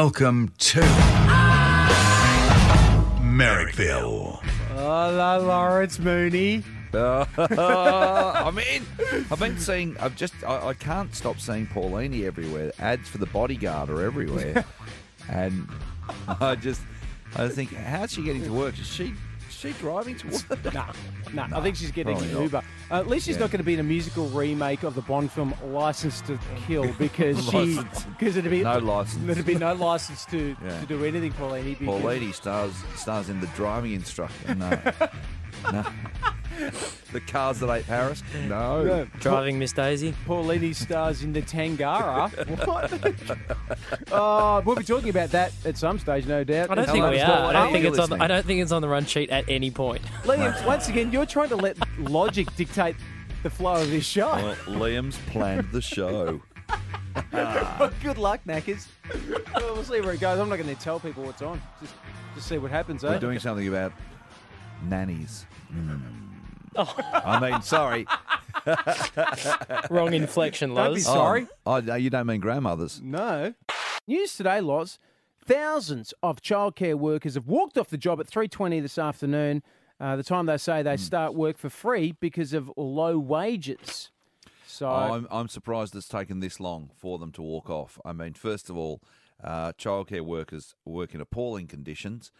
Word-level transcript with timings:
Welcome 0.00 0.52
to 0.58 0.80
Merrickville. 3.20 4.38
Ah, 4.70 5.08
Hello, 5.10 5.44
Lawrence 5.44 5.98
Mooney. 5.98 6.62
I'm 6.94 8.58
in. 8.58 8.86
I've 9.28 9.40
been 9.40 9.58
seeing. 9.58 9.96
I've 9.98 10.14
just. 10.14 10.34
I, 10.46 10.68
I 10.68 10.74
can't 10.74 11.12
stop 11.16 11.40
seeing 11.40 11.66
Paulini 11.66 12.26
everywhere. 12.26 12.70
Ads 12.78 13.08
for 13.08 13.18
the 13.18 13.26
bodyguard 13.26 13.90
are 13.90 14.04
everywhere, 14.04 14.64
and 15.28 15.66
I 16.28 16.54
just. 16.54 16.80
I 17.34 17.48
think, 17.48 17.74
how's 17.74 18.12
she 18.12 18.22
getting 18.22 18.44
to 18.44 18.52
work? 18.52 18.78
Is 18.78 18.86
she? 18.86 19.14
She 19.58 19.72
driving 19.72 20.16
to 20.18 20.28
work? 20.28 20.72
Nah, 20.72 20.92
nah, 21.48 21.58
I 21.58 21.60
think 21.62 21.74
she's 21.74 21.90
getting 21.90 22.12
probably 22.14 22.28
an 22.28 22.34
not. 22.34 22.42
Uber. 22.44 22.62
Uh, 22.90 22.94
at 22.94 23.08
least 23.08 23.26
she's 23.26 23.34
Yeah. 23.34 23.40
not 23.40 23.50
going 23.50 23.58
to 23.58 23.64
be 23.64 23.74
in 23.74 23.80
a 23.80 23.84
musical 23.84 24.28
remake 24.28 24.84
of 24.84 24.94
the 24.94 25.02
Bond 25.02 25.32
film 25.32 25.52
License 25.72 26.20
to 26.22 26.38
Kill 26.68 26.92
because 26.98 27.44
she 27.50 27.74
License- 27.76 28.04
because 28.04 28.36
it'd 28.36 28.50
be 28.50 28.62
No 28.62 28.78
license. 28.78 29.24
There'd 29.34 29.44
be 29.44 29.56
no 29.56 29.74
license 29.74 30.24
to, 30.26 30.54
Yeah. 30.64 30.80
to 30.80 30.86
do 30.86 31.04
anything, 31.04 31.32
Paulini. 31.32 31.76
because- 31.76 32.00
Paulini 32.02 32.32
stars 32.32 32.72
stars 32.94 33.28
in 33.28 33.40
the 33.40 33.48
driving 33.48 33.92
instructor. 33.94 34.54
No, 34.54 34.70
no. 35.72 35.84
The 37.12 37.20
cars 37.20 37.60
that 37.60 37.70
ate 37.70 37.86
Paris. 37.86 38.22
No. 38.48 38.82
No, 38.84 39.04
Driving 39.20 39.58
Miss 39.58 39.72
Daisy. 39.72 40.12
Paulini 40.26 40.74
stars 40.74 41.22
in 41.22 41.32
the 41.32 41.40
Tangara. 41.40 42.28
what? 42.66 44.12
uh, 44.12 44.60
we'll 44.66 44.76
be 44.76 44.84
talking 44.84 45.08
about 45.08 45.30
that 45.30 45.52
at 45.64 45.78
some 45.78 45.98
stage, 45.98 46.26
no 46.26 46.44
doubt. 46.44 46.70
I 46.70 46.74
don't 46.74 46.84
It's 46.84 46.92
think 46.92 47.08
we 47.08 47.20
are. 47.20 47.46
I 47.46 47.52
don't 47.52 47.72
think 47.72 47.84
it's 47.86 47.98
on. 47.98 48.10
The. 48.10 48.22
I 48.22 48.26
don't 48.26 48.44
think 48.44 48.60
it's 48.60 48.72
on 48.72 48.82
the 48.82 48.88
run 48.88 49.06
sheet 49.06 49.30
at 49.30 49.48
any 49.48 49.70
point. 49.70 50.02
Liam, 50.24 50.66
once 50.66 50.88
again, 50.88 51.10
you're 51.10 51.24
trying 51.24 51.48
to 51.48 51.56
let 51.56 51.78
logic 51.98 52.54
dictate 52.56 52.96
the 53.42 53.50
flow 53.50 53.80
of 53.80 53.90
this 53.90 54.04
show. 54.04 54.28
Well, 54.32 54.56
Liam's 54.66 55.16
planned 55.30 55.70
the 55.72 55.80
show. 55.80 56.42
Well, 57.32 57.92
good 58.02 58.18
luck, 58.18 58.40
Knackers. 58.46 58.88
well, 59.54 59.74
we'll 59.74 59.84
see 59.84 60.00
where 60.02 60.12
it 60.12 60.20
goes. 60.20 60.38
I'm 60.38 60.48
not 60.50 60.58
going 60.58 60.74
to 60.74 60.80
tell 60.82 61.00
people 61.00 61.24
what's 61.24 61.40
on. 61.40 61.62
Just, 61.80 61.94
just 62.34 62.48
see 62.48 62.58
what 62.58 62.70
happens, 62.70 63.02
eh? 63.02 63.08
We're 63.08 63.18
doing 63.18 63.38
something 63.38 63.66
about 63.66 63.92
nannies. 64.88 65.46
Mm. 65.72 66.02
I 66.76 67.40
mean, 67.40 67.62
sorry. 67.62 68.06
Wrong 69.90 70.14
inflection, 70.14 70.74
Don't 70.74 70.90
be 70.90 71.00
Loz. 71.00 71.04
sorry. 71.04 71.46
Oh, 71.66 71.82
oh, 71.86 71.94
you 71.94 72.10
don't 72.10 72.26
mean 72.26 72.40
grandmothers. 72.40 73.00
No. 73.02 73.54
News 74.06 74.36
today, 74.36 74.60
Loz. 74.60 74.98
Thousands 75.44 76.12
of 76.22 76.42
childcare 76.42 76.94
workers 76.94 77.34
have 77.34 77.46
walked 77.46 77.78
off 77.78 77.88
the 77.88 77.98
job 77.98 78.20
at 78.20 78.26
3.20 78.26 78.82
this 78.82 78.98
afternoon, 78.98 79.62
uh, 79.98 80.14
the 80.16 80.22
time 80.22 80.46
they 80.46 80.58
say 80.58 80.82
they 80.82 80.96
start 80.96 81.34
work 81.34 81.56
for 81.56 81.70
free 81.70 82.14
because 82.20 82.52
of 82.52 82.70
low 82.76 83.18
wages. 83.18 84.10
So, 84.66 84.88
I'm, 84.88 85.26
I'm 85.30 85.48
surprised 85.48 85.96
it's 85.96 86.06
taken 86.06 86.40
this 86.40 86.60
long 86.60 86.90
for 86.94 87.18
them 87.18 87.32
to 87.32 87.42
walk 87.42 87.70
off. 87.70 87.98
I 88.04 88.12
mean, 88.12 88.34
first 88.34 88.70
of 88.70 88.76
all, 88.76 89.00
uh, 89.42 89.72
childcare 89.72 90.20
workers 90.20 90.74
work 90.84 91.14
in 91.14 91.20
appalling 91.20 91.66
conditions, 91.66 92.30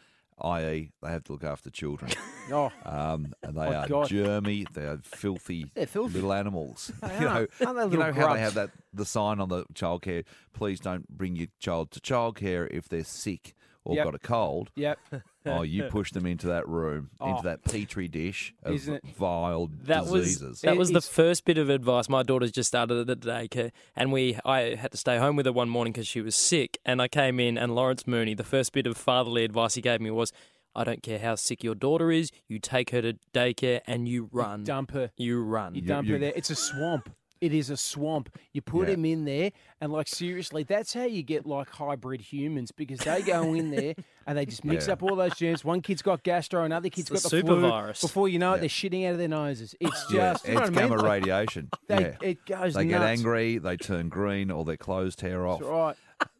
i.e., 0.43 0.91
they 1.03 1.09
have 1.11 1.25
to 1.25 1.33
look 1.33 1.45
after 1.45 1.71
children. 1.71 2.11
oh, 2.53 2.71
Um, 2.85 3.33
and 3.43 3.57
they 3.57 3.63
Oh, 3.67 3.73
are 3.75 3.89
God. 3.89 4.09
germy. 4.09 4.67
They 4.73 4.83
are 4.85 4.99
filthy, 5.05 5.71
They're 5.75 5.87
filthy. 5.87 6.15
little 6.15 6.33
animals. 6.33 6.91
You 7.03 7.09
know, 7.21 7.27
Aren't 7.27 7.51
they 7.61 7.67
you 7.67 7.73
little 7.75 7.99
know 7.99 8.05
how 8.05 8.13
grubs? 8.13 8.35
they 8.35 8.41
have 8.41 8.55
that 8.55 8.71
the 8.93 9.05
sign 9.05 9.41
on 9.41 9.49
the 9.49 9.65
childcare. 9.75 10.25
Please 10.55 10.81
don't 10.81 11.09
bring 11.09 11.37
your 11.37 11.49
child 11.61 11.91
to 11.93 12.01
childcare 12.01 12.67
if 12.71 12.89
they're 12.89 13.05
sick 13.05 13.55
or 13.89 13.97
Yep. 13.97 14.05
got 14.05 14.15
a 14.15 14.19
cold. 14.19 14.71
yep. 14.77 14.99
Oh, 15.51 15.63
you 15.63 15.85
push 15.85 16.13
them 16.13 16.27
into 16.27 16.47
that 16.49 16.69
room, 16.69 17.09
Oh. 17.21 17.31
into 17.31 17.43
that 17.45 17.65
petri 17.65 18.07
dish 18.07 18.53
of 18.63 18.75
Isn't 18.75 18.97
it- 18.97 19.05
vile 19.17 19.71
That 19.85 20.05
diseases. 20.05 20.43
was 20.43 20.61
that 20.61 20.77
was 20.77 20.91
the 20.91 21.01
first 21.01 21.47
bit 21.47 21.57
of 21.57 21.71
advice. 21.71 22.07
My 22.07 22.23
daughter's 22.23 22.53
just 22.53 22.69
started 22.69 23.09
at 23.09 23.21
the 23.23 23.31
daycare, 23.31 23.71
and 23.97 24.13
we 24.13 24.37
I 24.45 24.75
had 24.75 24.91
to 24.93 24.99
stay 24.99 25.17
home 25.17 25.37
with 25.37 25.47
her 25.47 25.53
one 25.53 25.71
morning 25.71 25.95
because 25.95 26.07
she 26.07 26.21
was 26.21 26.35
sick. 26.37 26.77
And 26.85 27.01
I 27.01 27.09
came 27.09 27.41
in, 27.41 27.57
and 27.57 27.75
Lawrence 27.75 28.07
Mooney, 28.07 28.35
the 28.35 28.45
first 28.45 28.75
bit 28.75 28.87
of 28.87 28.99
fatherly 28.99 29.43
advice 29.43 29.75
he 29.75 29.81
gave 29.81 30.03
me 30.03 30.11
was, 30.11 30.35
"I 30.77 30.85
don't 30.85 31.03
care 31.03 31.19
how 31.19 31.35
sick 31.37 31.65
your 31.65 31.75
daughter 31.75 32.13
is, 32.13 32.31
you 32.47 32.59
take 32.59 32.91
her 32.91 33.01
to 33.01 33.15
daycare 33.33 33.81
and 33.87 34.07
you 34.07 34.29
run, 34.31 34.65
Dump 34.65 34.91
her. 34.91 35.13
you 35.17 35.43
run." 35.43 35.75
You 35.75 35.81
dump 35.81 36.09
her 36.09 36.15
you- 36.15 36.19
there. 36.19 36.33
It's 36.37 36.51
a 36.51 36.57
swamp. 36.57 37.09
It 37.41 37.55
is 37.55 37.71
a 37.71 37.77
swamp. 37.77 38.37
You 38.53 38.61
put 38.63 38.89
Yeah. 38.89 38.95
him 38.95 39.05
in 39.05 39.25
there, 39.25 39.53
and 39.81 39.93
like 39.93 40.09
seriously, 40.09 40.63
that's 40.65 40.93
how 40.95 41.05
you 41.05 41.23
get 41.23 41.47
like 41.47 41.69
hybrid 41.71 42.21
humans 42.21 42.73
because 42.73 42.99
they 43.01 43.23
go 43.23 43.55
in 43.55 43.71
there 43.71 43.95
and 44.27 44.37
they 44.37 44.45
just 44.47 44.65
mix 44.65 44.87
Yeah. 44.87 44.95
up 44.95 45.03
all 45.03 45.15
those 45.17 45.37
germs. 45.37 45.65
One 45.65 45.81
kid's 45.81 46.03
got 46.03 46.23
gastro, 46.23 46.65
another 46.65 46.89
kid's 46.89 47.11
It's 47.11 47.23
got 47.23 47.31
the 47.31 47.37
the, 47.37 47.43
flu. 47.47 47.63
supervirus. 47.63 48.01
Before 48.01 48.29
you 48.29 48.39
know 48.39 48.53
it, 48.53 48.57
Yeah. 48.57 48.61
they're 48.61 48.69
shitting 48.69 49.07
out 49.07 49.13
of 49.13 49.19
their 49.19 49.29
noses. 49.29 49.75
It's 49.81 50.07
Yeah, 50.13 50.33
just 50.33 50.49
you 50.49 50.55
know 50.55 50.61
it's 50.63 50.71
what 50.71 50.79
I 50.79 50.83
mean? 50.83 50.91
gamma 50.99 51.09
radiation. 51.09 51.69
They, 51.87 52.01
yeah. 52.01 52.17
It 52.21 52.45
goes 52.47 52.75
They 52.75 52.87
get 52.87 53.03
angry, 53.03 53.59
they 53.59 53.77
turn 53.77 54.09
green, 54.09 54.51
or 54.51 54.65
their 54.65 54.77
clothes 54.77 55.15
tear 55.17 55.47
off. 55.47 55.61
That's 55.61 55.71
right. 55.71 55.97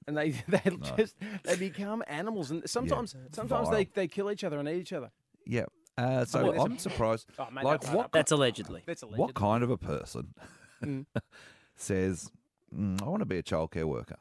And 0.09 0.17
they 0.17 0.31
they 0.49 0.63
just 0.97 1.15
they 1.45 1.57
become 1.57 2.03
animals, 2.09 2.51
and 2.51 2.69
sometimes 2.69 3.15
sometimes 3.33 3.71
they, 3.71 3.85
they 3.85 4.09
kill 4.09 4.31
each 4.31 4.43
other 4.43 4.59
and 4.59 4.69
eat 4.69 4.81
each 4.81 4.93
other. 4.93 5.11
Yeah. 5.47 5.67
Uh, 5.97 6.25
so 6.25 6.55
Oh, 6.55 6.65
I'm 6.65 6.79
surprised. 6.79 7.27
Oh, 7.41 7.49
mate, 7.51 7.65
like 7.65 7.81
that's 7.81 7.93
what? 7.93 8.13
That's 8.13 8.31
allegedly. 8.31 8.85
That's 8.87 9.03
a 9.03 9.07
What 9.07 9.35
kind 9.35 9.65
of 9.65 9.71
a 9.71 9.77
person 9.77 10.33
Mm. 10.83 11.07
says, 11.77 12.31
"Mm, 12.75 13.03
"I 13.03 13.07
want 13.09 13.21
to 13.21 13.27
be 13.27 13.39
a 13.39 13.43
childcare 13.43 13.85
worker"? 13.85 14.17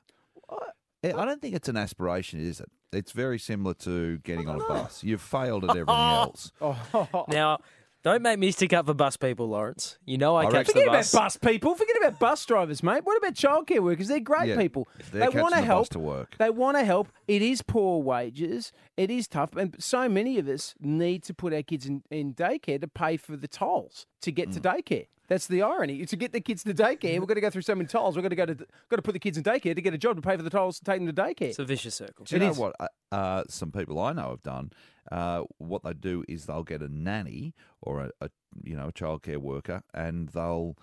I 0.50 1.10
I 1.14 1.26
don't 1.26 1.42
think 1.42 1.56
it's 1.56 1.70
an 1.70 1.78
aspiration, 1.78 2.40
is 2.40 2.60
it? 2.60 2.70
It's 2.92 3.12
very 3.12 3.38
similar 3.40 3.74
to 3.76 4.18
getting 4.20 4.48
on 4.50 4.56
a 4.62 4.66
bus. 4.68 5.04
You've 5.04 5.22
failed 5.22 5.64
at 5.66 5.70
everything 5.78 5.94
else. 5.96 6.52
Now, 7.28 7.60
don't 8.04 8.22
make 8.22 8.40
me 8.40 8.52
stick 8.52 8.72
up 8.74 8.86
for 8.86 8.94
bus 8.94 9.18
people, 9.18 9.50
Lawrence. 9.50 9.98
You 10.06 10.18
know 10.18 10.36
I, 10.36 10.42
I 10.42 10.46
catch 10.46 10.54
reckon- 10.54 10.74
the 10.76 10.80
Forget 10.82 10.92
bus. 10.94 11.14
about 11.14 11.24
bus 11.24 11.38
people. 11.38 11.76
Forget 11.76 11.98
about 11.98 12.20
bus 12.20 12.46
drivers, 12.46 12.82
mate. 12.84 13.02
What 13.04 13.18
about 13.18 13.34
childcare 13.36 13.80
workers? 13.84 14.08
They're 14.08 14.20
great 14.22 14.50
Yeah, 14.50 14.58
people. 14.58 14.88
they're 15.12 15.30
they 15.30 15.40
want 15.42 15.54
to 15.56 15.62
the 15.62 15.62
bus 15.62 15.66
help. 15.68 15.90
to 15.90 16.00
work. 16.00 16.36
They 16.38 16.50
want 16.50 16.78
to 16.78 16.86
help. 16.86 17.10
It 17.28 17.42
is 17.42 17.62
poor 17.62 18.02
wages. 18.02 18.72
It 18.96 19.12
is 19.12 19.28
tough, 19.28 19.56
and 19.56 19.76
so 19.80 20.08
many 20.10 20.40
of 20.40 20.48
us 20.48 20.74
need 20.80 21.24
to 21.24 21.34
put 21.34 21.54
our 21.54 21.64
kids 21.64 21.86
in, 21.86 22.04
in 22.10 22.34
daycare 22.34 22.80
to 22.82 22.88
pay 22.88 23.18
for 23.18 23.36
the 23.36 23.48
tolls 23.48 24.06
to 24.22 24.32
get 24.32 24.50
Mm. 24.50 24.54
to 24.54 24.60
daycare. 24.62 25.08
That's 25.28 25.48
the 25.48 25.62
irony. 25.62 26.06
To 26.06 26.16
get 26.16 26.32
the 26.32 26.40
kids 26.40 26.64
to 26.64 26.74
daycare, 26.74 27.20
we're 27.20 27.26
going 27.26 27.36
to 27.36 27.42
go 27.42 27.50
through 27.50 27.64
so 27.64 27.76
many 27.76 27.88
tolls. 27.88 28.16
We're 28.16 28.22
going 28.22 28.30
to 28.30 28.36
go 28.36 28.46
to 28.46 28.56
got 28.90 28.96
to 28.96 29.02
put 29.02 29.12
the 29.14 29.20
kids 29.20 29.38
in 29.38 29.44
daycare 29.44 29.76
to 29.76 29.82
get 29.82 29.94
a 29.94 29.98
job 29.98 30.16
to 30.16 30.22
pay 30.22 30.38
for 30.38 30.44
the 30.44 30.50
tolls 30.50 30.80
to 30.80 30.86
take 30.86 31.00
them 31.04 31.08
to 31.14 31.22
daycare. 31.22 31.50
It's 31.50 31.60
a 31.60 31.66
vicious 31.66 31.96
circle. 31.96 32.24
Do 32.26 32.36
you 32.36 32.42
It 32.42 32.46
know 32.46 32.52
is. 32.52 32.58
what 32.58 32.76
uh, 32.80 32.88
uh, 33.12 33.44
some 33.50 33.72
people 33.72 34.00
I 34.00 34.14
know 34.14 34.30
have 34.30 34.44
done? 34.44 34.72
Uh, 35.12 35.44
what 35.58 35.84
they 35.84 35.94
do 35.94 36.24
is 36.30 36.46
they'll 36.46 36.64
get 36.64 36.82
a 36.82 36.88
nanny 36.88 37.54
or 37.82 38.02
a, 38.02 38.12
a 38.22 38.30
you 38.64 38.76
know 38.76 38.88
a 38.88 38.92
childcare 38.94 39.38
worker, 39.38 39.84
and 39.94 40.30
they'll 40.30 40.78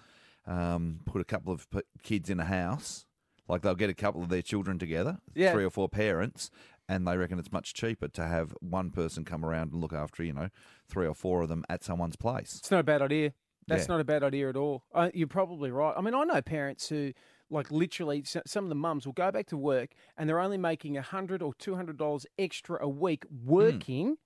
um, 0.47 1.01
put 1.07 1.21
a 1.21 1.25
couple 1.25 1.53
of 1.53 1.69
p- 1.71 1.81
kids 2.03 2.29
in 2.31 2.41
a 2.41 2.45
house. 2.45 3.07
Like 3.49 3.63
they'll 3.63 3.75
get 3.75 3.91
a 3.91 3.95
couple 3.95 4.23
of 4.23 4.31
their 4.31 4.41
children 4.43 4.79
together, 4.79 5.19
Yeah. 5.35 5.53
three 5.53 5.65
or 5.65 5.71
four 5.71 5.89
parents, 5.89 6.51
and 6.89 7.07
they 7.07 7.17
reckon 7.19 7.39
it's 7.39 7.53
much 7.53 7.75
cheaper 7.75 8.09
to 8.09 8.27
have 8.27 8.55
one 8.61 8.91
person 8.91 9.25
come 9.25 9.45
around 9.45 9.73
and 9.73 9.81
look 9.83 9.93
after 9.93 10.23
you 10.25 10.33
know 10.33 10.49
three 10.89 11.07
or 11.07 11.15
four 11.15 11.43
of 11.43 11.49
them 11.51 11.65
at 11.69 11.83
someone's 11.85 12.17
place. 12.17 12.57
It's 12.59 12.71
no 12.71 12.83
bad 12.83 13.03
idea. 13.03 13.33
That's 13.67 13.85
Yeah. 13.89 13.95
not 13.95 14.01
a 14.01 14.05
bad 14.05 14.23
idea 14.23 14.49
at 14.49 14.57
all. 14.57 14.85
Uh, 14.93 15.11
you're 15.15 15.27
probably 15.29 15.71
right. 15.71 15.95
I 15.97 16.01
mean, 16.01 16.15
I 16.15 16.25
know 16.25 16.41
parents 16.43 16.89
who, 16.89 17.13
like, 17.51 17.71
literally, 17.71 18.23
some 18.25 18.65
of 18.65 18.69
the 18.69 18.75
mums 18.75 19.07
will 19.07 19.13
go 19.15 19.31
back 19.31 19.47
to 19.47 19.57
work 19.57 19.91
and 20.17 20.29
they're 20.29 20.41
only 20.41 20.59
making 20.59 20.97
a 20.97 21.03
hundred 21.03 21.43
or 21.43 21.55
two 21.55 21.75
hundred 21.77 21.97
dollars 21.97 22.27
extra 22.39 22.79
a 22.83 22.89
week 22.89 23.25
working. 23.45 24.19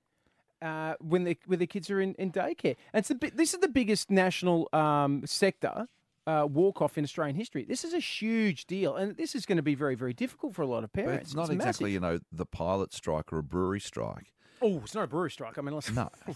Uh, 0.60 0.94
when 1.00 1.22
they 1.22 1.38
when 1.47 1.60
the 1.60 1.69
kids 1.69 1.88
are 1.88 2.00
in, 2.00 2.15
in 2.15 2.32
daycare, 2.32 2.75
and 2.93 2.99
it's 2.99 3.09
the, 3.10 3.31
this 3.32 3.54
is 3.54 3.60
the 3.60 3.69
biggest 3.69 4.10
national 4.10 4.69
um, 4.72 5.22
sector 5.25 5.87
uh, 6.26 6.44
walk 6.50 6.82
off 6.82 6.99
in 6.99 7.05
Australian 7.05 7.37
history. 7.37 7.65
This 7.65 7.84
is 7.84 7.94
a 7.94 8.00
huge 8.00 8.66
deal, 8.66 8.97
and 8.97 9.16
this 9.16 9.37
is 9.37 9.47
going 9.47 9.59
to 9.59 9.62
be 9.62 9.76
very 9.76 9.94
very 9.94 10.12
difficult 10.12 10.56
for 10.56 10.62
a 10.62 10.66
lot 10.66 10.82
of 10.82 10.91
But 10.93 11.05
parents. 11.05 11.26
it's 11.26 11.34
not 11.37 11.43
massive. 11.43 11.55
exactly 11.60 11.93
you 11.93 12.00
know 12.00 12.19
the 12.32 12.44
pilot 12.44 12.93
strike 12.93 13.32
or 13.32 13.38
a 13.38 13.43
brewery 13.44 13.78
strike. 13.78 14.32
Oh, 14.62 14.80
it's 14.84 14.94
not 14.94 15.04
a 15.04 15.06
brewery 15.06 15.30
strike. 15.30 15.56
I 15.58 15.60
mean, 15.60 15.74
listen, 15.74 15.94
No. 15.94 16.10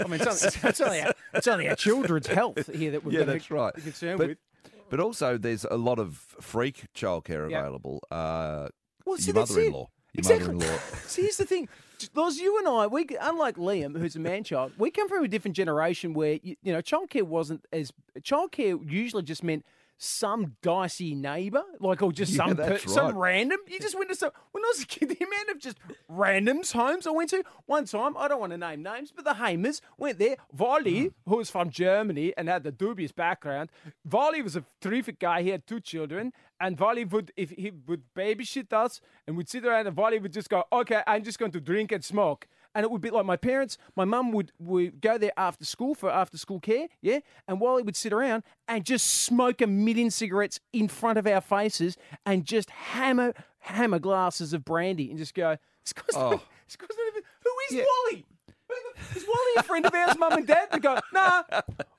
I 0.00 0.08
mean, 0.08 0.20
it's 0.20 0.26
only, 0.44 0.68
it's, 0.68 0.80
only 0.80 1.00
our, 1.02 1.12
it's 1.34 1.46
only 1.46 1.68
our 1.68 1.76
children's 1.76 2.26
health 2.26 2.68
here 2.74 2.90
that 2.92 3.04
we're 3.04 3.12
Yeah, 3.18 3.24
that's 3.24 3.50
right. 3.50 3.72
concerned 3.74 4.18
But- 4.18 4.28
with. 4.28 4.38
But 4.90 5.00
also, 5.00 5.38
there's 5.38 5.64
a 5.64 5.76
lot 5.76 5.98
of 5.98 6.16
freak 6.40 6.84
childcare 6.94 7.50
Yeah. 7.50 7.60
available. 7.60 8.00
Uh, 8.10 8.68
Well, 9.06 9.16
see, 9.16 9.26
your 9.32 9.34
mother-in-law. 9.36 9.78
Your 10.12 10.18
Exactly. 10.18 10.54
mother-in-law. 10.54 10.78
See, 11.06 11.22
here's 11.22 11.38
the 11.38 11.46
thing, 11.46 11.68
Loz, 12.14 12.38
you 12.38 12.58
and 12.58 12.68
I, 12.68 12.86
we 12.86 13.06
unlike 13.20 13.56
Liam, 13.56 13.98
who's 13.98 14.14
a 14.14 14.20
man 14.20 14.44
child, 14.44 14.72
we 14.78 14.90
come 14.90 15.08
from 15.08 15.24
a 15.24 15.28
different 15.28 15.56
generation 15.56 16.12
where 16.14 16.38
you, 16.42 16.54
you 16.62 16.72
know 16.72 16.80
childcare 16.80 17.22
wasn't 17.22 17.64
as 17.72 17.92
childcare 18.20 18.78
usually 18.88 19.22
just 19.22 19.42
meant 19.42 19.64
some 19.96 20.56
dicey 20.62 21.14
neighbour, 21.14 21.62
like 21.80 22.02
or 22.02 22.12
just 22.12 22.32
Yeah, 22.32 22.46
some 22.46 22.56
per, 22.56 22.78
some 22.78 23.16
random. 23.16 23.58
You 23.66 23.78
just 23.78 23.96
went 23.96 24.10
to 24.10 24.16
some. 24.16 24.30
When 24.52 24.64
I 24.64 24.68
was 24.68 24.82
a 24.82 24.86
kid, 24.86 25.08
the 25.18 25.24
amount 25.24 25.50
of 25.50 25.58
just 25.58 25.78
randoms 26.10 26.72
homes 26.72 27.06
I 27.06 27.10
went 27.10 27.30
to. 27.30 27.44
One 27.66 27.84
time, 27.84 28.16
I 28.16 28.28
don't 28.28 28.40
want 28.40 28.52
to 28.52 28.58
name 28.58 28.82
names, 28.82 29.12
but 29.14 29.24
the 29.24 29.34
Hamers 29.34 29.80
went 29.96 30.18
there. 30.18 30.36
Wally, 30.56 31.04
hmm. 31.04 31.30
who 31.30 31.36
was 31.36 31.50
from 31.50 31.70
Germany 31.70 32.32
and 32.36 32.48
had 32.48 32.64
the 32.64 32.72
dubious 32.72 33.12
background, 33.12 33.70
Wally 34.08 34.42
was 34.42 34.56
a 34.56 34.64
terrific 34.80 35.18
guy. 35.18 35.42
He 35.42 35.50
had 35.50 35.66
two 35.66 35.80
children, 35.80 36.32
and 36.60 36.78
Wally 36.78 37.04
would 37.04 37.32
if 37.36 37.50
he 37.50 37.70
would 37.86 38.02
babysit 38.16 38.72
us, 38.72 39.00
and 39.26 39.36
we'd 39.36 39.48
sit 39.48 39.64
around, 39.64 39.86
and 39.86 39.96
Wally 39.96 40.18
would 40.18 40.32
just 40.32 40.50
go, 40.50 40.64
"Okay, 40.72 41.02
I'm 41.06 41.22
just 41.22 41.38
going 41.38 41.52
to 41.52 41.60
drink 41.60 41.92
and 41.92 42.04
smoke." 42.04 42.46
And 42.74 42.82
it 42.84 42.90
would 42.90 43.00
be 43.00 43.10
like 43.10 43.24
my 43.24 43.36
parents, 43.36 43.78
my 43.96 44.04
mum 44.04 44.32
would, 44.32 44.50
would 44.58 45.00
go 45.00 45.16
there 45.16 45.32
after 45.36 45.64
school 45.64 45.94
for 45.94 46.10
after 46.10 46.36
school 46.36 46.58
care, 46.60 46.88
yeah? 47.02 47.20
And 47.46 47.60
Wally 47.60 47.82
would 47.84 47.94
sit 47.96 48.12
around 48.12 48.42
and 48.66 48.84
just 48.84 49.06
smoke 49.06 49.60
a 49.60 49.66
million 49.66 50.10
cigarettes 50.10 50.58
in 50.72 50.88
front 50.88 51.18
of 51.18 51.26
our 51.26 51.40
faces 51.40 51.96
and 52.26 52.44
just 52.44 52.70
hammer 52.70 53.32
hammer 53.60 53.98
glasses 53.98 54.52
of 54.52 54.64
brandy 54.64 55.08
and 55.08 55.18
just 55.18 55.34
go, 55.34 55.56
this 55.84 55.92
guy's, 55.92 56.14
not, 56.14 56.34
Oh. 56.34 56.40
this 56.66 56.76
guy's 56.76 56.88
not 56.90 57.06
even, 57.08 57.22
who 57.42 57.50
is 57.78 57.86
Wally? 58.10 58.26
Is 59.14 59.24
Wally 59.26 59.52
a 59.58 59.62
friend 59.62 59.86
of 59.86 59.94
ours, 59.94 60.18
mum 60.18 60.32
and 60.32 60.46
dad? 60.46 60.68
They 60.72 60.80
go, 60.80 60.98
nah, 61.12 61.44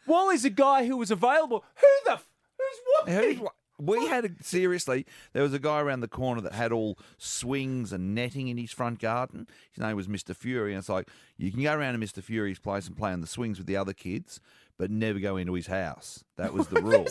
Wally's 0.05 0.43
a 0.45 0.49
guy 0.49 0.85
who 0.85 0.97
was 0.97 1.09
available. 1.09 1.63
Who 1.75 1.87
the, 2.05 2.11
f- 2.13 2.27
who's 2.57 3.07
Wally? 3.15 3.35
Who's 3.35 3.47
We 3.77 4.07
had 4.07 4.25
a, 4.25 4.29
seriously. 4.41 5.05
There 5.33 5.43
was 5.43 5.53
a 5.53 5.59
guy 5.59 5.81
around 5.81 5.99
the 5.99 6.07
corner 6.07 6.41
that 6.41 6.53
had 6.53 6.71
all 6.71 6.97
swings 7.17 7.91
and 7.91 8.15
netting 8.15 8.47
in 8.47 8.57
his 8.57 8.71
front 8.71 8.99
garden. 8.99 9.47
His 9.71 9.81
name 9.83 9.95
was 9.95 10.07
Mister 10.07 10.33
Fury, 10.33 10.71
and 10.73 10.79
it's 10.79 10.89
like 10.89 11.09
you 11.37 11.51
can 11.51 11.61
go 11.63 11.73
around 11.73 11.93
to 11.93 11.97
Mister 11.99 12.21
Fury's 12.21 12.59
place 12.59 12.87
and 12.87 12.95
play 12.95 13.11
on 13.11 13.21
the 13.21 13.27
swings 13.27 13.57
with 13.57 13.67
the 13.67 13.75
other 13.77 13.93
kids, 13.93 14.39
but 14.77 14.89
never 14.89 15.19
go 15.19 15.35
into 15.37 15.53
his 15.53 15.67
house. 15.67 16.23
That 16.37 16.53
was 16.53 16.67
the 16.67 16.81
rule. 16.81 17.05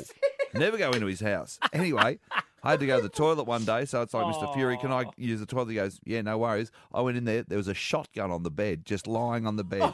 never 0.54 0.78
go 0.78 0.90
into 0.92 1.06
his 1.06 1.20
house. 1.20 1.58
Anyway, 1.72 2.18
I 2.62 2.70
had 2.70 2.80
to 2.80 2.86
go 2.86 2.96
to 2.96 3.02
the 3.02 3.08
toilet 3.10 3.44
one 3.44 3.64
day, 3.66 3.84
so 3.84 4.00
it's 4.00 4.14
like 4.14 4.26
Mister 4.26 4.46
Fury, 4.54 4.78
can 4.78 4.90
I 4.90 5.04
use 5.18 5.40
the 5.40 5.46
toilet? 5.46 5.68
He 5.68 5.74
goes, 5.74 6.00
Yeah, 6.04 6.22
no 6.22 6.38
worries. 6.38 6.70
I 6.94 7.02
went 7.02 7.18
in 7.18 7.24
there. 7.26 7.42
There 7.42 7.58
was 7.58 7.68
a 7.68 7.74
shotgun 7.74 8.30
on 8.30 8.42
the 8.42 8.50
bed, 8.50 8.86
just 8.86 9.06
lying 9.06 9.46
on 9.46 9.56
the 9.56 9.64
bed. 9.64 9.82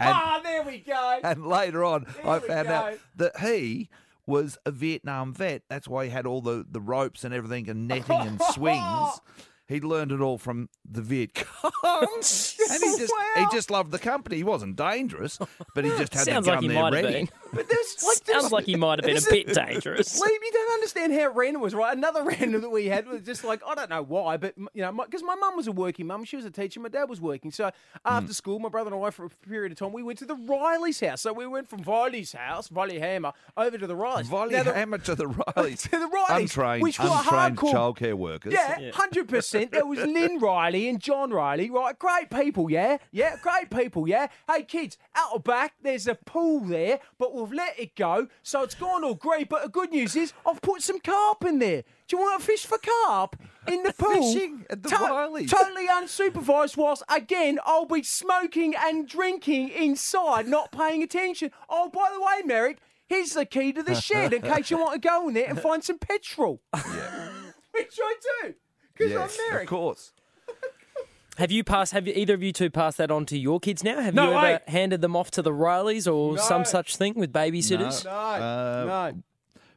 and 0.00 0.44
there 0.44 0.62
we 0.64 0.78
go. 0.78 1.20
and 1.22 1.46
later 1.46 1.84
on, 1.84 2.06
I 2.24 2.38
we 2.38 2.46
found 2.48 2.68
out 2.68 2.94
that 3.16 3.38
he 3.38 3.88
was 4.28 4.58
a 4.66 4.70
Vietnam 4.70 5.32
vet. 5.32 5.62
That's 5.68 5.88
why 5.88 6.04
he 6.04 6.10
had 6.10 6.26
all 6.26 6.42
the, 6.42 6.64
the 6.70 6.80
ropes 6.80 7.24
and 7.24 7.34
everything 7.34 7.68
and 7.68 7.88
netting 7.88 8.20
and 8.20 8.40
swings. 8.52 9.20
He 9.68 9.82
learned 9.82 10.12
it 10.12 10.22
all 10.22 10.38
from 10.38 10.70
the 10.90 11.02
Viet 11.02 11.34
Cong, 11.34 11.70
and 11.84 12.22
he 12.22 12.98
just 12.98 13.12
he 13.36 13.46
just 13.52 13.70
loved 13.70 13.90
the 13.90 13.98
company. 13.98 14.36
He 14.36 14.42
wasn't 14.42 14.76
dangerous, 14.76 15.38
but 15.74 15.84
he 15.84 15.90
just 15.90 16.14
had 16.14 16.24
Sounds 16.24 16.46
the 16.46 16.52
like 16.52 16.56
gun 16.56 16.62
he 16.62 16.68
there 16.68 16.82
might 16.82 16.94
have 16.94 17.04
ready. 17.04 17.18
been. 17.18 17.28
But 17.52 17.68
there's 17.68 18.02
like 18.06 18.24
there's, 18.24 18.40
Sounds 18.40 18.52
like 18.52 18.64
he 18.64 18.76
might 18.76 18.98
have 18.98 19.04
been 19.04 19.18
a 19.18 19.30
bit 19.30 19.52
dangerous. 19.52 20.18
Lee, 20.18 20.38
you 20.42 20.52
don't 20.52 20.72
understand 20.72 21.12
how 21.12 21.28
random 21.32 21.60
it 21.60 21.64
was, 21.64 21.74
right? 21.74 21.94
Another 21.94 22.24
random 22.24 22.62
that 22.62 22.70
we 22.70 22.86
had 22.86 23.06
was 23.06 23.20
just 23.20 23.44
like 23.44 23.60
I 23.66 23.74
don't 23.74 23.90
know 23.90 24.02
why, 24.02 24.38
but 24.38 24.54
you 24.56 24.80
know, 24.80 24.90
because 24.92 25.22
my, 25.22 25.34
mum 25.34 25.54
was 25.54 25.66
a 25.66 25.72
working 25.72 26.06
mum, 26.06 26.24
she 26.24 26.36
was 26.36 26.46
a 26.46 26.50
teacher, 26.50 26.80
my 26.80 26.88
dad 26.88 27.10
was 27.10 27.20
working. 27.20 27.50
So 27.50 27.70
after 28.06 28.32
mm. 28.32 28.34
school, 28.34 28.60
my 28.60 28.70
brother 28.70 28.90
and 28.94 29.04
I, 29.04 29.10
for 29.10 29.26
a 29.26 29.30
period 29.46 29.72
of 29.72 29.78
time, 29.78 29.92
we 29.92 30.02
went 30.02 30.18
to 30.20 30.24
the 30.24 30.34
Riley's 30.34 31.00
house. 31.00 31.20
So 31.20 31.34
we 31.34 31.46
went 31.46 31.68
from 31.68 31.82
Riley's 31.82 32.32
house, 32.32 32.72
Riley 32.72 33.00
Hammer, 33.00 33.34
over 33.54 33.76
to 33.76 33.86
the 33.86 33.96
Riley's. 33.96 34.28
Volley 34.28 34.52
Now, 34.52 34.62
the- 34.62 34.72
hammer 34.72 34.96
to 34.96 35.14
the 35.14 35.26
Rileys. 35.26 35.82
To 35.82 35.90
the 35.90 36.08
Rileys, 36.08 36.40
Untrained, 36.40 36.82
which 36.82 36.98
were 36.98 37.06
untrained 37.10 37.58
hardcore- 37.58 37.74
childcare 37.74 38.14
workers. 38.14 38.54
Yeah, 38.54 38.92
hundred 38.92 39.28
percent. 39.28 39.57
There 39.66 39.86
was 39.86 39.98
Lynn 40.00 40.38
Riley 40.38 40.88
and 40.88 41.00
John 41.00 41.30
Riley, 41.30 41.70
right? 41.70 41.98
Great 41.98 42.30
people, 42.30 42.70
yeah, 42.70 42.98
yeah, 43.10 43.36
great 43.42 43.70
people, 43.70 44.08
yeah. 44.08 44.28
Hey 44.50 44.62
kids, 44.62 44.98
out 45.14 45.32
the 45.34 45.40
back, 45.40 45.74
there's 45.82 46.06
a 46.06 46.14
pool 46.14 46.60
there, 46.60 47.00
but 47.18 47.34
we've 47.34 47.52
let 47.52 47.78
it 47.78 47.94
go, 47.96 48.28
so 48.42 48.62
it's 48.62 48.74
gone 48.74 49.04
all 49.04 49.14
grey. 49.14 49.44
But 49.44 49.62
the 49.62 49.68
good 49.68 49.90
news 49.90 50.16
is, 50.16 50.32
I've 50.46 50.60
put 50.62 50.82
some 50.82 51.00
carp 51.00 51.44
in 51.44 51.58
there. 51.58 51.82
Do 52.06 52.16
you 52.16 52.22
want 52.22 52.40
to 52.40 52.46
fish 52.46 52.64
for 52.64 52.78
carp 52.78 53.36
in 53.66 53.82
the 53.82 53.92
pool? 53.98 54.32
Fishing 54.32 54.64
at 54.70 54.82
the 54.82 54.88
Rileys. 54.88 55.50
Totally 55.50 55.86
unsupervised. 55.88 56.76
Whilst 56.76 57.02
again, 57.08 57.58
I'll 57.64 57.84
be 57.86 58.02
smoking 58.02 58.74
and 58.76 59.06
drinking 59.06 59.68
inside, 59.68 60.48
not 60.48 60.72
paying 60.72 61.02
attention. 61.02 61.50
Oh, 61.68 61.90
by 61.90 62.10
the 62.12 62.20
way, 62.20 62.42
Merrick. 62.46 62.78
Here's 63.06 63.32
the 63.32 63.46
key 63.46 63.72
to 63.72 63.82
the 63.82 63.94
shed 63.94 64.34
in 64.34 64.42
case 64.42 64.70
you 64.70 64.76
want 64.76 64.92
to 64.92 65.08
go 65.08 65.28
in 65.28 65.34
there 65.34 65.48
and 65.48 65.58
find 65.58 65.82
some 65.82 65.98
petrol. 65.98 66.60
Yeah. 66.74 67.28
Which 67.72 67.98
I 68.02 68.14
do. 68.42 68.54
Because 68.98 69.12
Yes, 69.12 69.38
I'm 69.52 69.60
of 69.60 69.66
course. 69.66 70.12
Have 71.38 71.52
you 71.52 71.62
passed? 71.62 71.92
Have 71.92 72.06
you, 72.08 72.12
either 72.16 72.34
of 72.34 72.42
you 72.42 72.52
two 72.52 72.68
passed 72.68 72.98
that 72.98 73.10
on 73.12 73.24
to 73.26 73.38
your 73.38 73.60
kids 73.60 73.84
now? 73.84 74.00
Have 74.00 74.12
No, 74.14 74.30
you 74.32 74.36
ever 74.36 74.42
wait. 74.66 74.68
handed 74.68 75.00
them 75.02 75.14
off 75.14 75.30
to 75.32 75.42
the 75.42 75.52
Rileys 75.52 76.12
or 76.12 76.34
No. 76.34 76.42
some 76.42 76.64
such 76.64 76.96
thing 76.96 77.14
with 77.14 77.32
babysitters? 77.32 78.04
No, 78.04 78.10
Uh, 78.10 79.10
no. 79.12 79.22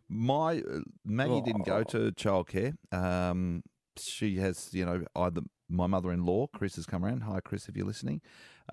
My 0.10 0.58
uh, 0.60 0.80
Maggie 1.06 1.42
didn't 1.42 1.66
go 1.66 1.84
to 1.84 2.12
childcare. 2.14 2.74
Um, 2.94 3.64
she 3.98 4.38
has, 4.38 4.70
you 4.74 4.86
know, 4.86 5.06
either 5.16 5.42
my 5.70 5.88
mother-in-law, 5.88 6.48
Chris, 6.48 6.76
has 6.78 6.86
come 6.86 7.06
around. 7.06 7.22
Hi, 7.22 7.40
Chris, 7.42 7.70
if 7.70 7.78
you're 7.78 7.86
listening. 7.86 8.22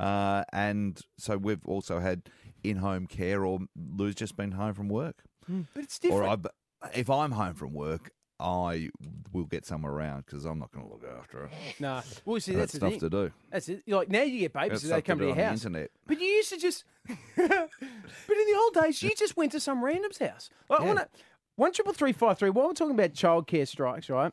Uh, 0.00 0.42
and 0.52 1.00
so 1.18 1.36
we've 1.36 1.64
also 1.66 2.00
had 2.00 2.22
in-home 2.64 3.06
care, 3.06 3.44
or 3.44 3.60
Lou's 3.76 4.14
just 4.16 4.36
been 4.36 4.52
home 4.52 4.74
from 4.74 4.88
work, 4.88 5.22
But 5.46 5.84
it's 5.84 5.98
or 6.10 6.22
different. 6.22 6.46
I, 6.82 6.88
if 6.94 7.08
I'm 7.10 7.32
home 7.32 7.54
from 7.54 7.72
work, 7.72 8.10
I 8.40 8.90
will 9.32 9.44
get 9.44 9.67
someone 9.67 9.90
around 9.93 10.26
because 10.26 10.44
I'm 10.44 10.58
not 10.61 10.70
going 10.73 10.87
to 10.87 10.93
look 10.93 11.05
after 11.19 11.38
her. 11.38 11.50
Nah. 11.81 12.02
Well, 12.25 12.38
see, 12.40 12.52
I've 12.52 12.58
that's 12.58 12.73
the 12.73 12.79
stuff 12.79 12.90
thing. 12.93 13.00
to 13.00 13.11
do. 13.11 13.32
That's 13.50 13.69
it. 13.69 13.82
Like 13.88 14.08
now 14.11 14.23
you 14.23 14.40
get 14.40 14.52
babies, 14.52 14.82
so 14.82 14.87
stuff 14.88 14.96
they 14.99 15.02
come 15.02 15.19
to 15.19 15.25
to 15.26 15.32
do 15.32 15.37
your 15.37 15.44
on 15.46 15.50
house. 15.52 15.64
internet. 15.64 15.90
But 16.06 16.20
you 16.20 16.26
used 16.26 16.50
to 16.50 16.56
just. 16.58 16.85
but 17.37 17.38
in 17.46 17.49
the 17.49 18.58
old 18.58 18.75
days, 18.85 19.02
you 19.02 19.11
just 19.17 19.37
went 19.37 19.52
to 19.52 19.61
some 19.61 19.85
random's 19.85 20.19
house. 20.19 20.50
Like, 20.69 20.81
I 20.81 20.82
Yeah. 20.85 20.88
want 20.94 20.99
to 21.00 21.08
one 21.56 21.73
triple 21.73 21.93
three 21.93 22.12
five 22.12 22.38
three. 22.38 22.50
While 22.50 22.69
we're 22.69 22.75
talking 22.75 22.94
about 22.94 23.12
childcare 23.12 23.67
strikes, 23.67 24.08
right? 24.08 24.32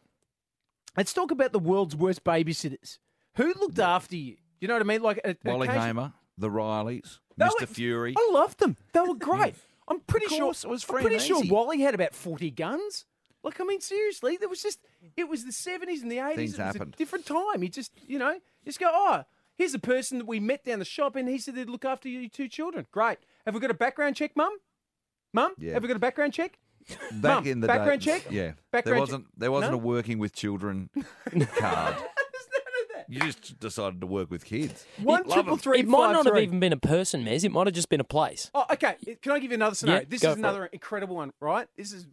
Let's 0.98 1.14
talk 1.14 1.32
about 1.32 1.52
the 1.52 1.60
world's 1.60 1.96
worst 1.96 2.24
babysitters. 2.24 3.00
Who 3.38 3.54
looked 3.60 3.80
after 3.80 4.16
you? 4.16 4.38
You 4.62 4.68
know 4.68 4.76
what 4.76 4.82
I 4.82 4.86
mean? 4.86 5.02
Like 5.02 5.20
a, 5.26 5.36
Wally 5.44 5.68
occasion- 5.68 5.84
Hamer, 5.88 6.14
the 6.38 6.50
Rileys, 6.50 7.20
Mr. 7.40 7.68
Fury. 7.68 8.14
I 8.18 8.30
loved 8.32 8.60
them. 8.60 8.78
They 8.94 9.02
were 9.02 9.16
great. 9.20 9.56
I'm 9.88 10.00
pretty 10.02 10.28
Of 10.28 10.32
sure. 10.32 10.40
course, 10.46 10.64
it 10.64 10.70
was 10.70 10.86
I'm 10.90 10.96
pretty 11.02 11.20
sure 11.20 11.40
easy. 11.44 11.52
Wally 11.52 11.80
had 11.82 11.94
about 11.96 12.14
40 12.16 12.50
guns. 12.52 13.06
Like, 13.46 13.62
I 13.62 13.64
mean, 13.64 13.80
seriously, 13.80 14.36
there 14.38 14.50
was 14.50 14.62
just, 14.62 14.80
it 15.16 15.30
was 15.30 15.46
the 15.46 15.52
70s 15.52 16.02
and 16.02 16.12
the 16.12 16.18
80s. 16.18 16.36
Things 16.36 16.54
it 16.56 16.58
was 16.58 16.66
happened. 16.74 16.94
a 16.96 16.98
different 16.98 17.26
time. 17.26 17.62
You 17.64 17.70
just, 17.70 17.92
you 18.08 18.18
know, 18.20 18.40
just 18.66 18.80
go, 18.80 18.90
oh, 18.92 19.24
here's 19.58 19.74
a 19.74 19.80
person 19.80 20.18
that 20.18 20.26
we 20.28 20.40
met 20.40 20.66
down 20.66 20.80
the 20.80 20.86
shop 20.86 21.16
and 21.16 21.30
he 21.30 21.38
said 21.38 21.56
they'd 21.56 21.70
look 21.70 21.86
after 21.86 22.10
your 22.10 22.28
two 22.28 22.48
children. 22.50 22.88
Great. 22.92 23.20
Have 23.46 23.54
we 23.54 23.62
got 23.62 23.72
a 23.72 23.76
background 23.76 24.16
check, 24.16 24.32
Mum? 24.36 24.52
Mum? 25.32 25.54
Yeah. 25.60 25.74
Have 25.74 25.84
we 25.84 25.88
got 25.88 25.96
a 25.98 26.00
background 26.00 26.34
check? 26.34 26.58
Back 27.14 27.22
Mum, 27.44 27.48
in 27.48 27.60
the 27.62 27.68
background 27.68 28.02
day, 28.02 28.06
check? 28.20 28.26
yeah, 28.30 28.42
there 28.42 28.56
Background 28.72 28.96
check? 28.98 29.00
wasn't 29.00 29.26
there 29.40 29.52
wasn't 29.52 29.72
No? 29.72 29.78
a 29.80 29.82
working 29.82 30.20
with 30.20 30.34
children 30.36 30.90
card. 30.96 31.04
There's 31.26 31.50
none 31.56 31.96
of 31.96 32.90
that. 32.94 33.06
You 33.10 33.20
just 33.22 33.60
decided 33.60 34.02
to 34.02 34.08
work 34.08 34.30
with 34.30 34.46
kids. 34.46 34.86
One 35.02 35.24
Love 35.24 35.34
triple 35.34 35.54
'em. 35.54 35.60
three 35.60 35.80
It 35.80 35.88
might 35.88 35.98
five 35.98 36.14
not 36.14 36.26
have 36.26 36.34
three. 36.36 36.44
even 36.44 36.60
been 36.60 36.74
a 36.74 36.78
person, 36.78 37.26
Mez. 37.26 37.44
It 37.44 37.52
might 37.52 37.66
have 37.66 37.74
just 37.74 37.90
been 37.90 38.02
a 38.02 38.04
place. 38.06 38.52
Oh, 38.54 38.66
okay. 38.74 38.96
Can 39.22 39.32
I 39.32 39.40
give 39.40 39.50
you 39.50 39.56
another 39.56 39.74
scenario? 39.76 40.02
Yeah, 40.02 40.06
this 40.10 40.22
go 40.22 40.30
is 40.30 40.34
for 40.36 40.38
it. 40.38 40.42
another 40.42 40.66
incredible 40.68 41.16
one, 41.16 41.32
right? 41.40 41.68
This 41.76 41.92
is 41.92 42.06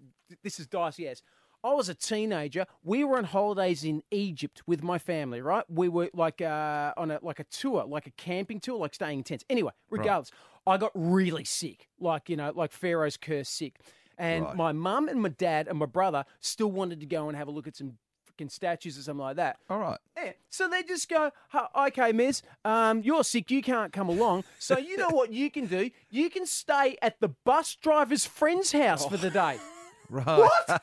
this 0.43 0.59
is 0.61 0.67
dicey 0.67 1.09
as. 1.09 1.23
I 1.65 1.73
was 1.75 1.89
a 1.89 1.95
teenager. 1.95 2.67
We 2.83 3.05
were 3.05 3.19
on 3.19 3.23
holidays 3.25 3.85
in 3.85 4.03
Egypt 4.11 4.63
with 4.67 4.83
my 4.83 4.99
family, 4.99 5.41
right? 5.41 5.65
We 5.69 5.89
were 5.89 6.11
like 6.13 6.41
uh, 6.41 6.93
on 6.97 7.13
a 7.13 7.21
like 7.23 7.39
a 7.39 7.45
tour, 7.45 7.85
like 7.85 8.09
a 8.09 8.11
camping 8.13 8.59
tour, 8.59 8.79
like 8.79 8.95
staying 8.95 9.19
in 9.19 9.25
tents. 9.25 9.45
Anyway, 9.49 9.71
regardless, 9.89 10.33
I 10.67 10.77
got 10.77 10.91
really 10.95 11.45
sick, 11.45 11.89
like 12.01 12.29
you 12.29 12.37
know, 12.37 12.53
like 12.55 12.73
Pharaoh's 12.73 13.17
curse 13.17 13.49
sick. 13.49 13.79
And 14.19 14.45
Right. 14.45 14.57
my 14.57 14.73
mum 14.73 15.09
and 15.09 15.23
my 15.23 15.29
dad 15.29 15.69
and 15.69 15.79
my 15.79 15.87
brother 15.87 16.25
still 16.41 16.71
wanted 16.71 16.99
to 17.01 17.07
go 17.07 17.29
and 17.29 17.37
have 17.37 17.47
a 17.47 17.53
look 17.53 17.69
at 17.69 17.77
some 17.77 17.97
freaking 18.27 18.51
statues 18.51 18.99
or 18.99 19.03
something 19.03 19.23
like 19.23 19.37
that. 19.37 19.59
All 19.71 19.79
right. 19.79 19.99
Yeah. 20.17 20.33
So 20.51 20.69
they 20.69 20.83
just 20.83 21.09
go, 21.09 21.31
okay, 21.77 22.13
miss, 22.13 22.43
um, 22.65 23.03
you're 23.03 23.25
sick, 23.25 23.51
you 23.51 23.63
can't 23.63 23.93
come 23.93 24.09
along. 24.09 24.45
So 24.59 24.79
you 24.79 24.97
know 24.97 25.11
what 25.11 25.33
you 25.33 25.51
can 25.51 25.67
do? 25.67 25.91
You 26.11 26.29
can 26.29 26.47
stay 26.47 26.97
at 27.01 27.21
the 27.21 27.29
bus 27.29 27.77
driver's 27.77 28.27
friend's 28.27 28.73
house 28.73 29.07
for 29.07 29.17
the 29.17 29.31
day. 29.31 29.59
Right. 30.13 30.27
What? 30.27 30.83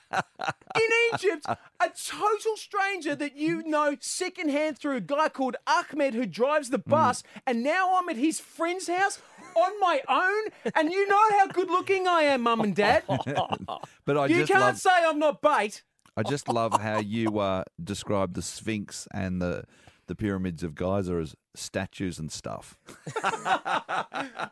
In 0.76 0.90
Egypt, 1.14 1.46
a 1.48 1.90
total 1.90 2.58
stranger 2.58 3.14
that 3.16 3.38
you 3.38 3.62
know 3.64 3.96
secondhand 4.00 4.80
through 4.80 4.96
a 4.96 5.02
guy 5.02 5.30
called 5.30 5.56
Ahmed 5.68 6.16
who 6.16 6.26
drives 6.26 6.72
the 6.72 6.80
bus, 6.80 7.22
and 7.46 7.62
now 7.64 7.96
I'm 7.96 8.10
at 8.10 8.18
his 8.18 8.40
friend's 8.40 8.88
house 8.88 9.22
on 9.56 9.80
my 9.80 10.02
own, 10.10 10.74
and 10.76 10.92
you 10.92 11.08
know 11.08 11.30
how 11.38 11.48
good 11.48 11.70
looking 11.70 12.08
I 12.08 12.24
am, 12.24 12.42
mum 12.42 12.62
and 12.62 12.76
dad. 12.76 13.04
But 14.06 14.18
I 14.18 14.26
You 14.26 14.40
just 14.40 14.52
can't 14.52 14.64
love 14.64 14.78
say 14.80 14.90
I'm 14.90 15.20
not 15.20 15.42
bait. 15.44 15.84
I 16.18 16.24
just 16.24 16.48
love 16.50 16.82
how 16.82 17.00
you 17.00 17.38
uh, 17.38 17.64
describe 17.82 18.34
the 18.34 18.42
Sphinx 18.42 19.08
and 19.14 19.40
the 19.40 19.66
the 20.10 20.16
pyramids 20.16 20.64
of 20.64 20.76
Giza 20.76 21.16
as 21.16 21.36
statues 21.56 22.20
and 22.20 22.30
stuff. 22.30 22.78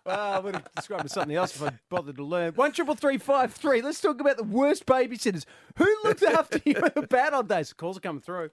Well, 0.05 0.19
I 0.35 0.39
would 0.39 0.55
have 0.55 0.67
described 0.75 1.01
it 1.01 1.05
as 1.07 1.11
something 1.11 1.35
else 1.35 1.53
if 1.53 1.63
I 1.63 1.71
bothered 1.89 2.15
to 2.15 2.23
learn. 2.23 2.53
One 2.53 2.71
triple 2.71 2.95
three 2.95 3.17
five 3.17 3.53
three. 3.53 3.81
Let's 3.81 3.99
talk 3.99 4.21
about 4.21 4.37
the 4.37 4.43
worst 4.43 4.85
babysitters. 4.85 5.43
Who 5.77 5.85
looked 6.05 6.23
after 6.23 6.61
you 6.63 6.75
in 6.75 6.91
the 6.95 7.01
bad 7.01 7.33
old 7.33 7.49
days? 7.49 7.73
Calls 7.73 7.97
are 7.97 8.01
coming 8.01 8.21
through. 8.21 8.51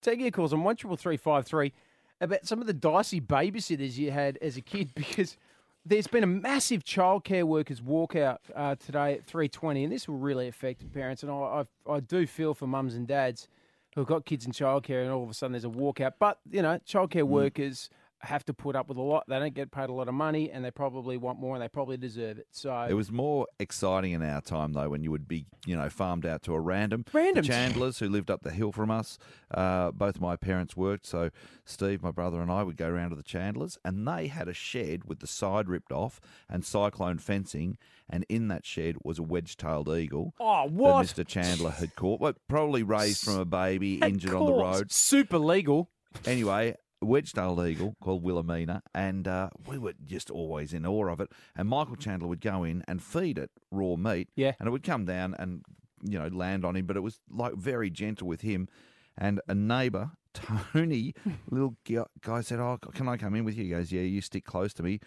Taking 0.00 0.22
your 0.22 0.30
calls 0.30 0.54
on 0.54 0.64
one 0.64 0.76
triple 0.76 0.96
three 0.96 1.18
five 1.18 1.46
three 1.46 1.74
about 2.22 2.46
some 2.46 2.62
of 2.62 2.66
the 2.66 2.72
dicey 2.72 3.20
babysitters 3.20 3.98
you 3.98 4.12
had 4.12 4.38
as 4.40 4.56
a 4.56 4.62
kid 4.62 4.92
because 4.94 5.36
there's 5.84 6.06
been 6.06 6.24
a 6.24 6.28
massive 6.28 6.84
childcare 6.84 7.44
workers 7.44 7.82
walkout 7.82 8.38
uh, 8.56 8.76
today 8.76 9.14
at 9.14 9.24
three 9.24 9.48
twenty, 9.48 9.84
and 9.84 9.92
this 9.92 10.08
will 10.08 10.16
really 10.18 10.48
affect 10.48 10.90
parents. 10.94 11.22
And 11.22 11.30
I, 11.30 11.64
I 11.86 11.92
I 11.92 12.00
do 12.00 12.26
feel 12.26 12.54
for 12.54 12.66
mums 12.66 12.94
and 12.94 13.06
dads 13.06 13.48
who've 13.94 14.06
got 14.06 14.24
kids 14.24 14.46
in 14.46 14.52
childcare, 14.52 15.02
and 15.02 15.10
all 15.10 15.22
of 15.22 15.30
a 15.30 15.34
sudden 15.34 15.52
there's 15.52 15.64
a 15.64 15.68
walkout. 15.68 16.14
But 16.18 16.38
you 16.50 16.62
know, 16.62 16.78
childcare 16.86 17.22
mm. 17.22 17.28
workers 17.28 17.90
have 18.20 18.44
to 18.46 18.54
put 18.54 18.74
up 18.74 18.88
with 18.88 18.96
a 18.96 19.02
lot. 19.02 19.24
They 19.28 19.38
don't 19.38 19.54
get 19.54 19.70
paid 19.70 19.90
a 19.90 19.92
lot 19.92 20.08
of 20.08 20.14
money, 20.14 20.50
and 20.50 20.64
they 20.64 20.70
probably 20.70 21.16
want 21.16 21.38
more, 21.38 21.54
and 21.54 21.62
they 21.62 21.68
probably 21.68 21.96
deserve 21.96 22.38
it. 22.38 22.46
So 22.52 22.74
It 22.88 22.94
was 22.94 23.12
more 23.12 23.46
exciting 23.58 24.12
in 24.12 24.22
our 24.22 24.40
time 24.40 24.72
though 24.72 24.88
when 24.88 25.02
you 25.02 25.10
would 25.10 25.28
be, 25.28 25.46
you 25.66 25.76
know, 25.76 25.88
farmed 25.90 26.24
out 26.24 26.42
to 26.44 26.54
a 26.54 26.60
random. 26.60 27.04
The 27.12 27.42
Chandlers 27.42 27.98
who 27.98 28.08
lived 28.08 28.30
up 28.30 28.42
the 28.42 28.50
hill 28.50 28.72
from 28.72 28.90
us. 28.90 29.18
Uh, 29.50 29.90
both 29.90 30.20
my 30.20 30.36
parents 30.36 30.76
worked, 30.76 31.06
so 31.06 31.30
Steve, 31.64 32.02
my 32.02 32.10
brother, 32.10 32.40
and 32.40 32.50
I 32.50 32.62
would 32.62 32.76
go 32.76 32.88
round 32.90 33.10
to 33.10 33.16
the 33.16 33.22
Chandlers, 33.22 33.78
and 33.84 34.06
they 34.08 34.28
had 34.28 34.48
a 34.48 34.54
shed 34.54 35.04
with 35.04 35.20
the 35.20 35.26
side 35.26 35.68
ripped 35.68 35.92
off 35.92 36.20
and 36.48 36.64
cyclone 36.64 37.18
fencing, 37.18 37.76
and 38.08 38.24
in 38.28 38.48
that 38.48 38.64
shed 38.66 38.96
was 39.04 39.18
a 39.18 39.22
wedge-tailed 39.22 39.88
eagle. 39.88 40.34
Oh, 40.40 40.66
what? 40.68 41.06
That 41.14 41.24
Mr. 41.24 41.26
Chandler 41.26 41.70
had 41.70 41.94
caught, 41.94 42.20
well, 42.20 42.34
probably 42.48 42.82
raised 42.82 43.24
from 43.24 43.38
a 43.38 43.44
baby, 43.44 43.96
injured 43.96 44.34
on 44.34 44.46
the 44.46 44.52
road. 44.52 44.90
Super 44.92 45.38
legal. 45.38 45.90
Anyway, 46.26 46.76
a 47.02 47.06
wedge-tailed 47.06 47.60
eagle 47.66 47.96
called 48.02 48.22
Wilhelmina, 48.22 48.82
and 48.94 49.26
uh, 49.28 49.50
we 49.66 49.78
were 49.78 49.94
just 50.06 50.30
always 50.30 50.72
in 50.72 50.86
awe 50.86 51.08
of 51.08 51.20
it. 51.20 51.30
And 51.56 51.68
Michael 51.68 51.96
Chandler 51.96 52.28
would 52.28 52.40
go 52.40 52.64
in 52.64 52.82
and 52.88 53.02
feed 53.02 53.38
it 53.38 53.50
raw 53.70 53.96
meat, 53.96 54.28
Yeah. 54.36 54.52
and 54.58 54.66
it 54.66 54.70
would 54.70 54.82
come 54.84 55.04
down 55.04 55.34
and 55.38 55.62
you 56.02 56.18
know 56.18 56.28
land 56.28 56.64
on 56.64 56.76
him, 56.76 56.86
but 56.86 56.96
it 56.96 57.00
was 57.00 57.20
like 57.30 57.54
very 57.54 57.90
gentle 57.90 58.26
with 58.28 58.42
him. 58.42 58.68
And 59.16 59.40
a 59.48 59.54
neighbour, 59.54 60.10
Tony, 60.34 61.14
little 61.48 61.76
guy, 62.20 62.40
said, 62.40 62.58
"Oh, 62.60 62.78
can 62.94 63.08
I 63.08 63.16
come 63.16 63.34
in 63.34 63.44
with 63.44 63.56
you?" 63.56 63.64
He 63.64 63.70
goes, 63.70 63.92
"Yeah, 63.92 64.02
you 64.02 64.20
stick 64.20 64.44
close 64.44 64.74
to 64.74 64.82
me." 64.82 65.00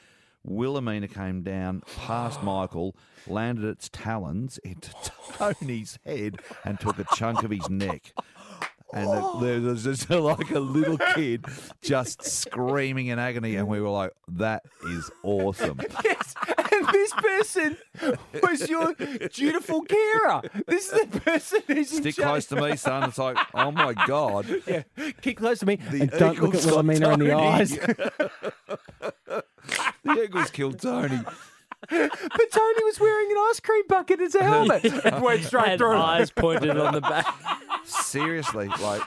Wilhelmina 0.44 1.10
came 1.10 1.42
down 1.44 1.82
past 1.98 2.42
Michael, 2.44 2.96
landed 3.28 3.66
its 3.66 3.90
talons 3.92 4.58
into 4.64 4.92
Tony's 5.34 6.00
head, 6.06 6.38
and 6.64 6.80
took 6.80 7.00
a 7.00 7.06
chunk 7.16 7.44
of 7.44 7.52
his 7.52 7.70
neck. 7.70 8.14
And 8.94 9.04
it- 9.04 9.10
oh. 9.22 9.40
there 9.42 9.60
was 9.60 9.84
just 9.84 10.10
like 10.10 10.50
a 10.52 10.60
little 10.60 10.98
kid 11.16 11.46
just 11.82 12.24
screaming 12.24 13.08
in 13.08 13.20
agony, 13.20 13.56
and 13.58 13.68
we 13.68 13.82
were 13.82 13.90
like, 13.90 14.12
"That 14.30 14.64
is 14.90 15.10
awesome!" 15.24 15.80
Yes, 16.04 16.34
and 16.72 16.88
this 16.90 17.12
person 17.14 17.78
was 18.42 18.70
your 18.70 18.94
dutiful 19.34 19.82
carer. 19.84 20.42
This 20.68 20.92
is 20.92 21.02
the 21.10 21.20
person 21.20 21.62
who's 21.68 21.90
Stick 21.90 22.16
charge. 22.16 22.28
close 22.28 22.46
to 22.48 22.56
me, 22.56 22.76
son. 22.78 23.04
It's 23.10 23.18
like, 23.18 23.38
oh 23.54 23.72
my 23.72 23.94
god, 24.06 24.46
Yeah, 24.68 24.84
keep 25.22 25.38
close 25.38 25.60
to 25.60 25.66
me 25.66 25.76
The 25.78 26.02
and 26.02 26.12
don't 26.12 26.40
look 26.40 26.56
at 26.56 26.62
eagle's 26.62 26.66
got 26.66 26.86
Wilhelmina 26.86 27.14
in 27.14 27.20
the 27.20 27.34
eyes. 27.34 27.72
the 30.04 30.24
Eagles 30.24 30.50
killed 30.52 30.80
Tony. 30.80 31.20
but 31.90 32.52
Tony 32.52 32.84
was 32.84 33.00
wearing 33.00 33.32
an 33.32 33.38
ice 33.50 33.60
cream 33.60 33.84
bucket 33.88 34.20
as 34.22 34.36
a 34.36 34.44
helmet. 34.44 34.84
It 34.86 35.22
went 35.22 35.44
straight 35.44 35.66
Had 35.68 35.80
through. 35.80 35.94
eyes 35.96 36.32
pointed 36.32 36.78
on 36.78 36.94
the 36.94 37.02
back. 37.02 37.26
Seriously, 37.88 38.68
like. 38.82 39.02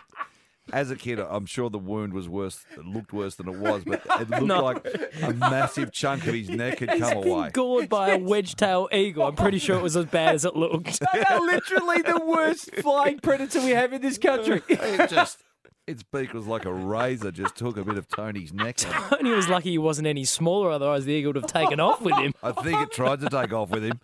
As 0.73 0.89
a 0.93 0.95
kid, 0.95 1.19
I'm 1.19 1.47
sure 1.47 1.69
the 1.69 1.81
wound 1.81 2.13
was 2.13 2.29
worse. 2.29 2.65
It 2.79 2.85
looked 2.87 3.13
worse 3.13 3.35
than 3.35 3.49
it 3.49 3.59
was, 3.59 3.83
but 3.85 4.03
it 4.21 4.31
looked 4.31 4.45
No. 4.45 4.63
like 4.63 4.87
a 5.21 5.33
massive 5.33 5.91
chunk 5.91 6.25
of 6.29 6.35
his 6.35 6.49
neck 6.49 6.79
had 6.79 6.91
He's 6.93 7.01
come 7.01 7.23
been 7.23 7.33
away. 7.33 7.51
gored 7.51 7.89
by 7.89 8.11
a 8.11 8.19
wedge-tail 8.19 8.89
eagle. 8.93 9.25
I'm 9.27 9.35
pretty 9.35 9.59
sure 9.59 9.77
it 9.77 9.83
was 9.83 9.97
as 9.97 10.05
bad 10.05 10.37
as 10.37 10.45
it 10.45 10.55
looked. 10.55 11.01
They 11.13 11.25
are 11.25 11.41
literally 11.41 12.03
the 12.03 12.23
worst 12.25 12.73
flying 12.77 13.19
predator 13.19 13.59
we 13.63 13.71
have 13.71 13.93
in 13.93 14.01
this 14.01 14.17
country. 14.17 14.63
It 14.69 15.11
just, 15.11 15.43
its 15.89 16.05
beak 16.05 16.33
was 16.35 16.47
like 16.47 16.67
a 16.67 16.73
razor. 16.73 17.33
Just 17.33 17.57
took 17.57 17.77
a 17.77 17.83
bit 17.83 17.97
of 17.99 18.07
Tony's 18.07 18.53
neck. 18.53 18.79
off. 18.87 19.11
Tony 19.11 19.31
was 19.33 19.49
lucky 19.49 19.71
he 19.73 19.79
wasn't 19.79 20.07
any 20.07 20.25
smaller, 20.25 20.71
otherwise 20.71 21.05
the 21.05 21.13
eagle 21.15 21.31
would 21.33 21.43
have 21.43 21.51
taken 21.53 21.81
off 21.81 22.01
with 22.01 22.15
him. 22.15 22.33
I 22.45 22.53
think 22.53 22.81
it 22.81 22.93
tried 22.93 23.19
to 23.23 23.29
take 23.29 23.53
off 23.53 23.71
with 23.71 23.83
him. 23.83 23.99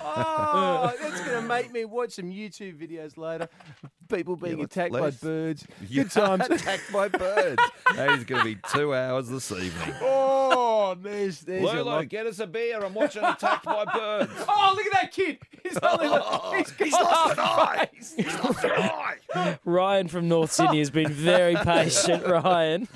Oh, 0.00 0.92
that's 1.00 1.20
going 1.22 1.42
to 1.42 1.46
make 1.48 1.72
me 1.72 1.84
watch 1.84 2.12
some 2.12 2.30
YouTube 2.30 2.78
videos 2.78 3.16
later. 3.18 3.48
People 4.08 4.36
being 4.36 4.58
let's- 4.58 4.74
attacked 4.76 4.92
by 4.92 5.10
birds. 5.10 5.66
You 5.88 6.02
Good 6.04 6.12
times. 6.12 6.44
attacked 6.50 6.92
by 6.92 7.08
birds. 7.08 7.62
That 7.94 8.10
is 8.12 8.24
going 8.24 8.40
to 8.40 8.54
be 8.54 8.58
two 8.72 8.94
hours 8.94 9.28
this 9.28 9.50
evening. 9.52 9.94
Oh, 10.00 10.96
there's, 11.00 11.40
there's 11.40 11.62
your 11.62 11.74
Lolo, 11.84 11.96
luck. 11.96 12.08
get 12.08 12.26
us 12.26 12.38
a 12.38 12.46
beer. 12.46 12.82
I'm 12.84 12.94
watching 12.94 13.24
Attacked 13.24 13.64
by 13.64 13.84
Birds. 13.84 14.30
Oh, 14.48 14.72
look 14.76 14.86
at 14.86 14.92
that 14.92 15.12
kid. 15.12 15.38
He's, 15.62 15.76
only, 15.78 16.08
he's, 16.58 16.70
He's 16.78 16.90
got 16.92 17.02
lost 17.02 17.32
an 17.38 17.44
eye. 17.44 17.88
face. 17.92 18.14
He's 18.16 18.34
lost 18.44 18.64
an 18.64 18.70
eye. 18.72 19.58
Ryan 19.64 20.08
from 20.08 20.28
North 20.28 20.52
Sydney 20.52 20.78
has 20.78 20.90
been 20.90 21.10
very 21.12 21.56
patient, 21.56 22.24
Ryan. 22.26 22.86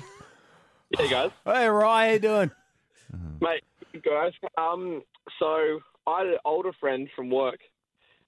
Hey 0.97 1.09
guys, 1.09 1.31
Hey, 1.45 1.67
Ryan, 1.67 2.07
how 2.07 2.13
you 2.13 2.19
doing? 2.19 2.51
mate, 3.41 3.63
guys. 4.03 4.33
Um, 4.57 5.01
so 5.39 5.79
I 6.07 6.19
had 6.19 6.27
an 6.27 6.37
older 6.45 6.71
friend 6.79 7.07
from 7.15 7.29
work, 7.29 7.59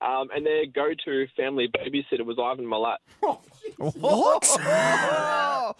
um, 0.02 0.30
and 0.36 0.46
their 0.46 0.66
go-to 0.66 1.26
family 1.36 1.68
babysitter 1.68 2.26
was 2.26 2.38
Ivan 2.42 2.66
Milat. 2.66 2.98
What? 3.78 4.44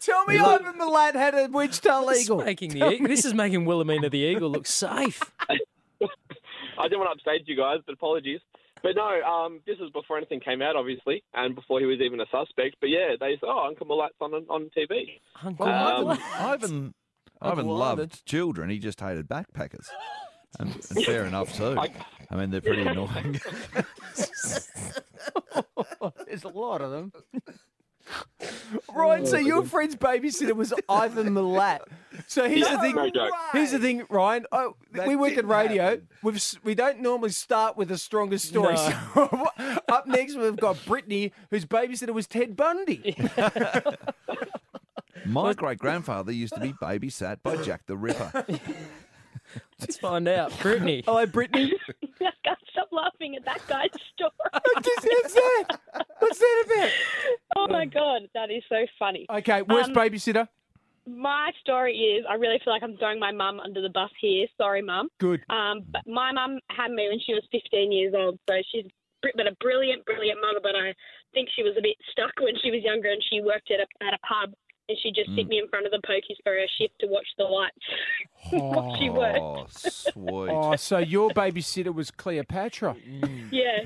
Tell 0.00 0.24
me 0.26 0.38
Ivan 0.38 0.74
Milat 0.78 1.14
had 1.14 1.34
a 1.34 1.48
wedge-tail 1.50 2.06
This 2.06 2.18
is 2.20 2.24
eagle. 2.26 2.38
making 2.44 2.70
the 2.78 2.90
eagle. 2.92 3.08
This 3.08 3.24
is 3.24 3.34
making 3.34 3.64
Wilhelmina 3.64 4.08
the 4.08 4.18
eagle 4.18 4.50
look 4.50 4.66
safe. 4.66 5.20
I 5.48 5.56
didn't 6.84 6.98
want 7.00 7.10
to 7.10 7.30
upstage 7.30 7.46
you 7.48 7.56
guys, 7.56 7.78
but 7.86 7.92
apologies. 7.92 8.40
But 8.82 8.96
no, 8.96 9.20
um, 9.22 9.60
this 9.66 9.78
was 9.78 9.90
before 9.92 10.16
anything 10.16 10.40
came 10.40 10.62
out, 10.62 10.74
obviously, 10.76 11.22
and 11.34 11.54
before 11.54 11.78
he 11.80 11.86
was 11.86 12.00
even 12.00 12.20
a 12.20 12.26
suspect. 12.32 12.76
But 12.80 12.90
yeah, 12.90 13.14
they 13.18 13.32
said, 13.40 13.46
"Oh, 13.48 13.66
Uncle 13.68 13.86
Milat's 13.86 14.14
on 14.20 14.32
on 14.48 14.70
TV." 14.76 15.20
Uncle 15.44 15.66
Well, 15.66 16.08
Um, 16.10 16.18
Ivan, 16.18 16.24
Ivan, 16.38 16.94
Ivan 17.40 17.66
loved 17.68 18.00
Ivan. 18.00 18.10
children. 18.26 18.70
He 18.70 18.78
just 18.80 19.00
hated 19.00 19.28
backpackers. 19.28 19.86
And, 20.58 20.70
and 20.70 21.04
fair 21.04 21.24
enough, 21.24 21.56
too. 21.56 21.76
I- 21.78 21.92
I 22.30 22.36
mean, 22.36 22.50
they're 22.50 22.62
pretty 22.62 22.80
annoying. 22.80 23.38
There's 26.26 26.44
a 26.44 26.48
lot 26.48 26.80
of 26.80 26.90
them. 26.90 27.12
Ryan, 28.94 29.26
so 29.26 29.36
oh, 29.36 29.40
your 29.40 29.64
friend's 29.64 29.96
babysitter 29.96 30.54
was 30.54 30.72
Ivan 30.88 31.28
Milat. 31.34 31.80
So 32.26 32.48
here's 32.48 32.66
the 32.68 32.78
thing. 32.78 32.96
No 32.96 33.10
joke. 33.10 33.32
Here's 33.52 33.70
the 33.72 33.78
thing, 33.78 34.04
Ryan. 34.08 34.46
Oh, 34.50 34.76
That 34.92 35.06
we 35.06 35.14
work 35.14 35.30
in 35.30 35.36
didn't 35.36 35.50
radio. 35.50 35.82
happen. 35.82 36.08
We've, 36.22 36.42
we 36.64 36.74
don't 36.74 37.00
normally 37.00 37.30
start 37.30 37.76
with 37.76 37.88
the 37.88 37.98
strongest 37.98 38.46
story. 38.48 38.74
No. 38.74 38.98
So 39.14 39.46
up 39.88 40.06
next, 40.06 40.36
we've 40.36 40.56
got 40.56 40.82
Brittany, 40.86 41.32
whose 41.50 41.66
babysitter 41.66 42.14
was 42.14 42.26
Ted 42.26 42.56
Bundy. 42.56 43.14
My 45.26 45.52
great 45.52 45.78
grandfather 45.78 46.32
used 46.32 46.54
to 46.54 46.60
be 46.60 46.72
babysat 46.72 47.42
by 47.42 47.56
Jack 47.56 47.82
the 47.86 47.96
Ripper. 47.96 48.46
Let's 49.80 49.96
find 49.96 50.28
out. 50.28 50.52
Brittany. 50.62 51.02
Hello, 51.06 51.26
Brittany. 51.26 51.72
I 52.20 52.30
can't 52.44 52.58
stop 52.70 52.88
laughing 52.92 53.36
at 53.36 53.44
that 53.44 53.60
guy's 53.68 53.90
story. 54.14 54.30
What's 54.52 55.34
that? 55.34 55.64
What's 56.18 56.38
that 56.38 56.62
about? 56.66 56.90
oh 57.56 57.66
my 57.68 57.84
god, 57.86 58.22
that 58.34 58.50
is 58.50 58.62
so 58.68 58.86
funny. 58.98 59.26
Okay, 59.30 59.62
worst 59.62 59.90
Um, 59.90 59.94
babysitter. 59.94 60.48
My 61.04 61.50
story 61.60 61.96
is 61.96 62.24
I 62.30 62.34
really 62.34 62.60
feel 62.64 62.72
like 62.72 62.84
I'm 62.84 62.96
throwing 62.96 63.18
my 63.18 63.32
mum 63.32 63.58
under 63.58 63.82
the 63.82 63.88
bus 63.90 64.10
here. 64.20 64.46
Sorry, 64.56 64.82
mum. 64.82 65.08
Good. 65.18 65.42
Um, 65.50 65.82
but 65.90 66.02
my 66.06 66.30
mum 66.30 66.60
had 66.70 66.92
me 66.92 67.08
when 67.08 67.18
she 67.26 67.34
was 67.34 67.42
15 67.50 67.90
years 67.90 68.14
old, 68.16 68.38
so 68.48 68.54
she's 68.70 68.86
br- 69.20 69.34
been 69.36 69.48
a 69.48 69.54
brilliant, 69.60 70.04
brilliant 70.04 70.40
mother. 70.40 70.60
But 70.62 70.76
I 70.76 70.94
think 71.34 71.48
she 71.56 71.64
was 71.64 71.74
a 71.76 71.82
bit 71.82 71.96
stuck 72.12 72.30
when 72.40 72.54
she 72.62 72.70
was 72.70 72.84
younger, 72.84 73.10
and 73.10 73.20
she 73.30 73.40
worked 73.40 73.72
at 73.72 73.80
a 73.80 74.04
at 74.06 74.14
a 74.14 74.18
pub, 74.24 74.54
and 74.88 74.98
she'd 75.02 75.14
just 75.14 75.30
sit 75.34 75.46
mm. 75.46 75.48
me 75.48 75.58
in 75.58 75.68
front 75.68 75.86
of 75.86 75.92
the 75.92 76.00
pokies 76.06 76.36
for 76.42 76.52
her 76.52 76.66
shift 76.78 76.94
to 77.00 77.06
watch 77.06 77.26
the 77.38 77.44
lights 77.44 77.76
while 78.50 78.96
she 78.96 79.10
worked. 79.10 79.38
Oh, 79.38 79.66
sweet. 79.68 80.50
Oh, 80.50 80.76
so 80.76 80.98
your 80.98 81.30
babysitter 81.30 81.94
was 81.94 82.10
Cleopatra. 82.10 82.96
Mm. 83.08 83.48
Yeah, 83.50 83.80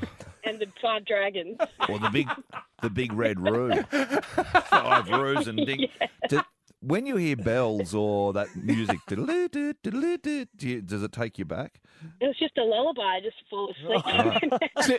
and 0.45 0.59
the 0.59 0.67
five 0.81 1.05
dragons. 1.05 1.59
Or 1.88 1.99
the 1.99 2.11
big, 2.11 2.29
the 2.83 2.91
big 2.91 3.12
red 3.12 3.41
room. 3.41 3.85
Five 4.71 5.09
roos 5.09 5.49
and 5.49 5.65
ding. 5.67 5.88
Do- 6.29 6.43
when 6.87 7.07
you 7.07 7.16
hear 7.16 7.37
bells 7.37 7.95
or 7.95 8.33
that 8.33 8.55
music, 8.57 8.99
diddle-doo, 9.09 9.75
diddle-doo, 9.83 10.47
do 10.57 10.69
you- 10.69 10.81
does 10.83 11.02
it 11.02 11.12
take 11.12 11.38
you 11.38 11.45
back? 11.45 11.81
It 12.21 12.26
was 12.26 12.37
just 12.38 12.57
a 12.59 12.62
lullaby. 12.62 13.02
I 13.02 13.21
just 13.21 13.37
fall 13.50 13.71
asleep. 13.73 14.61
So, 14.83 14.97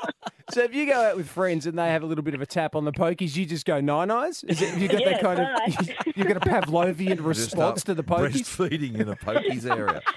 so 0.52 0.64
if 0.64 0.74
you 0.74 0.88
go 0.88 1.00
out 1.00 1.16
with 1.16 1.30
friends 1.30 1.66
and 1.68 1.78
they 1.78 1.88
have 1.90 2.02
a 2.04 2.06
little 2.06 2.24
bit 2.24 2.34
of 2.34 2.42
a 2.42 2.46
tap 2.46 2.76
on 2.76 2.84
the 2.86 2.92
pokies, 2.92 3.36
you 3.36 3.46
just 3.46 3.66
go 3.66 3.80
nine 3.80 4.10
eyes. 4.10 4.44
Is 4.46 4.62
it? 4.62 4.78
You 4.80 4.88
got 4.88 5.04
that 5.06 5.22
kind 5.22 5.38
bye. 5.40 5.76
of? 5.80 5.90
You 6.18 6.24
got 6.26 6.38
a 6.38 6.40
Pavlovian 6.40 7.24
response 7.24 7.84
to 7.84 7.94
the 7.94 8.04
pokies. 8.04 8.42
Breastfeeding 8.58 9.00
in 9.00 9.08
a 9.10 9.16
pokies 9.16 9.70
area. 9.70 10.02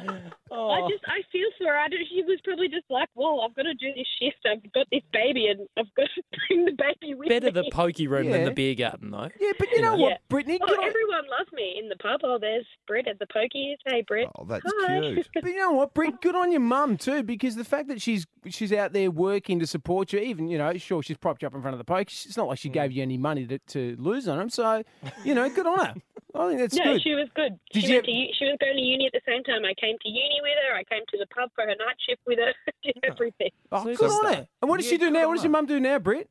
I 0.00 0.80
oh. 0.84 0.88
just 0.88 1.04
I 1.06 1.22
feel 1.32 1.48
for 1.58 1.66
her. 1.66 1.76
I 1.76 1.88
don't, 1.88 2.00
she 2.08 2.22
was 2.22 2.38
probably 2.44 2.68
just 2.68 2.84
like, 2.90 3.08
well, 3.14 3.40
I've 3.44 3.54
got 3.54 3.62
to 3.62 3.74
do 3.74 3.92
this 3.94 4.06
shift. 4.20 4.38
I've 4.46 4.72
got 4.72 4.86
this 4.90 5.02
baby, 5.12 5.48
and 5.48 5.68
I've 5.76 5.92
got 5.94 6.08
to 6.14 6.22
bring 6.48 6.64
the 6.64 6.72
baby 6.72 7.14
with 7.14 7.28
Better 7.28 7.46
me. 7.46 7.52
Better 7.52 7.64
the 7.64 7.70
pokey 7.70 8.06
room 8.06 8.24
Yeah. 8.26 8.32
than 8.32 8.44
the 8.44 8.50
beer 8.52 8.74
garden, 8.74 9.10
though. 9.10 9.28
Yeah, 9.40 9.52
but 9.58 9.70
you 9.70 9.82
know 9.82 9.96
what, 9.96 10.10
Yeah. 10.10 10.16
Brittany? 10.28 10.58
Oh, 10.62 10.66
Good 10.66 10.78
on- 10.78 10.84
everyone 10.84 11.24
loves 11.38 11.52
me 11.52 11.76
in 11.78 11.88
the 11.88 11.96
pub. 11.96 12.20
Oh, 12.24 12.38
there's 12.38 12.66
Britt 12.86 13.08
at 13.08 13.18
the 13.18 13.26
pokies. 13.26 13.76
Hey, 13.86 14.02
Britt. 14.02 14.28
Oh, 14.36 14.44
that's 14.44 14.64
Hi. 14.80 15.00
cute. 15.00 15.28
But 15.34 15.44
you 15.44 15.56
know 15.56 15.72
what, 15.72 15.94
Britt? 15.94 16.20
Good 16.20 16.34
on 16.34 16.50
your 16.50 16.60
mum 16.60 16.96
too, 16.96 17.22
because 17.22 17.56
the 17.56 17.64
fact 17.64 17.88
that 17.88 18.00
she's 18.00 18.26
she's 18.48 18.72
out 18.72 18.92
there 18.92 19.10
working 19.10 19.58
to 19.60 19.66
support 19.66 20.12
you, 20.12 20.18
even 20.18 20.48
you 20.48 20.58
know, 20.58 20.72
sure 20.78 21.02
she's 21.02 21.16
propped 21.16 21.42
you 21.42 21.46
up 21.46 21.54
in 21.54 21.62
front 21.62 21.74
of 21.74 21.84
the 21.84 21.90
pokies. 21.90 22.26
It's 22.26 22.36
not 22.36 22.48
like 22.48 22.58
she 22.58 22.70
mm. 22.70 22.74
gave 22.74 22.92
you 22.92 23.02
any 23.02 23.18
money 23.18 23.46
to, 23.46 23.58
to 23.58 23.96
lose 23.98 24.28
on 24.28 24.38
them. 24.38 24.50
So, 24.50 24.82
you 25.24 25.34
know, 25.34 25.48
good 25.48 25.66
on 25.66 25.78
her. 25.78 25.94
I 26.38 26.48
think 26.48 26.60
that's 26.60 26.74
No, 26.74 26.92
good. 26.92 27.02
she 27.02 27.14
was 27.14 27.28
good. 27.34 27.58
Did 27.72 27.82
she, 27.82 27.88
you- 27.88 27.94
went 27.96 28.06
to, 28.06 28.12
u- 28.12 28.32
she 28.38 28.44
was 28.46 28.56
going 28.60 28.76
to 28.76 28.82
uni 28.82 29.06
at 29.06 29.12
the 29.12 29.20
same 29.26 29.42
time. 29.44 29.64
I 29.64 29.74
came 29.80 29.96
to 30.02 30.08
uni 30.08 30.38
with 30.42 30.52
her. 30.68 30.76
I 30.76 30.84
came 30.84 31.02
to 31.10 31.18
the 31.18 31.26
pub 31.34 31.50
for 31.54 31.62
her 31.62 31.68
night 31.68 31.96
shift 32.08 32.20
with 32.26 32.38
her. 32.38 32.52
Did 32.82 32.98
everything. 33.02 33.50
Oh, 33.72 33.78
So 33.78 33.84
good 33.84 33.92
it's 33.92 34.02
on 34.24 34.34
her. 34.34 34.48
And 34.62 34.68
what 34.70 34.76
does 34.78 34.86
Yeah, 34.86 34.90
she 34.92 34.98
do 34.98 35.10
now? 35.10 35.22
on 35.22 35.28
What 35.28 35.34
does 35.36 35.44
your 35.44 35.50
mum 35.52 35.66
do 35.66 35.80
now, 35.80 35.98
Britt? 35.98 36.28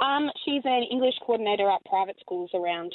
Um, 0.00 0.30
she's 0.44 0.62
an 0.64 0.82
English 0.90 1.14
coordinator 1.24 1.70
at 1.70 1.84
private 1.84 2.16
schools 2.20 2.50
around 2.54 2.92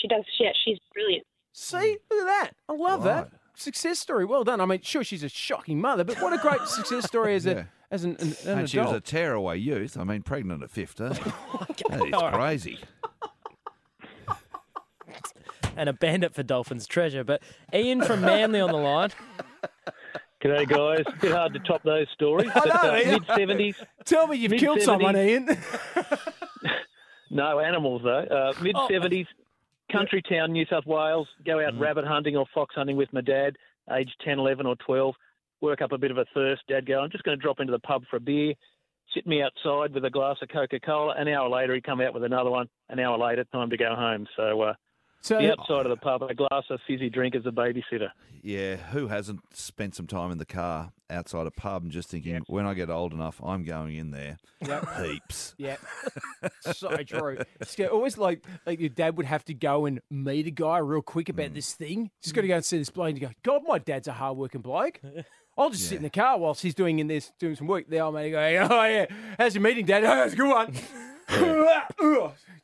she 0.00 0.08
does. 0.08 0.24
Yeah, 0.40 0.50
she's 0.64 0.78
brilliant. 0.92 1.24
See, 1.52 1.96
look 2.10 2.20
at 2.22 2.26
that. 2.26 2.50
I 2.68 2.72
love 2.74 3.04
Right. 3.04 3.30
that 3.30 3.32
success 3.54 3.98
story. 3.98 4.24
Well 4.24 4.42
done. 4.44 4.60
I 4.60 4.64
mean, 4.66 4.80
sure, 4.82 5.04
she's 5.04 5.22
a 5.22 5.28
shocking 5.28 5.80
mother, 5.80 6.02
but 6.04 6.20
what 6.20 6.32
a 6.32 6.38
great 6.38 6.60
success 6.66 7.04
story 7.06 7.34
as 7.36 7.46
a 7.46 7.68
as 7.90 8.04
an, 8.04 8.16
an, 8.18 8.34
an 8.46 8.58
and 8.60 8.70
she 8.70 8.78
was 8.78 8.90
a 8.92 9.00
tearaway 9.00 9.58
youth. 9.58 9.96
I 9.98 10.04
mean, 10.04 10.22
pregnant 10.22 10.62
at 10.62 10.70
15. 10.70 11.08
that 11.08 12.02
is 12.06 12.12
All 12.14 12.22
right. 12.22 12.34
crazy. 12.34 12.78
And 15.76 15.88
a 15.88 15.92
bandit 15.92 16.34
for 16.34 16.42
Dolphins 16.42 16.86
treasure. 16.86 17.24
But 17.24 17.42
Ian 17.74 18.02
from 18.02 18.20
Manly 18.20 18.60
on 18.60 18.70
the 18.70 18.76
line. 18.76 19.10
G'day, 20.42 20.66
guys. 20.68 21.14
Bit 21.20 21.32
hard 21.32 21.52
to 21.52 21.60
top 21.60 21.82
those 21.84 22.06
stories. 22.14 22.50
I 22.54 22.60
But 22.60 22.82
know, 22.82 22.90
uh, 22.90 23.12
mid 23.18 23.22
seventies, 23.36 23.76
Tell 24.04 24.26
me 24.26 24.36
you've 24.38 24.52
killed 24.52 24.78
mid-seventies. 24.78 24.84
someone, 24.84 25.16
Ian. 25.16 25.48
no 27.30 27.60
animals 27.60 28.02
though. 28.04 28.24
Uh, 28.24 28.52
mid 28.62 28.76
seventies, 28.90 29.26
country 29.90 30.22
town, 30.28 30.52
New 30.52 30.66
South 30.66 30.86
Wales. 30.86 31.28
Go 31.46 31.64
out 31.64 31.78
rabbit 31.78 32.04
hunting 32.04 32.36
or 32.36 32.46
fox 32.52 32.74
hunting 32.74 32.96
with 32.96 33.12
my 33.12 33.20
dad, 33.20 33.56
age 33.92 34.10
10, 34.24 34.38
11 34.38 34.66
or 34.66 34.74
twelve. 34.84 35.14
Work 35.60 35.80
up 35.80 35.92
a 35.92 35.98
bit 35.98 36.10
of 36.10 36.18
a 36.18 36.24
thirst. 36.34 36.62
Dad 36.68 36.86
go, 36.86 36.98
I'm 37.00 37.10
just 37.10 37.22
going 37.22 37.38
to 37.38 37.42
drop 37.42 37.60
into 37.60 37.70
the 37.70 37.78
pub 37.78 38.02
for 38.10 38.16
a 38.16 38.20
beer. 38.20 38.54
Sit 39.14 39.28
me 39.28 39.42
outside 39.42 39.94
with 39.94 40.04
a 40.04 40.10
glass 40.10 40.38
of 40.42 40.48
Coca 40.48 40.80
Cola. 40.80 41.14
An 41.16 41.28
hour 41.28 41.48
later, 41.48 41.72
he 41.74 41.80
come 41.80 42.00
out 42.00 42.14
with 42.14 42.24
another 42.24 42.50
one. 42.50 42.66
An 42.88 42.98
hour 42.98 43.16
later, 43.16 43.44
time 43.44 43.70
to 43.70 43.76
go 43.76 43.94
home. 43.94 44.26
So 44.36 44.60
uh, 44.62 44.74
so 45.22 45.38
the 45.38 45.52
outside 45.52 45.86
of 45.86 45.90
the 45.90 45.96
pub, 45.96 46.22
a 46.22 46.34
glass 46.34 46.64
of 46.68 46.78
fizzy 46.86 47.08
drink 47.08 47.34
as 47.34 47.46
a 47.46 47.50
babysitter. 47.50 48.10
Yeah, 48.42 48.76
who 48.76 49.06
hasn't 49.08 49.40
spent 49.56 49.94
some 49.94 50.06
time 50.06 50.30
in 50.32 50.38
the 50.38 50.44
car 50.44 50.92
outside 51.08 51.46
a 51.46 51.50
pub 51.50 51.84
and 51.84 51.92
just 51.92 52.08
thinking, 52.10 52.42
when 52.48 52.66
I 52.66 52.74
get 52.74 52.90
old 52.90 53.12
enough, 53.12 53.40
I'm 53.44 53.62
going 53.64 53.94
in 53.96 54.10
there. 54.10 54.36
Yep. 54.66 54.88
Heaps. 55.00 55.54
Yeah, 55.58 55.76
so 56.72 56.96
true. 56.98 57.38
It's 57.60 57.78
always 57.80 58.18
like 58.18 58.44
like 58.66 58.80
your 58.80 58.88
dad 58.88 59.16
would 59.16 59.26
have 59.26 59.44
to 59.46 59.54
go 59.54 59.86
and 59.86 60.00
meet 60.10 60.46
a 60.46 60.50
guy 60.50 60.78
real 60.78 61.02
quick 61.02 61.28
about 61.28 61.50
Mm. 61.50 61.54
this 61.54 61.72
thing. 61.74 62.10
Just 62.22 62.34
got 62.34 62.42
to 62.42 62.48
go 62.48 62.56
and 62.56 62.64
see 62.64 62.78
this 62.78 62.90
bloke 62.90 63.10
and 63.10 63.20
go, 63.20 63.30
God, 63.42 63.62
my 63.66 63.78
dad's 63.78 64.08
a 64.08 64.12
hard 64.12 64.36
working 64.36 64.60
bloke. 64.60 65.00
I'll 65.58 65.70
just 65.70 65.88
sit 65.88 65.96
in 65.96 66.02
the 66.02 66.10
car 66.10 66.38
whilst 66.38 66.62
he's 66.62 66.74
doing 66.74 66.98
in 66.98 67.06
this 67.08 67.30
doing 67.38 67.54
some 67.56 67.66
work. 67.66 67.86
The 67.88 68.00
old 68.00 68.14
man 68.14 68.30
going, 68.30 68.56
Oh 68.56 68.84
yeah, 68.84 69.06
how's 69.38 69.54
your 69.54 69.62
meeting, 69.62 69.84
Dad? 69.86 70.02
Oh, 70.06 70.22
it's 70.24 70.34
a 70.34 70.36
good 70.36 70.48
one. 70.50 70.74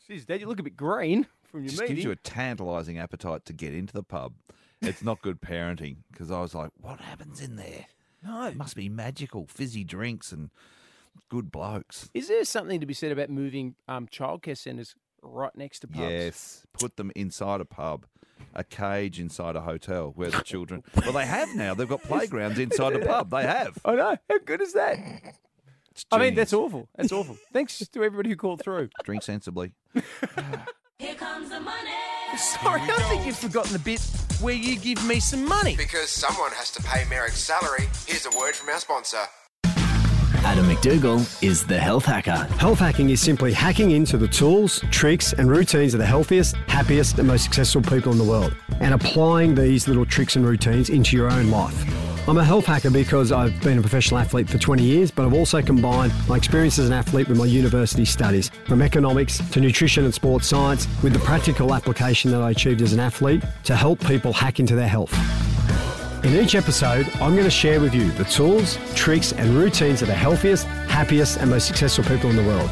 Jeez, 0.09 0.27
Dad, 0.27 0.41
you 0.41 0.47
look 0.47 0.59
a 0.59 0.63
bit 0.63 0.77
green 0.77 1.27
from 1.51 1.61
your 1.63 1.71
Just 1.71 1.81
meeting. 1.81 1.97
gives 1.97 2.05
you 2.05 2.11
a 2.11 2.17
tantalising 2.17 2.99
appetite 2.99 3.45
to 3.47 3.53
get 3.53 3.75
into 3.75 3.93
the 3.93 4.03
pub. 4.03 4.35
It's 4.81 5.03
not 5.03 5.23
good 5.23 5.41
parenting 5.41 5.97
because 6.13 6.31
I 6.31 6.41
was 6.41 6.55
like, 6.55 6.71
what 6.81 7.01
happens 7.01 7.41
in 7.41 7.57
there? 7.57 7.87
no. 8.25 8.45
It 8.47 8.57
must 8.57 8.77
be 8.77 8.89
magical, 8.89 9.47
fizzy 9.47 9.85
drinks 9.85 10.33
and 10.33 10.51
good 11.29 11.51
blokes. 11.51 12.11
Is 12.15 12.29
there 12.29 12.45
something 12.45 12.81
to 12.81 12.87
be 12.87 12.95
said 12.95 13.13
about 13.13 13.31
moving 13.31 13.75
um, 13.89 14.07
childcare 14.07 14.57
centres 14.57 14.95
right 15.23 15.55
next 15.57 15.81
to 15.81 15.89
pubs? 15.89 16.01
Yes, 16.11 16.67
put 16.73 16.97
them 16.97 17.11
inside 17.17 17.61
a 17.61 17.65
pub, 17.65 18.07
a 18.55 18.63
cage 18.65 19.19
inside 19.19 19.57
a 19.57 19.63
hotel 19.63 20.13
where 20.15 20.31
the 20.31 20.43
children. 20.43 20.83
well, 20.97 21.13
they 21.13 21.27
have 21.27 21.55
now. 21.55 21.75
They've 21.75 21.89
got 21.89 22.03
playgrounds 22.03 22.59
inside 22.59 22.95
a 22.95 23.05
pub. 23.05 23.31
They 23.31 23.43
have. 23.43 23.79
I 23.85 23.95
know. 23.95 24.17
How 24.29 24.39
good 24.45 24.61
is 24.61 24.75
that? 24.75 24.99
I 26.13 26.19
mean, 26.19 26.35
that's 26.37 26.53
awful. 26.53 26.89
That's 26.95 27.11
awful. 27.11 27.37
Thanks 27.53 27.79
to 27.79 28.05
everybody 28.05 28.31
who 28.31 28.37
called 28.37 28.63
through. 28.63 28.91
Drink 29.03 29.23
sensibly. 29.25 29.73
Here 31.01 31.15
comes 31.15 31.49
the 31.49 31.61
money. 31.61 31.93
Sorry, 32.37 32.81
I 32.81 33.03
think 33.09 33.25
you've 33.25 33.39
forgotten 33.39 33.73
the 33.73 33.79
bit 33.79 34.01
where 34.41 34.55
you 34.55 34.77
give 34.77 35.07
me 35.07 35.21
some 35.21 35.47
money. 35.47 35.77
Because 35.77 36.11
someone 36.11 36.51
has 36.51 36.73
to 36.73 36.83
pay 36.83 37.05
Merrick's 37.09 37.39
salary, 37.39 37.89
here's 38.05 38.27
a 38.27 38.37
word 38.37 38.57
from 38.57 38.69
our 38.69 38.81
sponsor. 38.81 39.19
Adam 40.45 40.67
McDougall 40.67 41.41
is 41.41 41.65
the 41.65 41.79
health 41.79 42.05
hacker. 42.05 42.53
Health 42.57 42.81
hacking 42.81 43.11
is 43.11 43.21
simply 43.21 43.53
hacking 43.53 43.93
into 43.93 44.19
the 44.19 44.27
tools, 44.27 44.83
tricks, 44.91 45.33
and 45.35 45.49
routines 45.49 45.95
of 45.95 46.01
the 46.01 46.07
healthiest, 46.07 46.57
happiest, 46.67 47.17
and 47.21 47.29
most 47.29 47.45
successful 47.45 47.81
people 47.81 48.11
in 48.11 48.19
the 48.19 48.25
world, 48.25 48.53
and 48.81 48.93
applying 48.93 49.55
these 49.55 49.87
little 49.87 50.05
tricks 50.05 50.35
and 50.35 50.45
routines 50.45 50.91
into 50.91 51.17
your 51.17 51.31
own 51.31 51.49
life. 51.49 52.08
I'm 52.29 52.37
a 52.37 52.45
health 52.45 52.67
hacker 52.67 52.91
because 52.91 53.33
I've 53.33 53.59
been 53.63 53.79
a 53.79 53.81
professional 53.81 54.21
athlete 54.21 54.51
for 54.51 54.59
20 54.59 54.83
years, 54.83 55.11
but 55.11 55.25
I've 55.25 55.33
also 55.33 55.63
combined 55.63 56.13
my 56.29 56.37
experience 56.37 56.79
as 56.79 56.87
an 56.87 56.93
athlete 56.93 57.27
with 57.27 57.39
my 57.39 57.47
university 57.47 58.05
studies, 58.05 58.51
from 58.67 58.83
economics 58.83 59.39
to 59.53 59.63
nutrition 59.63 60.05
and 60.05 60.13
sports 60.13 60.47
science, 60.47 60.87
with 61.03 61.15
the 61.15 61.21
practical 61.21 61.73
application 61.73 62.31
that 62.33 62.43
I 62.43 62.51
achieved 62.51 62.83
as 62.83 62.93
an 62.93 63.01
athlete 63.01 63.43
to 63.65 63.75
help 63.75 63.99
people 64.05 64.35
hack 64.35 64.61
into 64.61 64.75
their 64.75 64.89
health. 64.89 65.15
In 66.23 66.35
each 66.35 66.55
episode, 66.55 67.09
I'm 67.15 67.33
going 67.33 67.45
to 67.45 67.51
share 67.51 67.81
with 67.81 67.95
you 67.95 68.11
the 68.11 68.25
tools, 68.25 68.77
tricks, 68.95 69.33
and 69.33 69.57
routines 69.57 70.03
of 70.03 70.09
the 70.09 70.15
healthiest, 70.15 70.67
happiest, 70.67 71.39
and 71.39 71.49
most 71.49 71.67
successful 71.67 72.05
people 72.05 72.29
in 72.29 72.37
the 72.37 72.45
world. 72.45 72.69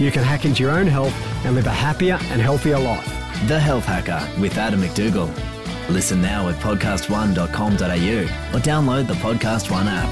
You 0.00 0.10
can 0.10 0.24
hack 0.24 0.44
into 0.44 0.64
your 0.64 0.72
own 0.72 0.88
health 0.88 1.14
and 1.44 1.54
live 1.54 1.68
a 1.68 1.70
happier 1.70 2.18
and 2.32 2.42
healthier 2.42 2.80
life. 2.80 3.06
The 3.46 3.60
Health 3.60 3.84
Hacker 3.84 4.28
with 4.40 4.58
Adam 4.58 4.80
McDougall. 4.80 5.57
Listen 5.88 6.20
now 6.20 6.48
at 6.48 6.56
podcast1.com.au 6.56 8.56
or 8.56 8.60
download 8.62 9.06
the 9.06 9.14
Podcast 9.14 9.70
One 9.70 9.86
app. 9.88 10.08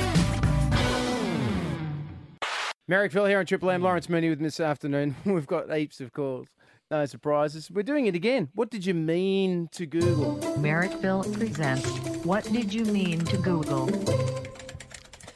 Merrickville 2.90 3.28
here 3.28 3.40
on 3.40 3.46
Triple 3.46 3.70
M. 3.70 3.82
Lawrence 3.82 4.08
Mooney 4.08 4.30
with 4.30 4.38
me 4.38 4.46
this 4.46 4.60
afternoon. 4.60 5.16
We've 5.24 5.46
got 5.46 5.72
heaps 5.74 6.00
of 6.00 6.12
calls. 6.12 6.46
No 6.90 7.04
surprises. 7.04 7.68
We're 7.68 7.82
doing 7.82 8.06
it 8.06 8.14
again. 8.14 8.48
What 8.54 8.70
did 8.70 8.86
you 8.86 8.94
mean 8.94 9.68
to 9.72 9.86
Google? 9.86 10.36
Merrickville 10.56 11.36
presents 11.36 11.84
What 12.24 12.44
Did 12.44 12.72
You 12.72 12.84
Mean 12.84 13.24
to 13.24 13.36
Google? 13.38 13.90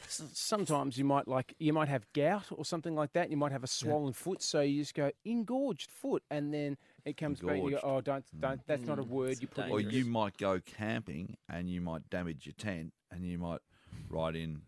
Sometimes 0.06 0.96
you 0.96 1.04
might 1.04 1.26
like 1.26 1.54
you 1.58 1.72
might 1.72 1.88
have 1.88 2.06
gout 2.14 2.44
or 2.52 2.64
something 2.64 2.94
like 2.94 3.12
that. 3.14 3.30
You 3.30 3.36
might 3.36 3.50
have 3.52 3.64
a 3.64 3.68
swollen 3.68 4.12
foot, 4.12 4.42
so 4.42 4.60
you 4.60 4.80
just 4.80 4.94
go 4.94 5.10
engorged 5.24 5.90
foot, 5.90 6.22
and 6.30 6.54
then 6.54 6.76
it 7.04 7.16
comes 7.16 7.40
back. 7.40 7.56
You 7.56 7.72
go, 7.72 7.80
oh, 7.82 8.00
don't, 8.00 8.24
mm. 8.36 8.40
don't. 8.40 8.60
That's 8.66 8.84
not 8.84 8.98
a 8.98 9.02
word 9.02 9.38
you 9.40 9.48
put. 9.48 9.70
Or 9.70 9.80
you 9.80 10.04
might 10.04 10.36
go 10.36 10.60
camping 10.60 11.36
and 11.48 11.68
you 11.68 11.80
might 11.80 12.08
damage 12.10 12.46
your 12.46 12.54
tent 12.56 12.92
and 13.10 13.24
you 13.24 13.38
might 13.38 13.60
write 14.08 14.36
in 14.36 14.62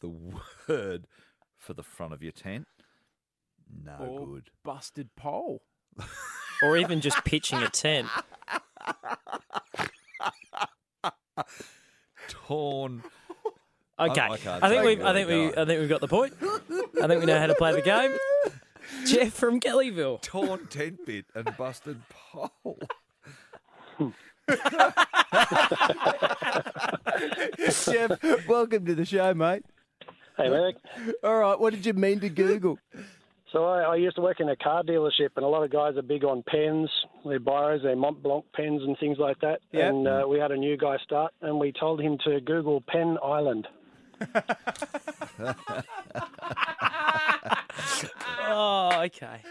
the 0.00 0.08
word 0.68 1.06
for 1.56 1.74
the 1.74 1.82
front 1.82 2.12
of 2.12 2.22
your 2.22 2.32
tent. 2.32 2.66
No 3.84 3.96
Or 3.98 4.26
good. 4.26 4.50
busted 4.64 5.14
pole. 5.16 5.62
Or 6.60 6.76
even 6.76 7.00
just 7.00 7.24
pitching 7.24 7.62
a 7.62 7.68
tent. 7.68 8.08
Torn. 12.28 13.04
Okay, 14.00 14.26
oh, 14.28 14.32
I 14.32 14.36
can't 14.36 14.64
I 14.64 14.68
think 14.68 14.84
we, 14.84 15.02
I 15.02 15.12
think 15.12 15.28
we. 15.28 15.46
I 15.48 15.64
think 15.64 15.80
we've 15.80 15.88
got 15.88 16.00
the 16.00 16.08
point. 16.08 16.32
I 16.42 17.06
think 17.06 17.20
we 17.20 17.26
know 17.26 17.38
how 17.38 17.46
to 17.46 17.54
play 17.54 17.72
the 17.72 17.82
game. 17.82 18.16
Jeff 19.06 19.32
from 19.32 19.60
Kellyville. 19.60 20.20
Torn 20.22 20.66
tent 20.66 21.06
bit 21.06 21.26
and 21.34 21.54
busted 21.56 22.00
pole. 22.08 22.78
Jeff, 27.84 28.46
welcome 28.48 28.86
to 28.86 28.94
the 28.94 29.04
show, 29.04 29.34
mate. 29.34 29.64
Hey, 30.36 30.48
Merrick. 30.48 30.76
All 31.22 31.38
right, 31.38 31.58
what 31.58 31.74
did 31.74 31.84
you 31.84 31.92
mean 31.92 32.20
to 32.20 32.28
Google? 32.28 32.78
So 33.52 33.64
I, 33.64 33.80
I 33.80 33.96
used 33.96 34.16
to 34.16 34.22
work 34.22 34.40
in 34.40 34.48
a 34.50 34.56
car 34.56 34.82
dealership, 34.82 35.30
and 35.36 35.44
a 35.44 35.48
lot 35.48 35.62
of 35.62 35.70
guys 35.70 35.96
are 35.96 36.02
big 36.02 36.22
on 36.22 36.42
pens, 36.46 36.90
their 37.24 37.40
bios, 37.40 37.82
their 37.82 37.96
Mont 37.96 38.22
Blanc 38.22 38.44
pens, 38.54 38.82
and 38.82 38.96
things 38.98 39.18
like 39.18 39.40
that. 39.40 39.60
Yep. 39.72 39.90
And 39.90 40.06
uh, 40.06 40.24
we 40.28 40.38
had 40.38 40.50
a 40.50 40.56
new 40.56 40.76
guy 40.76 40.98
start, 41.02 41.32
and 41.40 41.58
we 41.58 41.72
told 41.72 42.00
him 42.00 42.18
to 42.24 42.40
Google 42.40 42.82
Pen 42.86 43.16
Island. 43.24 43.66
Oh, 48.50 49.02
okay. 49.04 49.42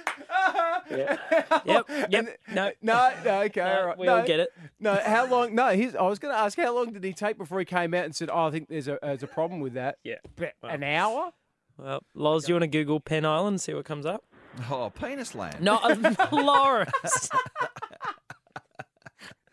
Yeah. 0.89 1.17
Yep, 1.65 1.89
yep. 2.09 2.39
No, 2.49 2.71
No, 2.81 3.11
no, 3.25 3.41
okay, 3.41 3.59
No, 3.61 3.67
all 3.79 3.85
right. 3.87 3.97
we 3.97 4.05
no, 4.05 4.17
all 4.17 4.25
get 4.25 4.39
it. 4.39 4.49
No, 4.79 4.95
how 4.95 5.25
long? 5.27 5.53
No, 5.53 5.69
here's, 5.69 5.95
I 5.95 6.03
was 6.03 6.19
going 6.19 6.33
to 6.33 6.39
ask 6.39 6.57
how 6.57 6.73
long 6.73 6.93
did 6.93 7.03
he 7.03 7.13
take 7.13 7.37
before 7.37 7.59
he 7.59 7.65
came 7.65 7.93
out 7.93 8.05
and 8.05 8.15
said, 8.15 8.29
"Oh, 8.31 8.45
I 8.47 8.51
think 8.51 8.69
there's 8.69 8.87
a 8.87 8.97
there's 9.01 9.23
a 9.23 9.27
problem 9.27 9.59
with 9.59 9.73
that." 9.73 9.97
Yeah. 10.03 10.15
But 10.35 10.53
an 10.63 10.83
hour. 10.83 11.31
Well, 11.77 12.03
Loz, 12.15 12.45
do 12.45 12.51
you 12.51 12.55
want 12.55 12.63
to 12.63 12.67
Google 12.67 12.99
Pen 12.99 13.25
Island 13.25 13.55
and 13.55 13.61
see 13.61 13.73
what 13.73 13.85
comes 13.85 14.05
up? 14.05 14.23
Oh, 14.69 14.89
penis 14.89 15.35
land. 15.35 15.61
No, 15.61 15.75
uh, 15.77 15.95
Lawrence. 16.31 17.29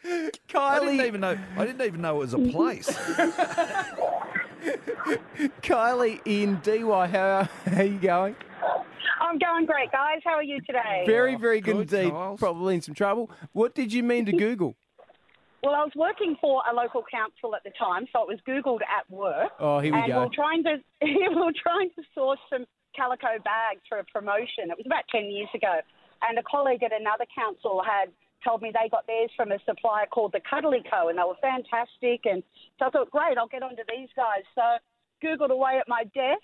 I 0.05 0.31
Kylie, 0.49 0.81
didn't 0.91 1.07
even 1.07 1.21
know. 1.23 1.39
I 1.57 1.65
didn't 1.65 1.83
even 1.83 2.01
know 2.03 2.17
it 2.17 2.19
was 2.19 2.35
a 2.35 2.39
place. 2.39 2.89
Kylie 5.63 6.21
in 6.25 6.61
DY, 6.63 7.07
how 7.09 7.49
how 7.67 7.81
are 7.81 7.85
you 7.85 7.99
going? 7.99 8.37
I'm 9.21 9.39
going 9.39 9.67
great, 9.67 9.91
guys. 9.91 10.21
How 10.25 10.35
are 10.35 10.43
you 10.43 10.61
today? 10.61 11.05
Very, 11.07 11.37
very 11.37 11.61
good, 11.61 11.89
good, 11.89 11.93
indeed. 11.95 12.11
Kyles. 12.13 12.39
Probably 12.39 12.75
in 12.75 12.83
some 12.83 12.95
trouble. 12.95 13.31
What 13.53 13.75
did 13.75 13.93
you 13.93 14.03
mean 14.03 14.27
to 14.27 14.33
Google? 14.37 14.77
Well, 15.63 15.75
I 15.75 15.83
was 15.83 15.93
working 15.97 16.37
for 16.41 16.63
a 16.71 16.75
local 16.75 17.03
council 17.11 17.55
at 17.57 17.65
the 17.65 17.73
time, 17.79 18.07
so 18.13 18.21
it 18.23 18.29
was 18.29 18.39
Googled 18.47 18.83
at 18.83 19.09
work. 19.11 19.53
Oh, 19.59 19.81
here 19.81 19.93
we 19.95 19.99
and 19.99 20.09
go. 20.09 20.19
we 20.19 20.25
were 20.27 20.35
trying 20.35 20.63
to 20.65 20.77
we 21.03 21.29
were 21.35 21.55
trying 21.57 21.89
to 21.97 22.03
source 22.15 22.41
some 22.51 22.67
calico 22.95 23.41
bags 23.43 23.81
for 23.89 23.99
a 23.99 24.05
promotion. 24.05 24.69
It 24.69 24.77
was 24.77 24.85
about 24.87 25.05
ten 25.11 25.31
years 25.31 25.49
ago, 25.55 25.81
and 26.29 26.39
a 26.39 26.43
colleague 26.43 26.83
at 26.83 26.93
another 26.93 27.25
council 27.35 27.83
had 27.83 28.11
told 28.45 28.63
me 28.63 28.71
they 28.73 28.89
got 28.89 29.07
theirs 29.07 29.31
from 29.37 29.53
a 29.53 29.59
supplier 29.67 30.07
called 30.07 30.33
the 30.33 30.41
Cuddly 30.49 30.83
Co, 30.91 31.09
and 31.09 31.19
they 31.19 31.23
were 31.23 31.37
fantastic. 31.41 32.27
And 32.27 32.43
so 32.79 32.87
I 32.87 32.91
thought, 32.91 33.11
great, 33.11 33.39
I'll 33.39 33.49
get 33.49 33.63
onto 33.63 33.83
these 33.89 34.09
guys. 34.15 34.43
So 34.55 34.63
Googled 35.25 35.51
away 35.51 35.79
at 35.81 35.89
my 35.89 36.05
desk, 36.15 36.43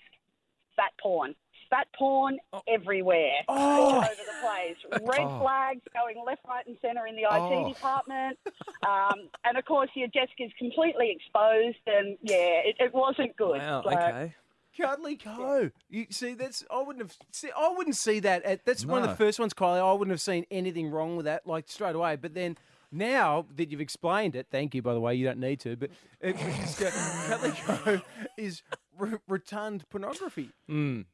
fat 0.75 0.91
porn. 1.01 1.35
fat 1.69 1.87
porn 1.97 2.37
everywhere, 2.67 3.31
Oh. 3.47 3.53
all 3.55 3.95
over 3.95 4.23
the 4.27 4.35
place. 4.41 4.75
Red 5.07 5.25
Oh. 5.25 5.39
flags 5.39 5.79
going 5.93 6.21
left, 6.25 6.41
right, 6.45 6.67
and 6.67 6.75
centre 6.81 7.07
in 7.07 7.15
the 7.15 7.21
IT 7.21 7.29
Oh. 7.31 7.69
department, 7.69 8.37
um, 8.83 9.29
and 9.45 9.57
of 9.57 9.63
course 9.63 9.89
your 9.93 10.09
desk 10.09 10.33
is 10.39 10.51
completely 10.59 11.09
exposed, 11.11 11.77
and 11.87 12.17
yeah, 12.21 12.59
it, 12.67 12.75
it 12.79 12.93
wasn't 12.93 13.33
good. 13.37 13.59
Wow, 13.59 13.83
okay. 13.85 14.33
Cuddly 14.79 15.17
Co. 15.17 15.71
You 15.89 16.05
see, 16.09 16.33
that's 16.33 16.63
I 16.71 16.81
wouldn't 16.81 17.03
have. 17.03 17.15
See, 17.31 17.49
I 17.57 17.73
wouldn't 17.75 17.95
see 17.95 18.19
that. 18.21 18.43
At, 18.43 18.65
that's 18.65 18.85
one 18.85 18.99
of 19.01 19.05
No. 19.07 19.11
the 19.11 19.17
first 19.17 19.39
ones, 19.39 19.53
Kylie. 19.53 19.79
I 19.79 19.91
wouldn't 19.93 20.11
have 20.13 20.21
seen 20.21 20.45
anything 20.51 20.89
wrong 20.89 21.17
with 21.17 21.25
that, 21.25 21.45
like 21.45 21.65
straight 21.67 21.95
away. 21.95 22.15
But 22.15 22.33
then 22.33 22.57
now 22.91 23.45
that 23.55 23.69
you've 23.71 23.81
explained 23.81 24.35
it, 24.35 24.47
thank 24.51 24.73
you. 24.73 24.81
By 24.81 24.93
the 24.93 24.99
way, 25.01 25.13
you 25.15 25.25
don't 25.25 25.39
need 25.39 25.59
to. 25.61 25.75
But 25.75 25.91
it, 26.21 26.35
it's 26.39 26.79
got- 26.79 26.93
Cuddly 26.93 27.51
Co. 27.51 28.01
is 28.37 28.63
re- 28.97 29.17
rotund 29.27 29.87
pornography. 29.89 30.49
Mm. 30.69 31.05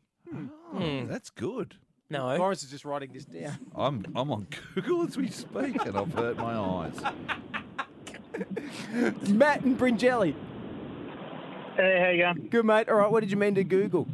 Oh, 0.73 1.05
That's 1.05 1.29
good. 1.29 1.75
No. 2.09 2.27
Lawrence 2.37 2.63
is 2.63 2.69
just 2.71 2.85
writing 2.85 3.11
this 3.13 3.25
down. 3.25 3.57
I'm 3.75 4.05
I'm 4.15 4.31
on 4.31 4.47
Google 4.75 5.03
as 5.07 5.17
we 5.17 5.29
speak, 5.29 5.83
and 5.85 5.97
I've 5.97 6.13
hurt 6.13 6.37
my 6.37 6.53
eyes. 6.55 6.93
Matt 9.29 9.61
and 9.63 9.77
Bringelly. 9.77 10.35
Hey, 11.77 11.99
how 12.01 12.09
you 12.09 12.23
going? 12.23 12.49
Good 12.49 12.65
mate. 12.65 12.89
All 12.89 12.95
right. 12.95 13.11
What 13.11 13.19
did 13.19 13.29
you 13.29 13.37
mean 13.37 13.53
to 13.53 13.63
Google? 13.63 14.07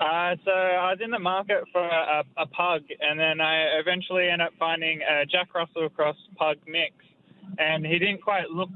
Uh, 0.00 0.36
so 0.44 0.52
I 0.52 0.92
was 0.92 0.98
in 1.02 1.10
the 1.10 1.18
market 1.18 1.64
for 1.72 1.82
a, 1.82 2.22
a 2.36 2.46
pug, 2.46 2.82
and 3.00 3.18
then 3.18 3.40
I 3.40 3.80
eventually 3.80 4.28
ended 4.28 4.46
up 4.46 4.52
finding 4.60 5.00
a 5.02 5.26
Jack 5.26 5.52
Russell 5.56 5.88
Cross 5.88 6.14
pug 6.36 6.56
mix, 6.68 6.94
and 7.58 7.84
he 7.84 7.98
didn't 7.98 8.22
quite 8.22 8.48
look 8.50 8.68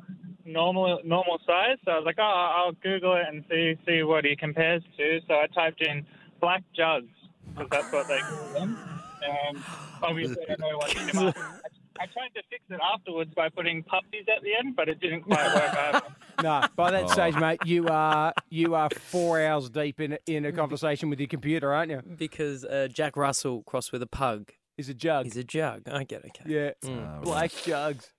normal 0.44 0.98
normal 1.04 1.38
size. 1.46 1.76
So 1.84 1.92
I 1.92 1.96
was 1.98 2.04
like, 2.04 2.18
oh, 2.18 2.22
I'll 2.56 2.72
Google 2.82 3.14
it 3.14 3.26
and 3.28 3.44
see 3.48 3.78
see 3.86 4.02
what 4.02 4.24
he 4.24 4.34
compares 4.34 4.82
to. 4.96 5.20
So 5.28 5.34
I 5.34 5.46
typed 5.54 5.80
in 5.80 6.04
black 6.40 6.64
jugs 6.74 7.06
because 7.54 7.68
that's 7.70 7.92
what 7.92 8.08
they 8.08 8.18
call 8.18 8.48
them. 8.52 8.76
Um, 9.30 9.64
obviously, 10.02 10.42
I 10.50 10.56
don't 10.56 10.60
know 10.60 10.78
what. 11.22 11.36
I 12.00 12.06
tried 12.06 12.28
to 12.34 12.42
fix 12.50 12.62
it 12.70 12.80
afterwards 12.94 13.32
by 13.34 13.48
putting 13.48 13.82
puppies 13.82 14.24
at 14.34 14.42
the 14.42 14.50
end, 14.58 14.74
but 14.76 14.88
it 14.88 15.00
didn't 15.00 15.22
quite 15.22 15.54
work 15.54 15.74
out. 15.74 16.12
No, 16.42 16.64
by 16.74 16.90
that 16.90 17.04
Oh. 17.04 17.08
stage, 17.08 17.36
mate, 17.36 17.60
you 17.66 17.86
are 17.88 18.32
you 18.48 18.74
are 18.74 18.88
four 18.98 19.40
hours 19.40 19.68
deep 19.70 20.00
in 20.00 20.18
in 20.26 20.44
a 20.46 20.50
conversation 20.52 21.10
with 21.10 21.20
your 21.20 21.28
computer, 21.28 21.72
aren't 21.72 21.90
you? 21.92 22.02
Because 22.16 22.64
uh, 22.64 22.88
Jack 22.90 23.16
Russell 23.16 23.62
crossed 23.64 23.92
with 23.92 24.02
a 24.02 24.06
pug 24.06 24.50
is 24.78 24.88
a 24.88 24.94
jug. 24.94 25.26
Is 25.26 25.36
a 25.36 25.44
jug. 25.44 25.82
I 25.88 26.02
get 26.04 26.24
it. 26.24 26.32
Okay. 26.40 26.50
Yeah, 26.52 26.70
Mm. 26.90 27.22
black 27.22 27.52
jugs, 27.64 28.12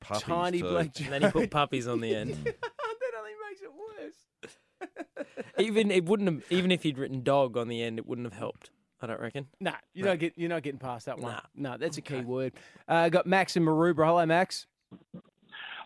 Puppies 0.00 0.22
tiny 0.22 0.60
too. 0.60 0.68
black 0.68 0.92
jugs. 0.94 1.00
And 1.00 1.12
then 1.14 1.22
he 1.22 1.30
put 1.30 1.50
puppies 1.50 1.88
on 1.88 2.00
the 2.00 2.14
end. 2.14 2.34
that 2.44 3.12
only 3.18 3.32
makes 3.48 3.62
it 3.62 3.70
worse. 3.72 5.38
even 5.58 5.90
it 5.90 6.04
wouldn't 6.04 6.28
have. 6.28 6.44
Even 6.50 6.70
if 6.70 6.82
he'd 6.82 6.98
written 6.98 7.22
dog 7.22 7.56
on 7.56 7.68
the 7.68 7.82
end, 7.82 7.98
it 7.98 8.06
wouldn't 8.06 8.26
have 8.26 8.38
helped. 8.38 8.70
I 9.00 9.06
don't 9.06 9.20
reckon. 9.20 9.46
Nah, 9.60 9.72
you 9.94 10.02
No. 10.02 10.10
don't 10.10 10.20
get 10.20 10.32
you're 10.36 10.48
not 10.48 10.62
getting 10.62 10.78
past 10.80 11.06
that 11.06 11.18
one. 11.18 11.40
No, 11.54 11.76
that's 11.76 11.98
a 11.98 12.02
key 12.02 12.20
word. 12.20 12.52
Uh, 12.88 13.08
got 13.08 13.26
Max 13.26 13.56
and 13.56 13.64
Maroubra. 13.66 14.06
Hello, 14.06 14.26
Max. 14.26 14.66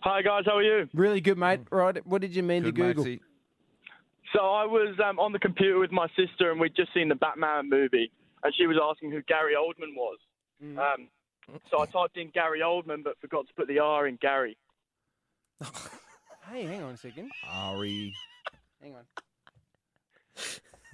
Hi 0.01 0.21
guys, 0.21 0.43
how 0.45 0.57
are 0.57 0.63
you? 0.63 0.89
Really 0.93 1.21
good, 1.21 1.37
mate. 1.37 1.61
Right, 1.71 2.05
what 2.05 2.21
did 2.21 2.35
you 2.35 2.43
mean 2.43 2.63
Good, 2.63 2.75
to 2.75 2.81
Google? 2.81 3.03
Maxie. 3.05 3.21
So 4.33 4.39
I 4.39 4.65
was 4.65 4.95
um, 5.07 5.19
on 5.19 5.31
the 5.31 5.39
computer 5.39 5.77
with 5.79 5.91
my 5.91 6.07
sister, 6.17 6.51
and 6.51 6.59
we'd 6.59 6.75
just 6.75 6.93
seen 6.93 7.07
the 7.07 7.15
Batman 7.15 7.69
movie, 7.69 8.11
and 8.43 8.53
she 8.55 8.65
was 8.65 8.77
asking 8.83 9.11
who 9.11 9.21
Gary 9.23 9.53
Oldman 9.55 9.95
was. 9.95 10.17
Um, 10.61 11.07
so 11.69 11.79
I 11.81 11.85
typed 11.85 12.17
in 12.17 12.29
Gary 12.33 12.61
Oldman, 12.61 13.03
but 13.03 13.19
forgot 13.19 13.47
to 13.47 13.53
put 13.53 13.67
the 13.67 13.79
R 13.79 14.07
in 14.07 14.15
Gary. 14.21 14.57
Hey, 16.49 16.63
hang 16.63 16.81
on 16.83 16.93
a 16.93 16.97
second. 16.97 17.31
Ari. 17.49 18.13
Hang 18.81 18.95
on. 18.95 19.03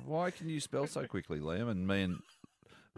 Why 0.10 0.32
can 0.32 0.50
you 0.50 0.60
spell 0.60 0.88
so 0.88 1.06
quickly, 1.06 1.40
Liam? 1.40 1.70
And 1.70 1.88
me 1.88 2.02
and 2.02 2.20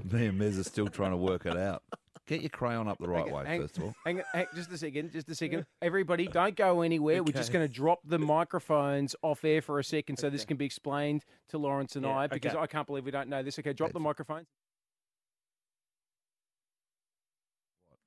me 0.09 0.27
and 0.27 0.39
Mez 0.39 0.57
are 0.57 0.63
still 0.63 0.87
trying 0.87 1.11
to 1.11 1.17
work 1.17 1.45
it 1.45 1.57
out. 1.57 1.83
Get 2.25 2.39
your 2.39 2.49
crayon 2.49 2.87
up 2.87 2.99
the 2.99 3.09
right 3.09 3.23
Okay, 3.23 3.31
way, 3.33 3.45
hang, 3.45 3.61
first 3.61 3.77
of 3.77 3.83
all. 3.83 3.95
hang, 4.05 4.21
hang, 4.33 4.45
just 4.55 4.71
a 4.71 4.77
second, 4.77 5.11
just 5.11 5.27
a 5.27 5.35
second. 5.35 5.65
Everybody, 5.81 6.27
don't 6.27 6.55
go 6.55 6.81
anywhere. 6.83 7.21
We're 7.21 7.33
just 7.33 7.51
going 7.51 7.67
to 7.67 7.73
drop 7.73 7.99
the 8.05 8.17
microphones 8.17 9.13
off 9.21 9.43
air 9.43 9.61
for 9.61 9.77
a 9.79 9.83
second 9.83 10.17
so 10.19 10.29
this 10.29 10.45
can 10.45 10.55
be 10.55 10.63
explained 10.65 11.25
to 11.49 11.57
Lawrence 11.57 11.97
and 11.97 12.05
Yeah, 12.05 12.15
I 12.15 12.27
because 12.27 12.53
okay. 12.53 12.61
I 12.61 12.67
can't 12.67 12.87
believe 12.87 13.03
we 13.03 13.11
don't 13.11 13.27
know 13.27 13.43
this. 13.43 13.59
Okay, 13.59 13.73
drop 13.73 13.91
the 13.91 13.99
microphones. 13.99 14.47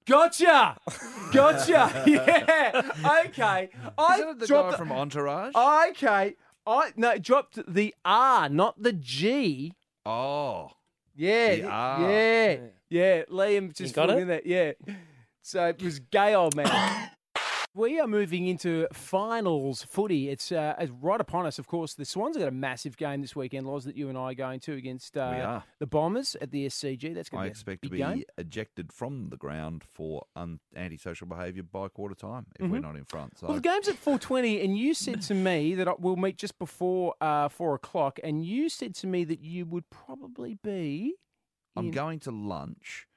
Gotcha! 0.06 0.78
Gotcha! 1.32 2.04
yeah. 2.06 2.82
Okay. 3.26 3.70
I 3.98 4.14
Isn't 4.14 4.28
it 4.28 4.38
the 4.38 4.46
dropped 4.46 4.72
guy 4.72 4.76
from 4.78 4.92
Entourage? 4.92 5.54
Okay. 5.90 6.36
I 6.66 6.92
no 6.96 7.10
it 7.10 7.22
dropped 7.22 7.58
the 7.72 7.94
R, 8.04 8.48
not 8.48 8.82
the 8.82 8.92
G. 8.92 9.74
Oh. 10.06 10.70
Yeah, 11.16 11.54
The 11.56 11.62
R. 11.64 12.10
yeah, 12.10 12.56
yeah. 12.90 13.22
Liam 13.30 13.74
just 13.74 13.94
got 13.94 14.10
it? 14.10 14.18
in 14.18 14.28
that. 14.28 14.46
Yeah. 14.46 14.72
So 15.42 15.66
it 15.68 15.80
was 15.82 15.98
gay 16.00 16.34
old 16.34 16.56
man. 16.56 17.10
we 17.76 17.98
are 17.98 18.06
moving 18.06 18.46
into 18.46 18.86
finals 18.92 19.82
footy. 19.82 20.28
It's 20.28 20.52
uh, 20.52 20.74
it's 20.78 20.92
right 21.02 21.20
upon 21.20 21.44
us. 21.46 21.58
Of 21.58 21.66
course, 21.66 21.94
the 21.94 22.04
Swans 22.04 22.36
have 22.36 22.42
got 22.42 22.48
a 22.48 22.52
massive 22.54 22.96
game 22.96 23.20
this 23.20 23.34
weekend, 23.34 23.66
Loz, 23.66 23.84
that 23.84 23.96
you 23.96 24.08
and 24.08 24.16
I 24.16 24.30
are 24.30 24.34
going 24.34 24.60
to 24.60 24.74
against 24.74 25.16
uh, 25.16 25.60
the 25.80 25.86
Bombers 25.86 26.36
at 26.40 26.50
the 26.52 26.66
SCG. 26.66 27.14
That's 27.14 27.28
going 27.28 27.40
I 27.42 27.44
to 27.44 27.48
be 27.48 27.50
expect 27.50 27.82
to 27.84 27.88
be 27.90 27.98
game. 27.98 28.22
ejected 28.38 28.92
from 28.92 29.28
the 29.30 29.36
ground 29.36 29.82
for 29.84 30.24
un- 30.36 30.60
antisocial 30.76 31.26
behaviour 31.26 31.62
by 31.64 31.88
quarter 31.88 32.14
time 32.14 32.46
if 32.58 32.70
we're 32.70 32.78
Mhm. 32.78 32.82
not 32.82 32.96
in 32.96 33.04
front. 33.04 33.38
So 33.38 33.46
Well, 33.48 33.56
the 33.56 33.62
game's 33.62 33.88
at 33.88 33.96
four 33.96 34.18
twenty, 34.18 34.64
and 34.64 34.78
you 34.78 34.94
said 34.94 35.20
to 35.22 35.34
me 35.34 35.74
that 35.74 36.00
we'll 36.00 36.16
meet 36.16 36.36
just 36.38 36.58
before 36.58 37.14
uh, 37.20 37.48
four 37.48 37.74
o'clock, 37.74 38.18
and 38.22 38.44
you 38.44 38.68
said 38.68 38.94
to 38.96 39.06
me 39.06 39.24
that 39.24 39.40
you 39.40 39.66
would 39.66 39.90
probably 39.90 40.54
be. 40.62 41.14
I'm 41.76 41.90
going 41.90 42.20
to 42.20 42.30
lunch, 42.30 43.08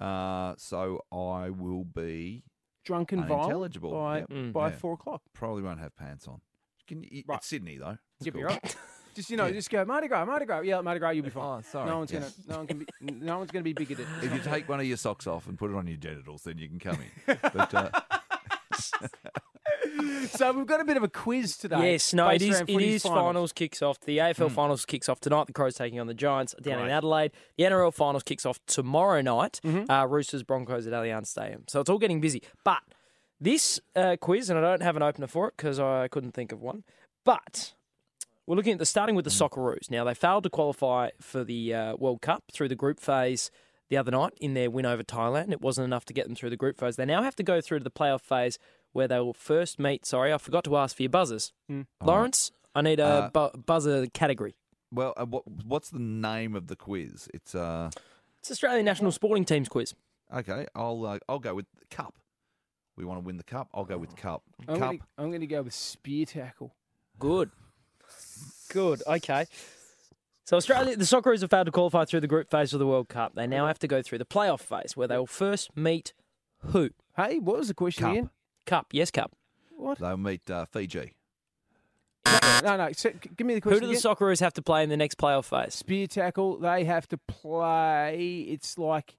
uh, 0.00 0.54
so 0.56 1.04
I 1.12 1.50
will 1.50 1.84
be 1.84 2.42
drunk 2.84 3.12
and 3.12 3.22
violent 3.22 3.42
unintelligible 3.44 3.90
by 3.92 4.18
Yep. 4.28 4.52
by 4.52 4.68
Yeah. 4.68 4.76
four 4.76 4.94
o'clock. 4.94 5.22
Probably 5.32 5.62
won't 5.62 5.80
have 5.80 5.94
pants 5.96 6.26
on. 6.28 6.40
Can 6.88 7.02
you, 7.02 7.22
It's 7.28 7.46
Sydney 7.46 7.78
though. 7.78 7.98
It's 8.18 8.26
You'll 8.26 8.34
be 8.34 8.40
cool. 8.40 8.48
right. 8.48 8.76
Just 9.14 9.28
you 9.28 9.36
know, 9.36 9.52
just 9.52 9.68
go 9.68 9.84
Mardi 9.84 10.08
Gras, 10.08 10.24
Mardi 10.24 10.46
Gras. 10.46 10.60
Yeah, 10.60 10.80
Mardi 10.80 10.98
Gras, 10.98 11.10
you'll 11.10 11.24
be 11.24 11.28
fine. 11.30 11.58
Oh, 11.58 11.60
sorry. 11.60 11.86
No 11.90 11.98
one's 11.98 12.10
Yeah. 12.10 12.20
gonna, 12.20 12.32
no 12.48 12.56
one 12.56 12.66
can 12.66 12.78
be, 12.78 12.86
no 13.02 13.38
one's 13.40 13.50
gonna 13.50 13.62
be 13.62 13.74
bigoted. 13.74 14.06
If 14.22 14.32
you 14.32 14.40
take 14.50 14.66
one 14.70 14.80
of 14.80 14.86
your 14.86 14.96
socks 14.96 15.26
off 15.26 15.46
and 15.48 15.58
put 15.58 15.70
it 15.70 15.76
on 15.76 15.86
your 15.86 15.98
genitals, 15.98 16.44
then 16.44 16.56
you 16.56 16.66
can 16.66 16.78
come 16.78 16.96
in. 17.26 17.38
But 17.52 17.74
uh, 17.74 17.90
so 20.30 20.52
we've 20.52 20.66
got 20.66 20.80
a 20.80 20.84
bit 20.84 20.96
of 20.96 21.02
a 21.02 21.08
quiz 21.08 21.56
today. 21.56 21.92
Yes, 21.92 22.12
no, 22.14 22.28
it 22.28 22.42
is. 22.42 22.42
It 22.42 22.50
is 22.50 22.52
is. 22.52 22.60
around 22.60 22.68
It 22.68 22.72
footy's 22.72 22.94
is 22.94 23.02
finals. 23.02 23.52
kicks 23.52 23.82
off. 23.82 24.00
The 24.00 24.18
AFL 24.18 24.48
Hmm. 24.48 24.54
finals 24.54 24.84
kicks 24.84 25.08
off 25.08 25.20
tonight. 25.20 25.46
The 25.46 25.52
Crows 25.52 25.74
taking 25.74 25.98
on 26.00 26.06
the 26.06 26.14
Giants 26.14 26.54
down 26.60 26.82
in 26.84 26.90
Adelaide. 26.90 27.32
The 27.56 27.64
NRL 27.64 27.92
finals 27.92 28.22
kicks 28.22 28.46
off 28.46 28.58
tomorrow 28.66 29.20
night. 29.20 29.60
Mm-hmm. 29.64 29.90
Uh, 29.90 30.06
Roosters 30.06 30.42
Broncos 30.42 30.86
at 30.86 30.92
Allianz 30.92 31.26
Stadium. 31.26 31.64
So 31.68 31.80
it's 31.80 31.90
all 31.90 31.98
getting 31.98 32.20
busy. 32.20 32.42
But 32.64 32.82
this 33.40 33.80
uh, 33.96 34.16
quiz, 34.20 34.50
and 34.50 34.58
I 34.58 34.62
don't 34.62 34.82
have 34.82 34.96
an 34.96 35.02
opener 35.02 35.26
for 35.26 35.48
it 35.48 35.54
because 35.56 35.80
I 35.80 36.08
couldn't 36.08 36.32
think 36.32 36.52
of 36.52 36.60
one. 36.62 36.84
But 37.24 37.74
we're 38.46 38.56
looking 38.56 38.72
at 38.72 38.78
the 38.78 38.86
starting 38.86 39.14
with 39.16 39.24
the 39.24 39.30
Socceroos. 39.30 39.90
Now 39.90 40.04
they 40.04 40.14
failed 40.14 40.44
to 40.44 40.50
qualify 40.50 41.10
for 41.20 41.44
the 41.44 41.74
uh, 41.74 41.96
World 41.96 42.20
Cup 42.22 42.44
through 42.52 42.68
the 42.68 42.74
group 42.76 43.00
phase 43.00 43.50
the 43.88 43.96
other 43.96 44.10
night 44.10 44.32
in 44.40 44.54
their 44.54 44.70
win 44.70 44.86
over 44.86 45.02
Thailand. 45.02 45.52
It 45.52 45.60
wasn't 45.60 45.84
enough 45.84 46.04
to 46.06 46.12
get 46.14 46.26
them 46.26 46.34
through 46.34 46.50
the 46.50 46.56
group 46.56 46.78
phase. 46.78 46.96
They 46.96 47.04
now 47.04 47.22
have 47.22 47.36
to 47.36 47.42
go 47.42 47.60
through 47.60 47.78
to 47.80 47.84
the 47.84 47.90
playoff 47.90 48.22
phase 48.22 48.58
where 48.92 49.08
they 49.08 49.18
will 49.20 49.32
first 49.34 49.78
meet. 49.78 50.04
Sorry, 50.06 50.32
I 50.32 50.38
forgot 50.38 50.64
to 50.64 50.76
ask 50.76 50.96
for 50.96 51.02
your 51.02 51.10
buzzers. 51.10 51.52
Hmm. 51.68 51.82
Lawrence, 52.02 52.50
I 52.74 52.82
need 52.82 53.00
a 53.00 53.04
Uh, 53.06 53.30
bu- 53.30 53.58
buzzer 53.58 54.06
category. 54.08 54.54
well, 54.90 55.12
uh, 55.16 55.24
what, 55.26 55.44
what's 55.64 55.90
the 55.90 55.98
name 55.98 56.54
of 56.54 56.66
the 56.68 56.76
quiz? 56.76 57.28
It's 57.34 57.54
uh, 57.54 57.90
It's 58.40 58.50
Australian 58.50 58.84
national 58.84 59.12
sporting 59.12 59.44
teams 59.44 59.68
quiz. 59.68 59.94
okay. 60.34 60.66
I'll 60.74 61.04
uh, 61.06 61.18
I'll 61.28 61.38
go 61.38 61.54
with 61.54 61.66
cup. 61.90 62.14
We 62.96 63.04
want 63.06 63.20
to 63.20 63.24
win 63.26 63.38
the 63.38 63.44
cup. 63.44 63.68
I'll 63.72 63.84
go 63.86 63.96
with 63.98 64.14
cup. 64.16 64.42
I'm 64.68 64.76
cup. 64.78 64.78
gonna, 64.78 64.98
I'm 65.18 65.30
gonna 65.32 65.46
go 65.46 65.62
with 65.62 65.74
spear 65.74 66.26
tackle. 66.26 66.74
Good. 67.18 67.50
Good. 68.70 69.02
Okay. 69.06 69.46
So 70.44 70.56
Australia, 70.56 70.96
the 70.96 71.04
Socceroos 71.04 71.40
have 71.42 71.50
failed 71.50 71.66
to 71.66 71.72
qualify 71.72 72.04
through 72.04 72.20
the 72.20 72.26
group 72.26 72.50
phase 72.50 72.72
of 72.72 72.80
the 72.80 72.86
World 72.86 73.08
Cup. 73.08 73.34
They 73.34 73.46
now 73.46 73.66
have 73.66 73.78
to 73.80 73.88
go 73.88 74.02
through 74.02 74.18
the 74.18 74.24
playoff 74.26 74.60
phase 74.60 74.96
where 74.96 75.06
they 75.08 75.16
will 75.16 75.26
first 75.26 75.76
meet 75.76 76.12
who? 76.66 76.90
Hey, 77.16 77.38
what 77.38 77.58
was 77.58 77.68
the 77.68 77.74
question 77.74 78.02
Cup. 78.04 78.12
again? 78.12 78.30
Cup. 78.66 78.88
Yes, 78.92 79.10
Cup. 79.10 79.32
What? 79.76 79.98
They'll 79.98 80.16
meet 80.16 80.48
uh, 80.50 80.64
Fiji. 80.66 81.14
No, 82.62 82.76
no. 82.76 82.90
So, 82.92 83.10
g- 83.10 83.30
give 83.36 83.46
me 83.46 83.54
the 83.54 83.60
question. 83.60 83.80
Who 83.80 83.80
question 83.80 83.80
do 83.80 83.86
the 83.86 83.98
again. 83.98 84.02
Socceroos 84.28 84.40
have 84.40 84.54
to 84.54 84.62
play 84.62 84.82
in 84.84 84.88
the 84.88 84.96
next 84.96 85.18
playoff 85.18 85.44
phase? 85.46 85.74
spear 85.74 86.06
tackle. 86.06 86.58
They 86.58 86.84
have 86.84 87.08
to 87.08 87.18
play. 87.18 88.46
It's 88.48 88.78
like 88.78 89.16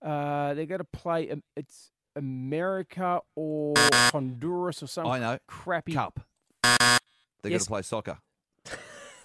uh, 0.00 0.54
they're 0.54 0.66
going 0.66 0.78
to 0.78 0.84
play. 0.84 1.30
um, 1.30 1.42
It's 1.56 1.90
America 2.16 3.20
or 3.34 3.74
Honduras 4.12 4.82
or 4.82 4.86
something. 4.86 5.12
I 5.12 5.18
know. 5.18 5.38
Crappy 5.48 5.94
Cup. 5.94 6.20
They're 6.62 7.50
going 7.50 7.58
to 7.58 7.66
play 7.66 7.82
soccer. 7.82 8.18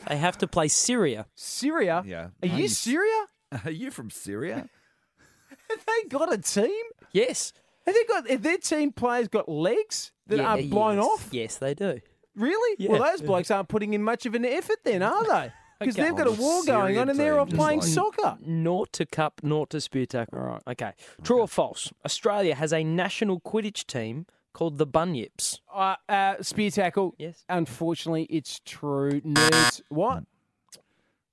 They 0.07 0.15
have 0.15 0.37
to 0.37 0.47
play 0.47 0.69
Syria. 0.69 1.25
Syria. 1.35 2.01
Yeah. 2.05 2.29
Are 2.41 2.47
you 2.47 2.69
Syria? 2.69 3.25
Are 3.65 3.69
you 3.69 3.91
from 3.91 4.09
Syria? 4.09 4.69
Have 5.69 5.85
they 5.85 6.07
got 6.07 6.31
a 6.33 6.37
team? 6.37 6.83
Yes. 7.11 7.51
Have 7.85 7.95
they 7.95 8.03
got? 8.05 8.29
Have 8.29 8.43
their 8.43 8.57
team 8.57 8.91
players 8.91 9.27
got 9.27 9.49
legs 9.49 10.11
that 10.27 10.37
Yeah, 10.37 10.47
aren't 10.49 10.69
blown 10.69 10.97
yes. 10.97 11.05
off? 11.05 11.29
Yes, 11.31 11.57
they 11.57 11.73
do. 11.73 11.99
Really? 12.35 12.75
Yeah. 12.79 12.91
Well, 12.91 13.01
those 13.03 13.21
blokes 13.21 13.49
aren't 13.51 13.67
putting 13.69 13.93
in 13.93 14.03
much 14.03 14.25
of 14.25 14.35
an 14.35 14.45
effort 14.45 14.77
then, 14.83 15.01
are 15.01 15.23
they? 15.23 15.51
because 15.79 15.95
Okay. 15.97 16.03
they've 16.07 16.15
got 16.17 16.27
a 16.27 16.31
war 16.31 16.63
going 16.65 16.97
on 16.97 17.09
and 17.09 17.19
they're 17.19 17.33
team, 17.33 17.41
off 17.41 17.49
playing 17.49 17.79
like- 17.79 17.87
soccer. 17.89 18.37
Naught 18.45 18.93
to 18.93 19.05
cup, 19.05 19.41
naught 19.43 19.69
to 19.71 19.81
spear 19.81 20.05
tackle. 20.05 20.37
All 20.39 20.45
right. 20.45 20.61
Okay. 20.67 20.91
True 21.23 21.39
or 21.41 21.47
false? 21.47 21.91
Australia 22.05 22.55
has 22.55 22.71
a 22.71 22.83
national 22.83 23.39
Quidditch 23.41 23.85
team 23.87 24.25
called 24.53 24.77
the 24.77 24.87
Bunyips. 24.87 25.59
Uh, 25.73 25.95
uh, 26.07 26.35
spear 26.41 26.69
tackle. 26.71 27.15
Yes. 27.17 27.43
Unfortunately, 27.49 28.23
it's 28.29 28.61
true. 28.65 29.21
Nerds. 29.21 29.81
What? 29.89 30.23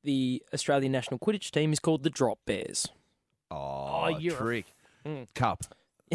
The 0.05 0.43
Australian 0.55 0.93
national 0.93 1.19
Quidditch 1.19 1.51
team 1.51 1.73
is 1.73 1.81
called 1.81 2.03
the 2.05 2.11
Drop 2.11 2.39
Bears. 2.47 2.87
Oh, 3.51 4.09
you're 4.09 4.35
a 4.35 4.37
trick. 4.37 4.67
Mm. 5.05 5.27
Cup. 5.35 5.65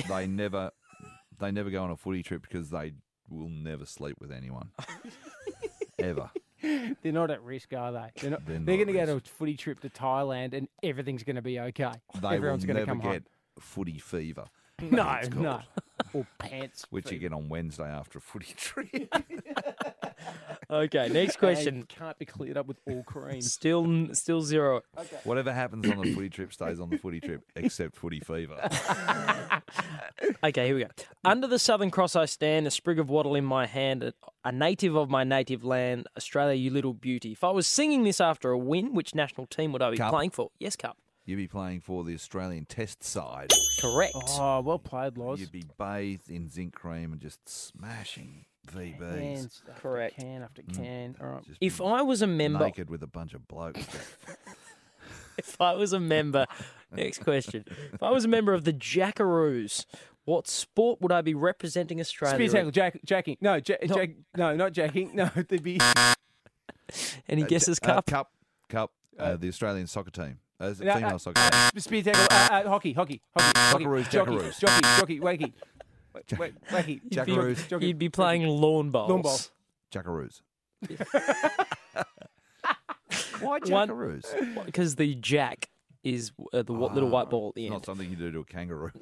They 0.07 0.27
never, 0.27 0.71
they 1.39 1.51
never 1.51 1.69
go 1.69 1.83
on 1.83 1.91
a 1.91 1.97
footy 1.97 2.23
trip 2.23 2.41
because 2.41 2.69
they 2.69 2.93
will 3.29 3.49
never 3.49 3.85
sleep 3.85 4.17
with 4.19 4.31
anyone, 4.31 4.71
ever. 5.99 6.29
They're 6.61 7.11
not 7.11 7.31
at 7.31 7.41
risk, 7.41 7.73
are 7.73 7.91
they? 7.91 8.09
They're 8.21 8.31
not. 8.31 8.45
They're 8.45 8.59
They're, 8.59 8.75
going 8.75 8.87
to 8.87 8.93
go 8.93 9.05
to 9.05 9.15
a 9.15 9.19
footy 9.19 9.55
trip 9.55 9.79
to 9.81 9.89
Thailand, 9.89 10.53
and 10.53 10.67
everything's 10.83 11.23
going 11.23 11.35
to 11.37 11.41
be 11.41 11.59
okay. 11.59 11.91
They 12.21 12.35
Everyone's 12.35 12.65
going 12.65 12.77
to 12.77 12.85
come 12.85 12.99
get 12.99 13.23
footy 13.59 13.97
fever. 13.97 14.45
No, 14.81 15.19
no. 15.35 15.61
Or 16.13 16.25
pants. 16.39 16.85
Which 16.89 17.11
you 17.11 17.17
get 17.19 17.33
on 17.33 17.47
Wednesday 17.49 17.87
after 17.89 18.17
a 18.19 18.21
footy 18.21 18.53
trip. 18.57 19.13
Okay. 20.69 21.09
Next 21.09 21.33
And 21.35 21.39
question. 21.39 21.83
can't 21.89 22.17
be 22.17 22.25
cleared 22.25 22.55
up 22.55 22.65
with 22.65 22.77
all 22.87 23.03
cream. 23.03 23.41
Still, 23.41 24.13
still 24.13 24.41
zero. 24.41 24.81
Whatever 25.25 25.51
happens 25.51 25.89
on 25.89 25.99
the 26.01 26.13
footy 26.13 26.29
trip 26.29 26.53
stays 26.53 26.79
on 26.79 26.89
the 26.89 26.97
footy 26.97 27.19
trip, 27.19 27.41
except 27.55 27.95
footy 27.97 28.19
fever. 28.21 28.55
Okay, 30.43 30.67
here 30.67 30.75
we 30.75 30.81
go. 30.83 30.89
Under 31.25 31.45
the 31.47 31.59
Southern 31.59 31.91
Cross 31.91 32.15
I 32.15 32.25
stand, 32.25 32.65
a 32.67 32.71
sprig 32.71 32.99
of 32.99 33.09
wattle 33.09 33.35
in 33.35 33.43
my 33.45 33.65
hand, 33.67 34.01
a- 34.03 34.13
a 34.45 34.51
native 34.51 34.95
of 34.95 35.09
my 35.09 35.23
native 35.23 35.63
land, 35.63 36.07
Australia, 36.17 36.55
you 36.55 36.69
little 36.71 36.93
beauty. 36.93 37.31
If 37.33 37.43
I 37.43 37.51
was 37.51 37.67
singing 37.67 38.03
this 38.03 38.19
after 38.21 38.51
a 38.51 38.57
win, 38.57 38.93
which 38.93 39.13
national 39.13 39.47
team 39.47 39.71
would 39.73 39.81
I 39.81 39.91
be 39.91 39.97
Cup. 39.97 40.11
playing 40.11 40.31
for? 40.31 40.49
Yes, 40.59 40.75
Cup. 40.75 40.97
You'd 41.25 41.37
be 41.37 41.47
playing 41.47 41.81
for 41.81 42.03
the 42.03 42.13
Australian 42.15 42.65
Test 42.65 43.03
side. 43.03 43.51
Correct. 43.79 44.13
Oh, 44.15 44.61
well 44.61 44.79
played, 44.79 45.17
Loz. 45.17 45.39
You'd 45.39 45.51
be 45.51 45.63
bathed 45.77 46.29
in 46.29 46.49
zinc 46.49 46.73
cream 46.73 47.11
and 47.13 47.21
just 47.21 47.47
smashing 47.47 48.45
VBs. 48.67 48.99
Hands 49.19 49.61
after 49.69 49.81
Correct. 49.81 50.15
Can 50.17 50.41
after 50.41 50.61
can. 50.73 51.15
All 51.21 51.27
right. 51.27 51.45
Just 51.45 51.57
If 51.61 51.77
be 51.77 51.85
I 51.85 52.01
was 52.01 52.21
a 52.21 52.27
member, 52.27 52.59
naked 52.65 52.89
with 52.89 53.03
a 53.03 53.07
bunch 53.07 53.33
of 53.33 53.47
blokes. 53.47 53.85
if 55.37 55.59
I 55.61 55.73
was 55.73 55.93
a 55.93 55.99
member, 55.99 56.47
next 56.91 57.19
question. 57.23 57.65
If 57.93 58.01
I 58.01 58.09
was 58.09 58.25
a 58.25 58.27
member 58.27 58.53
of 58.53 58.63
the 58.63 58.73
Jackaroos, 58.73 59.85
what 60.25 60.47
sport 60.47 61.01
would 61.01 61.11
I 61.11 61.21
be 61.21 61.33
representing 61.35 61.99
Australia? 61.99 62.35
Spear 62.35 62.45
in? 62.47 62.51
tackle, 62.51 62.71
jack, 62.71 62.99
jacking. 63.05 63.37
No, 63.41 63.55
ja- 63.55 63.75
No. 63.87 63.95
jack, 63.95 64.09
no, 64.35 64.55
not 64.55 64.73
jacking. 64.73 65.15
No, 65.15 65.29
there'd 65.35 65.63
be. 65.63 65.79
Any 67.29 67.43
Uh, 67.43 67.47
guesses, 67.47 67.79
uh, 67.83 67.85
Cup? 67.85 68.05
cup, 68.07 68.31
cup. 68.69 68.91
Uh, 69.17 69.35
the 69.37 69.47
Australian 69.47 69.87
soccer 69.87 70.09
team. 70.11 70.39
Is 70.61 70.79
it 70.81 70.85
No, 70.85 70.93
female 70.95 71.15
uh, 71.15 71.17
soccer 71.17 71.49
team. 71.49 71.79
Spear 71.81 72.03
tackle, 72.03 72.21
uh, 72.29 72.53
uh, 72.53 72.69
hockey, 72.69 72.93
hockey, 72.93 73.21
hockey, 73.35 73.59
hockey. 73.59 73.83
Jackaroos, 73.85 74.09
jockey, 74.09 74.31
jackaroos. 74.31 74.59
jockey, 74.59 74.81
jockey, 74.99 75.19
wacky. 75.19 75.53
Wait, 76.13 76.39
wait, 76.39 76.53
wacky. 76.69 76.87
You'd 76.87 77.09
be- 77.09 77.15
Jackaroos. 77.15 77.67
Jockey. 77.67 77.87
You'd 77.87 77.97
be 77.99 78.09
playing 78.09 78.45
lawn 78.47 78.89
bowls. 78.91 79.09
Lawn 79.09 79.21
ball. 79.21 79.39
Jackaroos. 79.93 80.41
Why 83.39 83.57
One- 83.59 83.61
jackaroos? 83.61 84.65
Because 84.65 84.95
the 84.95 85.15
jack 85.15 85.69
is 86.03 86.31
uh, 86.53 86.61
the 86.63 86.73
wa- 86.73 86.91
little 86.93 87.09
white 87.09 87.29
ball 87.29 87.49
at 87.49 87.55
the 87.55 87.65
It's 87.65 87.71
end. 87.71 87.81
not 87.81 87.85
something 87.85 88.09
you 88.09 88.15
do 88.15 88.31
to 88.31 88.39
a 88.39 88.43
kangaroo. 88.45 88.91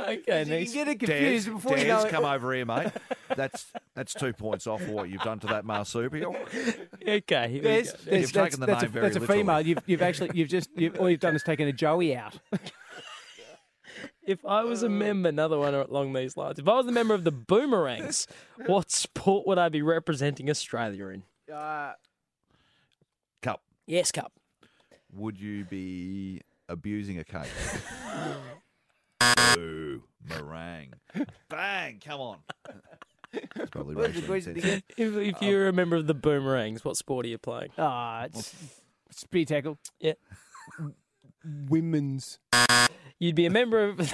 Okay, 0.00 0.44
You 0.44 0.44
next. 0.46 0.72
can 0.72 0.84
get 0.84 0.88
it 0.88 0.98
confused 1.00 1.46
Des, 1.46 1.52
before 1.52 1.76
you 1.76 1.84
Des, 1.84 1.88
know 1.88 2.00
it. 2.04 2.10
come 2.10 2.24
over 2.24 2.54
here, 2.54 2.64
mate. 2.64 2.88
That's 3.36 3.66
that's 3.94 4.14
two 4.14 4.32
points 4.32 4.66
off 4.66 4.82
for 4.82 4.92
what 4.92 5.08
you've 5.10 5.22
done 5.22 5.38
to 5.40 5.46
that 5.48 5.64
marsupial. 5.64 6.36
Okay, 7.06 7.60
There's, 7.62 7.92
there's, 8.04 8.22
You've 8.22 8.32
that's, 8.32 8.54
taken 8.54 8.60
the 8.60 8.66
that's, 8.66 8.82
name 8.82 8.90
a, 8.90 8.92
very 8.92 9.06
that's 9.06 9.16
a 9.16 9.20
literally. 9.20 9.40
female. 9.40 9.60
You've, 9.62 9.78
you've 9.86 10.02
actually, 10.02 10.30
you've 10.34 10.48
just, 10.48 10.68
you've, 10.76 10.96
all 11.00 11.08
you've 11.10 11.18
done 11.20 11.34
is 11.34 11.42
taken 11.42 11.66
a 11.66 11.72
Joey 11.72 12.14
out. 12.14 12.38
If 14.22 14.44
I 14.44 14.62
was 14.64 14.82
a 14.82 14.88
member, 14.88 15.28
another 15.30 15.58
one 15.58 15.74
along 15.74 16.12
these 16.12 16.36
lines. 16.36 16.58
If 16.58 16.68
I 16.68 16.74
was 16.74 16.86
a 16.86 16.92
member 16.92 17.14
of 17.14 17.24
the 17.24 17.32
Boomerangs, 17.32 18.26
what 18.66 18.90
sport 18.90 19.46
would 19.46 19.58
I 19.58 19.68
be 19.70 19.82
representing 19.82 20.48
Australia 20.50 21.08
in? 21.08 21.22
Uh, 21.52 21.92
Cup. 23.42 23.62
Yes, 23.86 24.12
Cup. 24.12 24.32
Would 25.14 25.40
you 25.40 25.64
be 25.64 26.42
abusing 26.68 27.18
a 27.18 27.24
cake? 27.24 27.48
Boo. 29.54 30.02
Meringue. 30.28 30.92
Bang. 31.48 32.00
Come 32.04 32.20
on. 32.20 32.38
It's 33.56 33.70
probably 33.70 33.94
What's 33.94 34.08
the 34.14 34.20
racially 34.22 34.26
question 34.26 34.56
insensitive. 34.56 35.16
again? 35.16 35.26
If, 35.26 35.36
if 35.36 35.42
you're 35.42 35.68
a 35.68 35.72
member 35.72 35.96
of 35.96 36.06
the 36.06 36.14
Boomerangs, 36.14 36.84
what 36.84 36.96
sport 36.96 37.26
are 37.26 37.28
you 37.28 37.38
playing? 37.38 37.70
Ah, 37.78 38.24
it's 38.24 38.54
speed 39.10 39.48
tackle. 39.48 39.78
Yeah. 40.00 40.14
Women's. 41.68 42.38
You'd 43.18 43.34
be 43.36 43.46
a 43.46 43.50
member 43.50 43.84
of. 43.88 43.98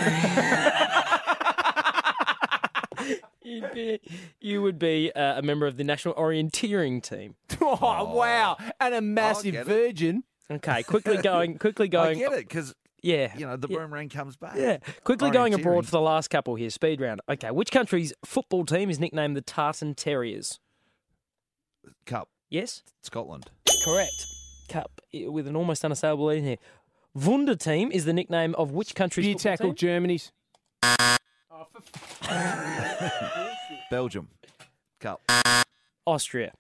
You'd 3.43 3.73
be, 3.73 4.01
you 4.41 4.61
would 4.63 4.79
be 4.79 5.13
uh, 5.13 5.39
a 5.39 5.43
member 5.43 5.67
of 5.69 5.77
the 5.77 5.85
national 5.85 6.15
orienteering 6.15 7.03
team. 7.03 7.37
Oh, 7.69 8.15
wow. 8.15 8.57
And 8.81 8.95
a 8.95 9.01
massive 9.01 9.53
get 9.53 9.63
it. 9.63 9.67
virgin. 9.67 10.23
Okay, 10.51 10.83
quickly 10.85 11.17
going, 11.17 11.59
quickly 11.59 11.87
I 11.87 11.89
going. 11.89 12.19
get 12.19 12.33
it 12.33 12.49
because 12.49 12.75
Yeah, 13.07 13.33
you 13.37 13.47
know 13.47 13.57
the 13.57 13.69
yeah. 13.69 13.79
boomerang 13.79 14.09
comes 14.09 14.37
back. 14.37 14.57
Yeah, 14.57 14.79
quickly 15.05 15.31
going 15.31 15.55
abroad 15.55 15.83
Orienteering. 15.83 15.85
for 15.85 15.91
the 15.93 16.01
last 16.01 16.27
couple 16.29 16.57
here. 16.57 16.71
Speed 16.71 17.01
round. 17.01 17.21
Okay, 17.29 17.53
which 17.53 17.71
country's 17.71 18.13
football 18.25 18.65
team 18.65 18.91
is 18.91 18.99
nicknamed 18.99 19.37
the 19.37 19.43
Tartan 19.43 19.95
Terriers? 19.95 20.59
Cup. 22.05 22.29
Yes, 22.51 22.83
Scotland. 23.03 23.49
correct. 23.85 24.27
Cup 24.69 25.01
with 25.13 25.47
an 25.47 25.55
almost 25.55 25.85
unassailable 25.85 26.27
lead 26.27 26.39
in 26.39 26.45
here. 26.45 26.57
Wunder 27.15 27.55
team 27.55 27.93
is 27.93 28.07
the 28.07 28.13
nickname 28.13 28.57
of 28.57 28.73
which 28.73 28.97
country's 28.97 29.25
Spear 29.25 29.35
football 29.35 29.53
tackle, 29.53 29.69
team? 29.69 29.77
Germany's. 29.77 30.33
Belgium. 33.91 34.29
Cup. 34.99 35.23
Austria. 36.05 36.53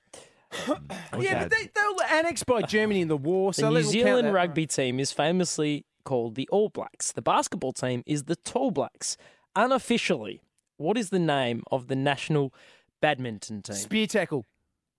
Yeah, 0.68 1.42
but 1.42 1.50
they, 1.50 1.64
they 1.64 1.80
were 1.96 2.04
annexed 2.08 2.46
by 2.46 2.62
Germany 2.62 3.00
in 3.00 3.08
the 3.08 3.16
war. 3.16 3.50
The 3.52 3.68
New 3.68 3.82
Zealand 3.82 4.28
that. 4.28 4.32
rugby 4.32 4.66
team 4.66 5.00
is 5.00 5.10
famously 5.12 5.84
called 6.06 6.36
the 6.36 6.48
All 6.50 6.70
Blacks. 6.70 7.12
The 7.12 7.20
basketball 7.20 7.74
team 7.74 8.02
is 8.06 8.24
the 8.24 8.36
Tall 8.36 8.70
Blacks. 8.70 9.18
Unofficially, 9.54 10.40
what 10.78 10.96
is 10.96 11.10
the 11.10 11.18
name 11.18 11.62
of 11.70 11.88
the 11.88 11.96
national 11.96 12.54
badminton 13.02 13.60
team? 13.60 13.76
Spear 13.76 14.06
tackle, 14.06 14.46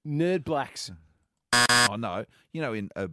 Nerd 0.05 0.43
Blacks. 0.43 0.91
Oh 1.89 1.95
no. 1.97 2.25
You 2.53 2.61
know 2.61 2.73
in 2.73 2.89
uh, 2.95 3.07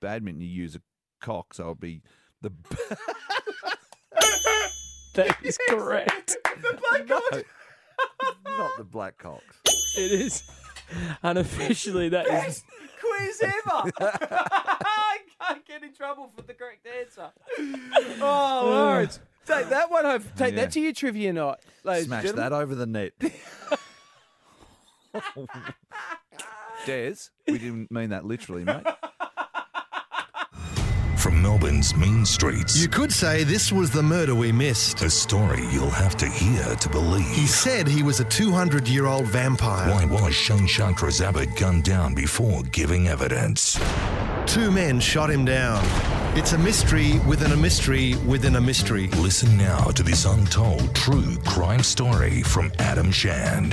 badminton 0.00 0.40
you 0.40 0.48
use 0.48 0.76
a 0.76 0.80
cock, 1.20 1.52
so 1.52 1.64
it'll 1.64 1.74
be 1.74 2.00
the. 2.40 2.52
That 5.16 5.34
is 5.42 5.58
correct. 5.70 6.36
the 6.60 6.78
black 6.78 7.08
No, 7.08 7.20
not 8.58 8.70
the 8.76 8.84
black 8.84 9.16
cocks. 9.16 9.62
It 9.96 10.12
is. 10.12 10.42
Unofficially, 11.22 12.10
that 12.10 12.26
is. 12.46 12.62
Quiz 13.16 13.40
ever. 13.42 13.90
I 14.00 15.18
can't 15.40 15.64
get 15.66 15.82
in 15.82 15.92
trouble 15.94 16.30
for 16.34 16.42
the 16.42 16.54
correct 16.54 16.86
answer. 16.86 17.30
Oh, 18.20 18.22
uh, 18.22 18.64
Lawrence. 18.70 19.20
Take 19.46 19.68
that 19.68 19.90
one 19.90 20.04
home. 20.04 20.24
Take 20.36 20.54
Yeah. 20.54 20.62
that 20.62 20.72
to 20.72 20.80
your 20.80 20.92
trivia 20.92 21.32
night. 21.32 21.58
ladies 21.84 22.02
and 22.04 22.08
Smash 22.08 22.22
gentlemen. 22.24 22.50
that 22.50 22.56
over 22.56 22.74
the 22.74 22.86
net. 22.86 23.12
Des, 26.86 27.14
we 27.48 27.58
didn't 27.58 27.90
mean 27.90 28.10
that 28.10 28.24
literally, 28.24 28.64
mate. 28.64 28.84
From 31.26 31.42
Melbourne's 31.42 31.90
mean 31.96 32.24
streets. 32.24 32.80
You 32.80 32.86
could 32.86 33.12
say 33.12 33.42
this 33.42 33.72
was 33.72 33.90
the 33.90 34.00
murder 34.00 34.32
we 34.32 34.52
missed. 34.52 35.02
A 35.02 35.10
story 35.10 35.66
you'll 35.72 35.90
have 35.90 36.16
to 36.18 36.28
hear 36.28 36.76
to 36.76 36.88
believe. 36.88 37.26
He 37.26 37.48
said 37.48 37.88
he 37.88 38.04
was 38.04 38.20
a 38.20 38.24
200 38.26 38.86
year 38.86 39.06
old 39.06 39.26
vampire. 39.26 39.90
Why 39.90 40.04
was 40.04 40.32
Shane 40.32 40.68
Chartres-Abbott 40.68 41.56
gunned 41.56 41.82
down 41.82 42.14
before 42.14 42.62
giving 42.70 43.08
evidence? 43.08 43.76
Two 44.46 44.70
men 44.70 45.00
shot 45.00 45.28
him 45.28 45.44
down. 45.44 45.82
It's 46.38 46.52
a 46.52 46.58
mystery 46.58 47.18
within 47.26 47.50
a 47.50 47.56
mystery 47.56 48.14
within 48.24 48.54
a 48.54 48.60
mystery. 48.60 49.08
Listen 49.16 49.58
now 49.58 49.86
to 49.96 50.04
this 50.04 50.26
untold 50.26 50.94
true 50.94 51.36
crime 51.44 51.82
story 51.82 52.44
from 52.44 52.70
Adam 52.78 53.10
Shand. 53.10 53.72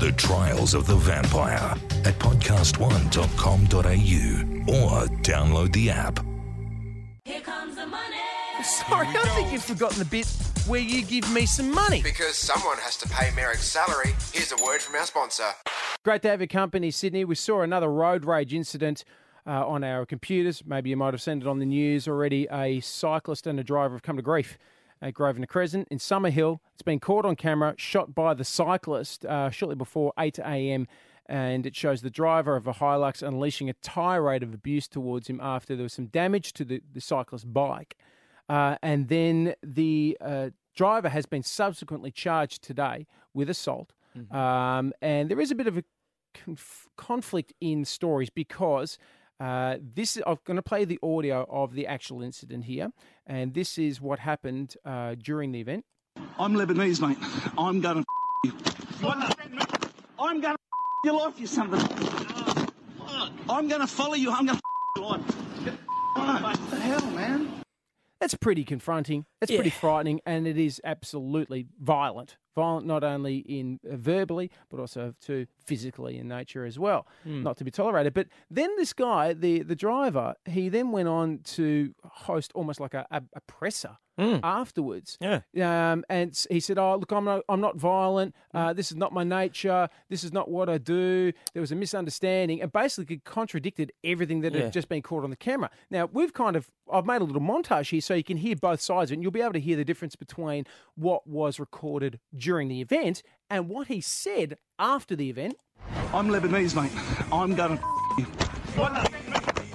The 0.00 0.12
Trials 0.12 0.72
of 0.72 0.86
the 0.86 0.96
Vampire 0.96 1.76
at 2.06 2.18
podcast1.com.au 2.18 4.72
or 4.72 5.06
download 5.20 5.70
the 5.74 5.90
app. 5.90 6.24
Sorry, 8.62 9.06
I 9.08 9.28
think 9.34 9.50
you've 9.50 9.64
forgotten 9.64 9.98
the 9.98 10.04
bit 10.04 10.26
where 10.66 10.80
you 10.80 11.02
give 11.02 11.32
me 11.32 11.46
some 11.46 11.72
money. 11.72 12.02
Because 12.02 12.36
someone 12.36 12.76
has 12.78 12.98
to 12.98 13.08
pay 13.08 13.34
Merrick's 13.34 13.64
salary, 13.64 14.14
here's 14.32 14.52
a 14.52 14.62
word 14.62 14.82
from 14.82 14.94
our 14.94 15.06
sponsor. 15.06 15.50
Great 16.02 16.20
to 16.22 16.28
have 16.28 16.40
your 16.40 16.48
company, 16.48 16.90
Sydney. 16.90 17.24
We 17.24 17.34
saw 17.34 17.62
another 17.62 17.90
road 17.90 18.26
rage 18.26 18.52
incident 18.52 19.04
uh, 19.46 19.66
on 19.66 19.82
our 19.84 20.04
computers. 20.04 20.62
Maybe 20.66 20.90
you 20.90 20.98
might 20.98 21.14
have 21.14 21.22
seen 21.22 21.40
it 21.40 21.46
on 21.46 21.60
the 21.60 21.66
news 21.66 22.06
already. 22.06 22.46
A 22.52 22.80
cyclist 22.80 23.46
and 23.46 23.58
a 23.58 23.64
driver 23.64 23.94
have 23.94 24.02
come 24.02 24.16
to 24.16 24.22
grief 24.22 24.58
at 25.00 25.14
Grosvenor 25.14 25.46
Crescent 25.46 25.88
in 25.90 25.98
Summer 25.98 26.30
Hill. 26.30 26.60
It's 26.74 26.82
been 26.82 27.00
caught 27.00 27.24
on 27.24 27.36
camera, 27.36 27.74
shot 27.78 28.14
by 28.14 28.34
the 28.34 28.44
cyclist 28.44 29.24
uh, 29.24 29.48
shortly 29.48 29.76
before 29.76 30.12
8 30.18 30.38
a.m. 30.40 30.86
And 31.26 31.64
it 31.66 31.74
shows 31.74 32.02
the 32.02 32.10
driver 32.10 32.54
of 32.56 32.66
a 32.66 32.72
Hilux 32.74 33.26
unleashing 33.26 33.70
a 33.70 33.74
tirade 33.74 34.42
of 34.42 34.52
abuse 34.52 34.86
towards 34.88 35.28
him 35.28 35.40
after 35.42 35.74
there 35.74 35.84
was 35.84 35.94
some 35.94 36.06
damage 36.06 36.52
to 36.54 36.64
the, 36.64 36.82
the 36.92 37.00
cyclist's 37.00 37.46
bike. 37.46 37.96
Uh, 38.48 38.76
and 38.82 39.08
then 39.08 39.54
the 39.62 40.18
uh, 40.20 40.50
driver 40.76 41.08
has 41.08 41.24
been 41.24 41.42
subsequently 41.42 42.10
charged 42.10 42.62
today 42.62 43.06
with 43.32 43.48
assault. 43.48 43.94
Um, 44.30 44.92
and 45.02 45.28
there 45.30 45.40
is 45.40 45.50
a 45.50 45.54
bit 45.54 45.66
of 45.66 45.76
a 45.78 45.84
conf- 46.34 46.86
conflict 46.96 47.52
in 47.60 47.84
stories 47.84 48.30
because 48.30 48.98
uh, 49.40 49.78
this 49.80 50.16
I'm 50.24 50.38
going 50.44 50.56
to 50.56 50.62
play 50.62 50.84
the 50.84 51.00
audio 51.02 51.46
of 51.50 51.74
the 51.74 51.86
actual 51.88 52.22
incident 52.22 52.64
here, 52.64 52.90
and 53.26 53.54
this 53.54 53.76
is 53.76 54.00
what 54.00 54.20
happened 54.20 54.76
uh, 54.84 55.16
during 55.20 55.50
the 55.50 55.60
event. 55.60 55.84
I'm 56.38 56.54
Lebanese, 56.54 57.00
mate. 57.00 57.18
I'm 57.58 57.80
gonna 57.80 58.00
f- 58.00 58.06
you. 58.44 58.52
You 59.00 59.08
understand 59.08 59.52
me? 59.52 59.62
I'm 60.20 60.40
gonna 60.40 60.54
f- 60.54 60.63
your 61.04 61.14
life, 61.14 61.38
you 61.38 61.46
son 61.46 61.72
of 61.72 61.80
a. 61.80 62.72
I'm 63.48 63.68
gonna 63.68 63.86
follow 63.86 64.14
you. 64.14 64.30
I'm 64.30 64.46
gonna 64.46 64.58
f- 64.58 64.96
your 64.96 65.06
life. 65.06 65.20
What 66.14 66.70
the 66.70 66.76
hell, 66.76 67.10
man? 67.10 67.64
That's 68.20 68.34
pretty 68.34 68.64
confronting. 68.64 69.26
That's 69.40 69.52
pretty 69.52 69.70
frightening, 69.70 70.20
and 70.24 70.46
it 70.46 70.56
is 70.56 70.80
absolutely 70.84 71.66
violent. 71.78 72.38
Violent 72.54 72.86
not 72.86 73.04
only 73.04 73.38
in 73.38 73.80
uh, 73.90 73.96
verbally, 73.96 74.50
but 74.70 74.80
also 74.80 75.12
to 75.22 75.46
physically 75.66 76.16
in 76.16 76.28
nature 76.28 76.64
as 76.64 76.78
well. 76.78 77.06
Hmm. 77.24 77.42
Not 77.42 77.56
to 77.58 77.64
be 77.64 77.70
tolerated. 77.70 78.14
But 78.14 78.28
then 78.48 78.70
this 78.76 78.92
guy, 78.92 79.34
the 79.34 79.62
the 79.62 79.76
driver, 79.76 80.34
he 80.46 80.68
then 80.70 80.90
went 80.92 81.08
on 81.08 81.40
to 81.44 81.94
host 82.04 82.52
almost 82.54 82.80
like 82.80 82.94
a, 82.94 83.06
a, 83.10 83.22
a 83.34 83.40
presser 83.42 83.98
afterwards. 84.18 85.16
Hmm. 85.20 85.34
Yeah. 85.52 85.92
Um, 85.92 86.04
and 86.08 86.46
he 86.50 86.60
said, 86.60 86.78
"Oh, 86.78 86.96
look, 86.96 87.10
I'm 87.12 87.24
not, 87.24 87.42
I'm 87.48 87.60
not 87.60 87.76
violent. 87.76 88.34
Uh, 88.52 88.72
this 88.72 88.90
is 88.90 88.96
not 88.96 89.12
my 89.12 89.24
nature. 89.24 89.88
This 90.08 90.24
is 90.24 90.32
not 90.32 90.50
what 90.50 90.68
I 90.68 90.78
do. 90.78 91.32
There 91.52 91.60
was 91.60 91.72
a 91.72 91.74
misunderstanding, 91.76 92.62
and 92.62 92.72
basically 92.72 93.18
contradicted 93.24 93.92
everything 94.04 94.40
that 94.42 94.54
Yeah. 94.54 94.62
had 94.62 94.72
just 94.72 94.88
been 94.88 95.02
caught 95.02 95.24
on 95.24 95.30
the 95.30 95.36
camera. 95.36 95.70
Now 95.90 96.08
we've 96.12 96.32
kind 96.32 96.56
of, 96.56 96.70
I've 96.92 97.06
made 97.06 97.20
a 97.20 97.24
little 97.24 97.42
montage 97.42 97.90
here 97.90 98.00
so 98.00 98.14
you 98.14 98.24
can 98.24 98.36
hear 98.36 98.56
both 98.56 98.80
sides, 98.80 99.10
and 99.10 99.22
you'll 99.22 99.32
be 99.32 99.40
able 99.42 99.52
to 99.54 99.60
hear 99.60 99.76
the 99.76 99.84
difference 99.84 100.16
between 100.16 100.64
what 100.94 101.26
was 101.26 101.58
recorded 101.58 102.20
during 102.36 102.68
the 102.68 102.80
event 102.80 103.22
and 103.50 103.68
what 103.68 103.88
he 103.88 104.00
said 104.00 104.58
after 104.78 105.16
the 105.16 105.28
event. 105.30 105.54
I'm 106.12 106.28
Lebanese, 106.28 106.74
mate. 106.80 106.92
I'm 107.32 107.54
gonna 107.54 107.80
you. 108.18 108.26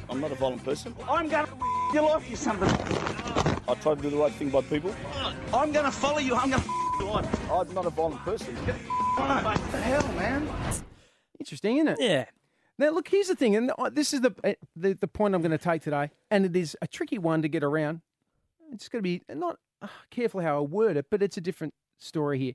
I'm 0.10 0.20
not 0.22 0.32
a 0.32 0.36
violent 0.36 0.64
person. 0.64 0.96
I'm 1.10 1.28
gonna 1.30 1.48
f- 1.48 1.94
your 1.94 2.04
life, 2.04 2.30
you 2.30 2.36
son 2.36 2.56
of 2.56 2.64
a. 2.64 3.29
I 3.70 3.76
try 3.76 3.94
to 3.94 4.02
do 4.02 4.10
the 4.10 4.18
right 4.18 4.34
thing 4.34 4.50
by 4.50 4.62
people. 4.62 4.96
I'm 5.54 5.72
gonna 5.72 5.92
follow 5.92 6.18
you. 6.18 6.34
I'm 6.34 6.50
gonna 6.50 6.64
f- 6.64 6.80
your. 7.00 7.18
I'm 7.52 7.74
not 7.74 7.86
a 7.86 7.92
violent 7.92 8.20
person. 8.22 8.56
What 8.56 9.72
the 9.72 9.78
hell, 9.78 10.08
man? 10.14 10.50
Interesting, 11.40 11.78
isn't 11.78 11.88
it? 11.90 11.98
Yeah. 12.02 12.26
Now, 12.80 12.90
look, 12.90 13.08
here's 13.10 13.28
the 13.28 13.36
thing, 13.36 13.56
and 13.56 13.72
this 13.92 14.14
is 14.14 14.22
the 14.22 14.34
uh, 14.44 14.54
the, 14.76 14.94
the 14.94 15.08
point 15.08 15.36
I'm 15.36 15.42
going 15.42 15.52
to 15.52 15.58
take 15.58 15.82
today, 15.84 16.12
and 16.32 16.46
it 16.46 16.56
is 16.56 16.78
a 16.82 16.88
tricky 16.88 17.18
one 17.18 17.42
to 17.42 17.50
get 17.50 17.64
around. 17.64 18.02
It's 18.72 18.90
going 18.90 19.04
to 19.04 19.04
be 19.04 19.22
not 19.34 19.58
uh, 19.82 19.88
careful 20.10 20.42
how 20.42 20.58
I 20.58 20.62
word 20.62 20.98
it, 20.98 21.08
but 21.12 21.22
it's 21.22 21.38
a 21.38 21.42
different 21.42 21.74
story 21.98 22.40
here. 22.40 22.54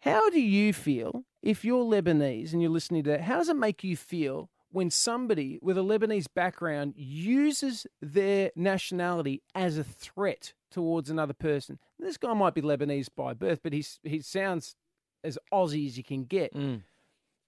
How 0.00 0.30
do 0.30 0.40
you 0.40 0.72
feel 0.72 1.24
if 1.42 1.64
you're 1.64 1.84
Lebanese 1.84 2.52
and 2.52 2.60
you're 2.60 2.70
listening 2.70 3.04
to 3.04 3.10
that? 3.10 3.22
How 3.22 3.38
does 3.38 3.48
it 3.48 3.56
make 3.56 3.82
you 3.82 3.96
feel 3.96 4.50
when 4.74 4.90
somebody 4.90 5.58
with 5.62 5.78
a 5.78 5.82
Lebanese 5.82 6.26
background 6.34 6.94
uses 6.96 7.86
their 8.02 8.50
nationality 8.56 9.40
as 9.54 9.78
a 9.78 9.84
threat 9.84 10.52
towards 10.70 11.08
another 11.10 11.32
person? 11.32 11.78
This 11.98 12.16
guy 12.16 12.34
might 12.34 12.54
be 12.54 12.60
Lebanese 12.62 13.08
by 13.14 13.34
birth, 13.34 13.60
but 13.62 13.72
he's, 13.72 14.00
he 14.02 14.20
sounds 14.20 14.74
as 15.22 15.38
Aussie 15.52 15.86
as 15.86 15.96
you 15.96 16.02
can 16.04 16.24
get. 16.24 16.52
Mm. 16.54 16.82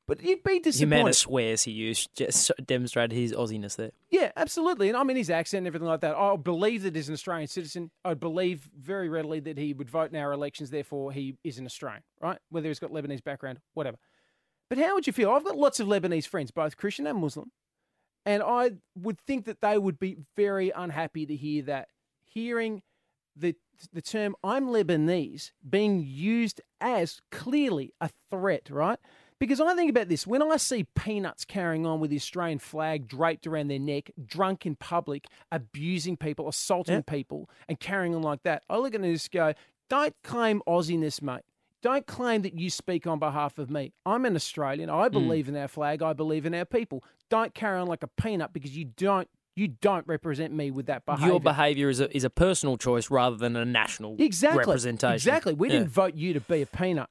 But 0.06 0.22
you'd 0.22 0.44
be 0.44 0.60
The 0.60 0.70
disappointed. 0.70 0.94
amount 0.94 1.08
of 1.08 1.16
swears 1.16 1.64
he 1.64 1.72
used 1.72 2.10
just 2.14 2.52
demonstrated 2.64 3.10
his 3.10 3.32
Aussiness 3.32 3.74
there. 3.74 3.90
Yeah, 4.08 4.30
absolutely. 4.36 4.86
And 4.88 4.96
I 4.96 5.02
mean, 5.02 5.16
his 5.16 5.30
accent 5.30 5.62
and 5.62 5.66
everything 5.66 5.88
like 5.88 6.02
that. 6.02 6.14
I 6.14 6.36
believe 6.36 6.84
that 6.84 6.94
he's 6.94 7.08
an 7.08 7.14
Australian 7.14 7.48
citizen. 7.48 7.90
I 8.04 8.14
believe 8.14 8.70
very 8.80 9.08
readily 9.08 9.40
that 9.40 9.58
he 9.58 9.72
would 9.74 9.90
vote 9.90 10.12
in 10.12 10.16
our 10.16 10.30
elections, 10.30 10.70
therefore, 10.70 11.10
he 11.10 11.34
is 11.42 11.58
an 11.58 11.66
Australian, 11.66 12.04
right? 12.22 12.38
Whether 12.50 12.68
he's 12.68 12.78
got 12.78 12.92
Lebanese 12.92 13.24
background, 13.24 13.58
whatever. 13.74 13.96
But 14.68 14.78
how 14.78 14.94
would 14.94 15.06
you 15.06 15.12
feel? 15.12 15.30
I've 15.30 15.44
got 15.44 15.56
lots 15.56 15.80
of 15.80 15.86
Lebanese 15.86 16.26
friends, 16.26 16.50
both 16.50 16.76
Christian 16.76 17.06
and 17.06 17.18
Muslim. 17.18 17.52
And 18.24 18.42
I 18.42 18.72
would 18.98 19.20
think 19.20 19.44
that 19.44 19.60
they 19.60 19.78
would 19.78 19.98
be 20.00 20.16
very 20.36 20.70
unhappy 20.70 21.26
to 21.26 21.36
hear 21.36 21.62
that. 21.64 21.88
Hearing 22.24 22.82
the, 23.36 23.54
the 23.92 24.02
term 24.02 24.34
I'm 24.42 24.66
Lebanese 24.68 25.52
being 25.68 26.02
used 26.04 26.60
as 26.80 27.20
clearly 27.30 27.92
a 28.00 28.10
threat, 28.30 28.68
right? 28.68 28.98
Because 29.38 29.60
I 29.60 29.74
think 29.74 29.90
about 29.90 30.08
this 30.08 30.26
when 30.26 30.42
I 30.42 30.56
see 30.56 30.86
peanuts 30.96 31.44
carrying 31.44 31.84
on 31.86 32.00
with 32.00 32.10
the 32.10 32.16
Australian 32.16 32.58
flag 32.58 33.06
draped 33.06 33.46
around 33.46 33.68
their 33.68 33.78
neck, 33.78 34.10
drunk 34.24 34.64
in 34.64 34.76
public, 34.76 35.26
abusing 35.52 36.16
people, 36.16 36.48
assaulting 36.48 37.02
people, 37.02 37.50
and 37.68 37.78
carrying 37.78 38.14
on 38.14 38.22
like 38.22 38.42
that, 38.44 38.62
I 38.70 38.78
look 38.78 38.94
at 38.94 39.02
it 39.02 39.04
and 39.04 39.14
just 39.14 39.30
go, 39.30 39.52
don't 39.90 40.16
claim 40.24 40.62
Aussiness, 40.66 41.20
mate. 41.20 41.42
Don't 41.86 42.04
claim 42.04 42.42
that 42.42 42.58
you 42.58 42.68
speak 42.68 43.06
on 43.06 43.20
behalf 43.20 43.58
of 43.58 43.70
me. 43.70 43.92
I'm 44.04 44.24
an 44.24 44.34
Australian. 44.34 44.90
I 44.90 45.08
mm. 45.08 45.12
believe 45.12 45.48
in 45.48 45.56
our 45.56 45.68
flag. 45.68 46.02
I 46.02 46.14
believe 46.14 46.44
in 46.44 46.52
our 46.52 46.64
people. 46.64 47.04
Don't 47.30 47.54
carry 47.54 47.78
on 47.78 47.86
like 47.86 48.02
a 48.02 48.08
peanut 48.08 48.52
because 48.52 48.76
you 48.76 48.86
don't 48.96 49.28
you 49.54 49.68
don't 49.68 50.04
represent 50.08 50.52
me 50.52 50.72
with 50.72 50.86
that 50.86 51.06
behaviour. 51.06 51.28
Your 51.28 51.38
behaviour 51.40 51.88
is 51.88 52.00
a, 52.00 52.14
is 52.14 52.24
a 52.24 52.28
personal 52.28 52.76
choice 52.76 53.08
rather 53.08 53.36
than 53.36 53.54
a 53.54 53.64
national 53.64 54.16
Exactly. 54.18 54.58
representation. 54.58 55.14
Exactly. 55.14 55.54
We 55.54 55.68
Yeah. 55.68 55.74
didn't 55.74 55.90
vote 55.90 56.16
you 56.16 56.32
to 56.32 56.40
be 56.40 56.60
a 56.60 56.66
peanut. 56.66 57.08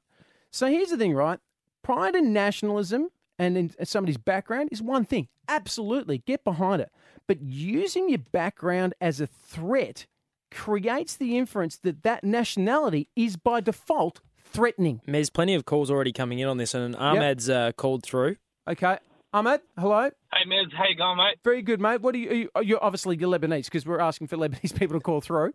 So 0.52 0.68
here's 0.68 0.90
the 0.90 0.98
thing, 0.98 1.14
right? 1.14 1.40
Pride 1.82 2.14
in 2.14 2.34
nationalism 2.34 3.12
and 3.40 3.58
in 3.58 3.86
somebody's 3.86 4.18
background 4.18 4.68
is 4.74 4.82
one 4.82 5.06
thing. 5.06 5.30
Absolutely. 5.48 6.18
Get 6.18 6.44
behind 6.44 6.82
it. 6.82 6.92
But 7.28 7.42
using 7.42 8.10
your 8.10 8.20
background 8.34 8.94
as 9.00 9.22
a 9.22 9.28
threat 9.28 10.06
creates 10.52 11.16
the 11.16 11.38
inference 11.38 11.78
that 11.78 12.04
that 12.04 12.26
nationality 12.26 13.08
is 13.16 13.38
by 13.38 13.62
default 13.62 14.20
threatening. 14.46 15.02
There's 15.06 15.30
plenty 15.30 15.54
of 15.56 15.66
calls 15.66 15.92
already 15.92 16.12
coming 16.14 16.40
in 16.40 16.48
on 16.48 16.58
this, 16.58 16.74
and 16.74 16.96
Ahmed's 16.96 17.50
uh, 17.50 17.72
called 17.74 18.04
through. 18.04 18.38
Okay. 18.68 18.98
Ahmed, 19.34 19.60
hello. 19.78 20.10
Hey, 20.34 20.48
Miz, 20.48 20.68
how 20.78 20.86
you 20.88 20.96
going, 20.96 21.18
mate? 21.18 21.38
Very 21.44 21.62
good, 21.62 21.82
mate. 21.82 22.02
What 22.02 22.16
are 22.16 22.18
you? 22.18 22.50
Are 22.56 22.64
you 22.64 22.70
you're 22.70 22.84
obviously 22.84 23.18
you're 23.18 23.30
Lebanese 23.30 23.66
because 23.66 23.86
we're 23.86 24.00
asking 24.00 24.28
for 24.28 24.38
Lebanese 24.38 24.78
people 24.78 24.98
to 24.98 25.04
call 25.04 25.20
through. 25.20 25.52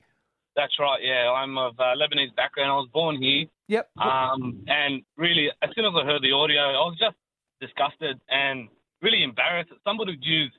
That's 0.55 0.73
right, 0.79 0.99
yeah. 1.03 1.31
I'm 1.31 1.57
of 1.57 1.79
uh, 1.79 1.95
Lebanese 1.97 2.35
background. 2.37 2.71
I 2.71 2.75
was 2.75 2.89
born 2.93 3.23
here. 3.23 3.47
Yep. 3.69 3.89
Um, 3.99 4.65
and 4.67 5.03
really, 5.17 5.49
as 5.63 5.71
soon 5.75 5.87
as 5.87 5.93
I 5.97 6.05
heard 6.05 6.23
the 6.23 6.33
audio, 6.33 6.61
I 6.61 6.85
was 6.91 6.97
just 6.99 7.17
disgusted 7.61 8.21
and 8.29 8.69
really 9.01 9.23
embarrassed 9.23 9.71
that 9.71 9.79
somebody 9.85 10.13
would 10.13 10.25
use 10.25 10.53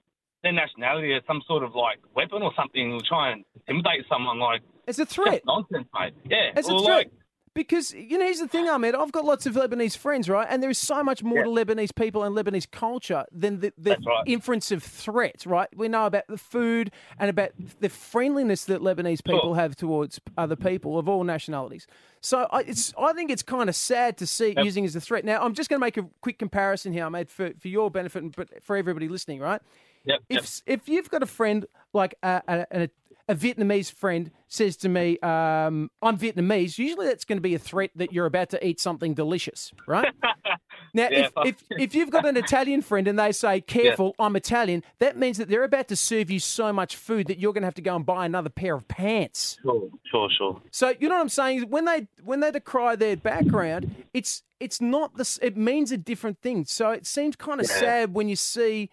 their 0.44 0.54
nationality 0.54 1.14
as 1.14 1.22
some 1.28 1.42
sort 1.48 1.62
of 1.64 1.76
like 1.76 2.00
weapon 2.16 2.42
or 2.42 2.52
something 2.56 2.98
to 2.98 3.06
try 3.06 3.32
and 3.34 3.46
intimidate 3.68 4.06
someone. 4.10 4.40
Like 4.40 4.62
it's 4.88 4.98
a 4.98 5.06
threat. 5.06 5.44
nonsense, 5.46 5.88
mate. 5.94 6.14
Yeah. 6.28 6.52
It's 6.56 6.68
a 6.70 6.74
Well, 6.74 6.84
threat. 6.86 6.98
like, 6.98 7.12
Because 7.54 7.94
you 7.94 8.18
know, 8.18 8.24
here's 8.26 8.40
the 8.40 8.48
thing, 8.48 8.70
Ahmed. 8.70 8.96
I've 8.96 9.12
got 9.12 9.26
lots 9.26 9.46
of 9.46 9.56
Lebanese 9.56 9.98
friends, 9.98 10.30
right? 10.30 10.48
And 10.50 10.64
there 10.64 10.70
is 10.70 10.78
so 10.78 11.04
much 11.04 11.22
more 11.22 11.44
to 11.44 11.50
Lebanese 11.50 11.94
people 11.94 12.24
and 12.24 12.34
Lebanese 12.34 12.70
culture 12.72 13.26
than 13.32 13.60
the, 13.60 13.74
the 13.78 13.98
right. 14.06 14.24
inference 14.26 14.72
of 14.72 14.82
threat, 14.82 15.46
right? 15.46 15.68
We 15.76 15.90
know 15.90 16.06
about 16.06 16.28
the 16.28 16.38
food 16.38 16.92
and 17.20 17.30
about 17.30 17.52
the 17.82 17.90
friendliness 17.90 18.66
that 18.66 18.82
Lebanese 18.82 19.22
people 19.24 19.56
have 19.56 19.76
towards 19.76 20.22
other 20.38 20.56
people 20.56 20.98
of 20.98 21.10
all 21.10 21.26
nationalities. 21.26 21.88
So 22.22 22.48
I, 22.52 22.62
it's, 22.62 22.94
I 22.98 23.12
think 23.14 23.30
it's 23.30 23.44
kind 23.44 23.68
of 23.68 23.76
sad 23.76 24.18
to 24.20 24.28
see 24.28 24.52
it 24.52 24.58
Yep. 24.58 24.66
using 24.66 24.86
as 24.86 24.96
a 24.96 25.02
threat. 25.02 25.26
Now, 25.26 25.42
I'm 25.44 25.54
just 25.54 25.70
going 25.70 25.80
to 25.80 25.86
make 25.86 25.98
a 25.98 26.08
quick 26.22 26.40
comparison 26.40 26.94
here, 26.94 27.06
Ahmed, 27.06 27.30
for, 27.30 27.52
for 27.60 27.68
your 27.68 27.92
benefit, 27.92 28.24
and 28.24 28.36
but 28.36 28.64
for 28.64 28.78
everybody 28.78 29.08
listening, 29.10 29.40
right? 29.40 29.62
Yep, 30.06 30.20
If 30.30 30.62
if 30.66 30.90
you've 30.90 31.10
got 31.10 31.22
a 31.22 31.28
friend 31.28 31.66
like 31.94 32.16
a, 32.24 32.66
a, 32.72 32.90
a, 33.32 33.36
Vietnamese 33.36 33.92
friend 33.92 34.32
says 34.48 34.76
to 34.78 34.90
me, 34.90 35.18
um, 35.20 35.90
"I'm 36.02 36.18
Vietnamese," 36.18 36.78
usually 36.78 37.08
that's 37.08 37.26
going 37.26 37.38
to 37.38 37.42
be 37.42 37.56
a 37.56 37.60
threat 37.60 37.92
that 37.96 38.12
you're 38.12 38.26
about 38.26 38.50
to 38.52 38.66
eat 38.68 38.80
something 38.80 39.14
delicious, 39.14 39.72
right? 39.86 40.10
now, 40.94 41.08
Yeah, 41.10 41.30
if, 41.44 41.46
if 41.46 41.64
if 41.78 41.96
you've 41.96 42.12
got 42.12 42.26
an 42.26 42.38
Italian 42.38 42.82
friend 42.82 43.08
and 43.08 43.18
they 43.18 43.32
say, 43.32 43.62
"Careful, 43.62 44.16
I'm 44.20 44.36
Italian," 44.36 44.84
that 45.00 45.18
means 45.18 45.38
that 45.38 45.50
they're 45.50 45.64
about 45.64 45.88
to 45.90 45.96
serve 45.96 46.30
you 46.30 46.40
so 46.40 46.72
much 46.74 46.96
food 46.96 47.28
that 47.28 47.40
you're 47.40 47.54
going 47.54 47.64
to 47.64 47.68
have 47.68 47.76
to 47.76 47.82
go 47.82 47.96
and 47.96 48.06
buy 48.06 48.26
another 48.26 48.50
pair 48.50 48.76
of 48.76 48.88
pants. 48.88 49.58
Sure, 49.62 49.90
sure, 50.12 50.30
sure. 50.38 50.62
So 50.72 50.94
you 51.00 51.10
know 51.10 51.16
what 51.16 51.22
I'm 51.22 51.30
saying? 51.30 51.70
When 51.70 51.86
they 51.86 52.08
when 52.24 52.40
they 52.42 52.52
decry 52.52 52.96
their 52.96 53.18
background, 53.18 53.96
it's 54.14 54.44
it's 54.60 54.80
not 54.82 55.18
this. 55.18 55.40
It 55.42 55.58
means 55.58 55.92
a 55.92 55.98
different 55.98 56.40
thing. 56.42 56.66
So 56.66 56.92
it 56.92 57.06
seems 57.06 57.36
kind 57.36 57.60
of 57.62 57.68
Yeah. 57.68 57.80
sad 57.80 58.14
when 58.14 58.30
you 58.30 58.36
see 58.36 58.90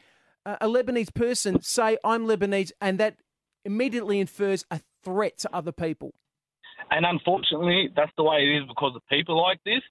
a 0.47 0.67
Lebanese 0.67 1.13
person 1.13 1.61
say, 1.63 1.99
"I'm 2.05 2.27
Lebanese," 2.27 2.73
and 2.81 2.99
that 2.99 3.17
immediately 3.65 4.21
infers 4.21 4.65
a 4.71 4.81
threat 5.05 5.39
to 5.39 5.51
other 5.53 5.73
people. 5.73 6.13
And 6.91 7.05
unfortunately, 7.05 7.91
that's 7.95 8.13
the 8.17 8.23
way 8.23 8.39
it 8.39 8.63
is 8.63 8.69
because 8.69 8.95
of 8.95 9.03
people 9.11 9.41
like 9.41 9.61
this. 9.65 9.83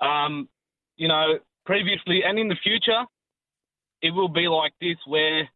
Um, 0.00 0.48
you 0.96 1.08
know, 1.08 1.38
previously 1.66 2.22
and 2.24 2.38
in 2.38 2.48
the 2.48 2.56
future, 2.62 3.04
it 4.00 4.12
will 4.12 4.28
be 4.28 4.48
like 4.48 4.72
this 4.80 4.96
where 5.06 5.48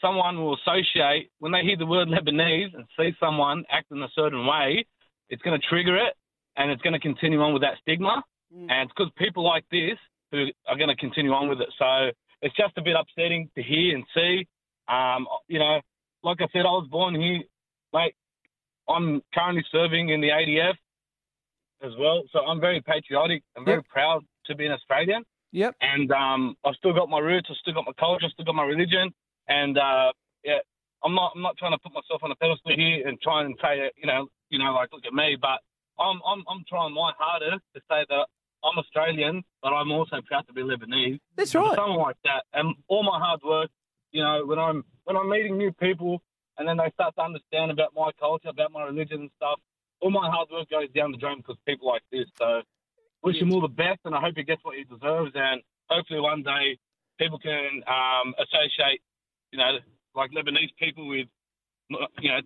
someone 0.00 0.38
will 0.38 0.56
associate, 0.56 1.30
when 1.38 1.52
they 1.52 1.62
hear 1.62 1.76
the 1.76 1.86
word 1.86 2.08
Lebanese 2.08 2.74
and 2.74 2.84
see 2.98 3.12
someone 3.20 3.64
act 3.70 3.90
in 3.90 4.02
a 4.02 4.08
certain 4.14 4.46
way, 4.46 4.84
it's 5.28 5.42
going 5.42 5.58
to 5.58 5.66
trigger 5.66 5.96
it, 5.96 6.14
and 6.56 6.70
it's 6.70 6.82
going 6.82 6.92
to 6.92 6.98
continue 6.98 7.40
on 7.40 7.52
with 7.52 7.62
that 7.62 7.74
stigma. 7.80 8.22
And 8.68 8.70
it's 8.70 8.92
because 8.96 9.10
people 9.16 9.44
like 9.44 9.64
this 9.70 9.96
who 10.30 10.46
are 10.68 10.76
going 10.76 10.88
to 10.88 10.96
continue 10.96 11.32
on 11.32 11.48
with 11.48 11.60
it. 11.60 11.68
So 11.78 12.10
it's 12.42 12.54
just 12.56 12.76
a 12.76 12.82
bit 12.82 12.96
upsetting 12.98 13.48
to 13.54 13.62
hear 13.62 13.94
and 13.94 14.04
see. 14.14 14.46
Um, 14.88 15.26
you 15.48 15.58
know, 15.58 15.80
like 16.22 16.38
I 16.40 16.46
said, 16.52 16.60
I 16.60 16.72
was 16.72 16.88
born 16.90 17.14
here, 17.14 17.42
mate. 17.92 18.14
I'm 18.88 19.22
currently 19.32 19.64
serving 19.70 20.08
in 20.08 20.20
the 20.20 20.28
ADF 20.28 20.74
as 21.82 21.92
well, 21.98 22.22
so 22.32 22.40
I'm 22.40 22.60
very 22.60 22.80
patriotic. 22.80 23.42
I'm 23.56 23.64
very 23.64 23.82
proud 23.82 24.24
to 24.46 24.54
be 24.54 24.66
an 24.66 24.72
Australian. 24.72 25.22
Yep. 25.52 25.76
And 25.80 26.10
um, 26.12 26.56
I've 26.64 26.74
still 26.76 26.92
got 26.92 27.08
my 27.08 27.18
roots. 27.18 27.48
I've 27.50 27.56
still 27.58 27.74
got 27.74 27.84
my 27.86 27.92
culture. 27.98 28.26
I've 28.26 28.32
still 28.32 28.44
got 28.44 28.54
my 28.54 28.64
religion. 28.64 29.12
And 29.48 29.76
uh, 29.76 30.12
yeah, 30.44 30.58
I'm 31.04 31.14
not. 31.14 31.32
I'm 31.36 31.42
not 31.42 31.56
trying 31.58 31.72
to 31.72 31.78
put 31.78 31.92
myself 31.92 32.22
on 32.22 32.30
a 32.30 32.36
pedestal 32.36 32.72
here 32.74 33.06
and 33.06 33.20
try 33.20 33.44
and 33.44 33.54
say, 33.62 33.90
you 33.96 34.06
know, 34.06 34.28
you 34.48 34.58
know, 34.58 34.72
like 34.72 34.90
look 34.92 35.04
at 35.06 35.12
me. 35.12 35.36
But 35.40 35.60
I'm 36.00 36.20
I'm 36.26 36.42
I'm 36.48 36.64
trying 36.68 36.94
my 36.94 37.12
hardest 37.18 37.62
to 37.74 37.80
say 37.90 38.06
that 38.08 38.26
I'm 38.64 38.78
Australian, 38.78 39.42
but 39.62 39.72
I'm 39.72 39.90
also 39.90 40.16
proud 40.26 40.46
to 40.46 40.52
be 40.52 40.62
Lebanese. 40.62 41.20
That's 41.36 41.54
right. 41.54 41.74
Someone 41.74 41.98
like 41.98 42.16
that, 42.24 42.44
and 42.54 42.74
all 42.88 43.02
my 43.02 43.18
hard 43.18 43.40
work. 43.44 43.70
You 44.12 44.22
know, 44.22 44.44
when 44.46 44.58
I'm 44.58 44.84
when 45.04 45.16
I'm 45.16 45.28
meeting 45.28 45.58
new 45.58 45.72
people, 45.72 46.22
and 46.58 46.68
then 46.68 46.76
they 46.76 46.90
start 46.94 47.14
to 47.16 47.22
understand 47.22 47.70
about 47.70 47.92
my 47.96 48.10
culture, 48.20 48.48
about 48.48 48.72
my 48.72 48.84
religion 48.84 49.20
and 49.20 49.30
stuff. 49.36 49.58
All 50.00 50.10
my 50.10 50.28
hard 50.28 50.48
work 50.50 50.68
goes 50.68 50.90
down 50.94 51.12
the 51.12 51.18
drain 51.18 51.38
because 51.38 51.56
people 51.66 51.88
like 51.88 52.02
this. 52.10 52.26
So, 52.38 52.62
wish 53.22 53.40
him 53.40 53.52
all 53.52 53.60
the 53.60 53.68
best, 53.68 54.00
and 54.04 54.14
I 54.14 54.20
hope 54.20 54.34
he 54.36 54.42
gets 54.42 54.64
what 54.64 54.76
he 54.76 54.84
deserves. 54.84 55.32
And 55.34 55.62
hopefully, 55.88 56.20
one 56.20 56.42
day, 56.42 56.78
people 57.18 57.38
can 57.38 57.82
um, 57.86 58.34
associate, 58.38 59.00
you 59.52 59.58
know, 59.58 59.78
like 60.14 60.30
Lebanese 60.32 60.74
people 60.78 61.08
with, 61.08 61.28
you 62.20 62.28
know, 62.30 62.40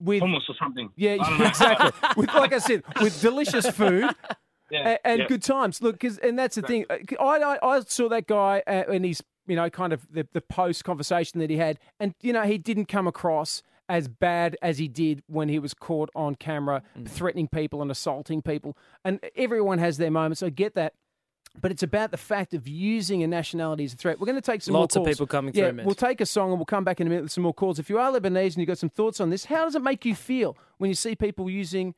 with 0.00 0.22
hummus 0.22 0.48
or 0.48 0.54
something. 0.58 0.90
Yeah, 0.96 1.16
I 1.20 1.28
don't 1.28 1.38
know. 1.38 1.46
exactly. 1.46 1.90
with 2.16 2.34
like 2.34 2.52
I 2.52 2.58
said, 2.58 2.82
with 3.00 3.20
delicious 3.20 3.68
food. 3.70 4.10
Yeah, 4.70 4.96
and 5.04 5.20
yeah. 5.20 5.26
good 5.28 5.42
times. 5.42 5.80
Look, 5.82 6.00
'cause- 6.00 6.18
and 6.18 6.38
that's 6.38 6.56
the 6.56 6.62
thing. 6.62 6.86
I, 6.90 6.98
I 7.20 7.58
I 7.62 7.80
saw 7.80 8.08
that 8.08 8.26
guy 8.26 8.62
uh, 8.66 8.84
and 8.92 9.04
he's 9.04 9.22
you 9.46 9.54
know 9.56 9.70
kind 9.70 9.92
of 9.92 10.06
the, 10.12 10.26
the 10.32 10.40
post 10.40 10.84
conversation 10.84 11.38
that 11.40 11.50
he 11.50 11.56
had, 11.56 11.78
and 12.00 12.14
you 12.20 12.32
know 12.32 12.42
he 12.42 12.58
didn't 12.58 12.86
come 12.86 13.06
across 13.06 13.62
as 13.88 14.08
bad 14.08 14.56
as 14.62 14.78
he 14.78 14.88
did 14.88 15.22
when 15.28 15.48
he 15.48 15.60
was 15.60 15.72
caught 15.72 16.10
on 16.16 16.34
camera 16.34 16.82
Mm. 16.98 17.08
threatening 17.08 17.46
people 17.46 17.80
and 17.80 17.88
assaulting 17.90 18.42
people. 18.42 18.76
And 19.04 19.20
everyone 19.36 19.78
has 19.78 19.96
their 19.98 20.10
moments. 20.10 20.42
I 20.42 20.50
get 20.50 20.74
that. 20.74 20.94
But 21.58 21.70
it's 21.70 21.84
about 21.84 22.10
the 22.10 22.16
fact 22.18 22.52
of 22.52 22.66
using 22.68 23.22
a 23.22 23.26
nationality 23.28 23.84
as 23.84 23.94
a 23.94 23.96
threat. 23.96 24.18
We're 24.20 24.26
going 24.26 24.34
to 24.36 24.42
take 24.42 24.60
some 24.60 24.74
Lots 24.74 24.94
of 24.96 25.06
people 25.06 25.26
coming 25.26 25.54
yeah, 25.54 25.70
through. 25.70 25.84
We'll 25.84 25.94
take 25.94 26.20
a 26.20 26.26
song 26.26 26.50
and 26.50 26.58
we'll 26.58 26.66
come 26.66 26.82
back 26.84 27.00
in 27.00 27.06
a 27.06 27.10
minute 27.10 27.22
with 27.22 27.32
some 27.32 27.44
more 27.44 27.54
calls. 27.54 27.78
If 27.78 27.88
you 27.88 27.98
are 27.98 28.10
Lebanese 28.12 28.46
and 28.54 28.56
you've 28.56 28.66
got 28.66 28.76
some 28.76 28.90
thoughts 28.90 29.20
on 29.20 29.30
this, 29.30 29.44
how 29.46 29.64
does 29.64 29.74
it 29.76 29.82
make 29.82 30.04
you 30.04 30.14
feel 30.16 30.54
when 30.78 30.90
you 30.90 30.94
see 30.94 31.14
people 31.14 31.48
using 31.48 31.94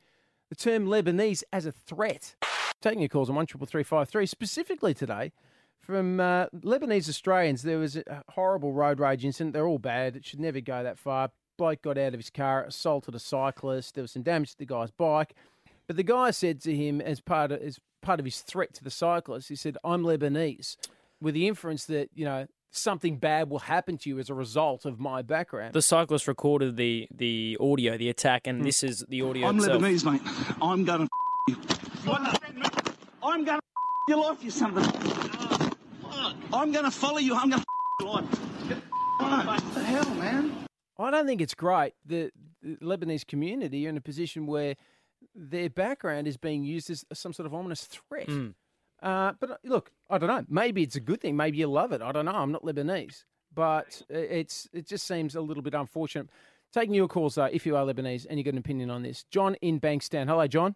the 0.49 0.55
term 0.55 0.85
Lebanese 0.85 1.43
as 1.51 1.65
a 1.65 1.71
threat? 1.73 2.35
Taking 2.81 3.01
your 3.01 3.09
calls 3.09 3.29
on 3.29 3.35
one 3.35 3.45
triple 3.45 3.67
three 3.67 3.83
five 3.83 4.07
three 4.07 4.25
specifically 4.25 4.93
today 4.93 5.33
from 5.81 6.19
uh, 6.19 6.45
Lebanese 6.55 7.09
Australians. 7.09 7.63
There 7.63 7.77
was 7.77 7.97
a 7.97 8.23
horrible 8.29 8.71
road 8.71 8.99
rage 8.99 9.25
incident. 9.25 9.53
They're 9.53 9.67
all 9.67 9.79
bad. 9.79 10.15
It 10.15 10.25
should 10.25 10.39
never 10.39 10.61
go 10.61 10.83
that 10.83 10.97
far. 10.97 11.31
Bloke 11.57 11.81
got 11.81 11.97
out 11.97 12.13
of 12.13 12.19
his 12.19 12.29
car, 12.29 12.63
assaulted 12.63 13.15
a 13.15 13.19
cyclist. 13.19 13.95
There 13.95 14.01
was 14.01 14.11
some 14.11 14.23
damage 14.23 14.51
to 14.51 14.57
the 14.59 14.65
guy's 14.65 14.91
bike. 14.91 15.33
But 15.87 15.97
the 15.97 16.03
guy 16.03 16.31
said 16.31 16.61
to 16.61 16.73
him, 16.73 17.01
as 17.01 17.19
part 17.19 17.51
of 17.51 17.61
as 17.61 17.79
part 18.01 18.19
of 18.19 18.25
his 18.25 18.39
threat 18.39 18.73
to 18.75 18.83
the 18.83 18.91
cyclist, 18.91 19.49
he 19.49 19.55
said, 19.55 19.77
"I'm 19.83 20.03
Lebanese," 20.03 20.77
with 21.19 21.33
the 21.33 21.47
inference 21.47 21.85
that 21.87 22.09
you 22.13 22.23
know 22.23 22.47
something 22.71 23.17
bad 23.17 23.49
will 23.49 23.59
happen 23.59 23.97
to 23.97 24.09
you 24.09 24.19
as 24.19 24.29
a 24.29 24.33
result 24.33 24.85
of 24.85 24.99
my 24.99 25.21
background. 25.21 25.73
The 25.73 25.81
cyclist 25.81 26.29
recorded 26.29 26.77
the 26.77 27.09
the 27.13 27.57
audio, 27.59 27.97
the 27.97 28.07
attack, 28.07 28.47
and 28.47 28.63
this 28.63 28.83
is 28.83 29.03
the 29.09 29.21
audio 29.21 29.47
I'm 29.47 29.57
itself. 29.57 29.81
Lebanese, 29.81 30.09
mate. 30.09 30.21
I'm 30.61 30.85
gonna 30.85 31.07
you. 31.49 31.57
I'm 33.21 33.43
gonna 33.43 33.59
your 34.07 34.17
life, 34.17 34.43
you 34.43 34.51
son 34.51 34.77
of 34.77 34.83
a. 34.83 35.75
I'm 36.53 36.71
gonna 36.71 36.91
follow 36.91 37.17
you. 37.17 37.35
I'm 37.35 37.49
gonna 37.49 37.63
your 37.99 38.09
life. 38.09 38.25
What 39.19 39.73
the 39.73 39.83
hell, 39.83 40.15
man? 40.15 40.65
I 40.97 41.11
don't 41.11 41.25
think 41.25 41.41
it's 41.41 41.53
great 41.53 41.93
that 42.05 42.31
the 42.61 42.75
Lebanese 42.77 43.25
community 43.27 43.85
are 43.85 43.89
in 43.89 43.97
a 43.97 44.01
position 44.01 44.47
where 44.47 44.75
their 45.35 45.69
background 45.69 46.27
is 46.27 46.37
being 46.37 46.63
used 46.63 46.89
as 46.89 47.05
some 47.13 47.33
sort 47.33 47.45
of 47.45 47.53
ominous 47.53 47.85
threat. 47.85 48.27
Mm. 48.27 48.53
Uh, 49.01 49.33
but 49.39 49.51
uh, 49.51 49.57
look, 49.63 49.91
I 50.09 50.17
don't 50.17 50.27
know. 50.27 50.45
Maybe 50.49 50.83
it's 50.83 50.95
a 50.95 51.01
good 51.01 51.21
thing. 51.21 51.35
Maybe 51.35 51.57
you 51.57 51.67
love 51.67 51.91
it. 51.91 52.01
I 52.01 52.11
don't 52.11 52.25
know. 52.25 52.31
I'm 52.31 52.51
not 52.51 52.63
Lebanese, 52.63 53.23
but 53.53 54.01
uh, 54.13 54.17
it's 54.17 54.67
it 54.73 54.87
just 54.87 55.05
seems 55.05 55.35
a 55.35 55.41
little 55.41 55.63
bit 55.63 55.73
unfortunate. 55.73 56.29
Taking 56.73 56.93
your 56.93 57.07
calls 57.07 57.35
though, 57.35 57.45
if 57.45 57.65
you 57.65 57.75
are 57.75 57.85
Lebanese 57.85 58.25
and 58.29 58.37
you 58.37 58.43
got 58.43 58.53
an 58.53 58.59
opinion 58.59 58.89
on 58.89 59.03
this, 59.03 59.25
John 59.31 59.55
in 59.55 59.79
Bankstown. 59.79 60.27
Hello, 60.27 60.47
John. 60.47 60.75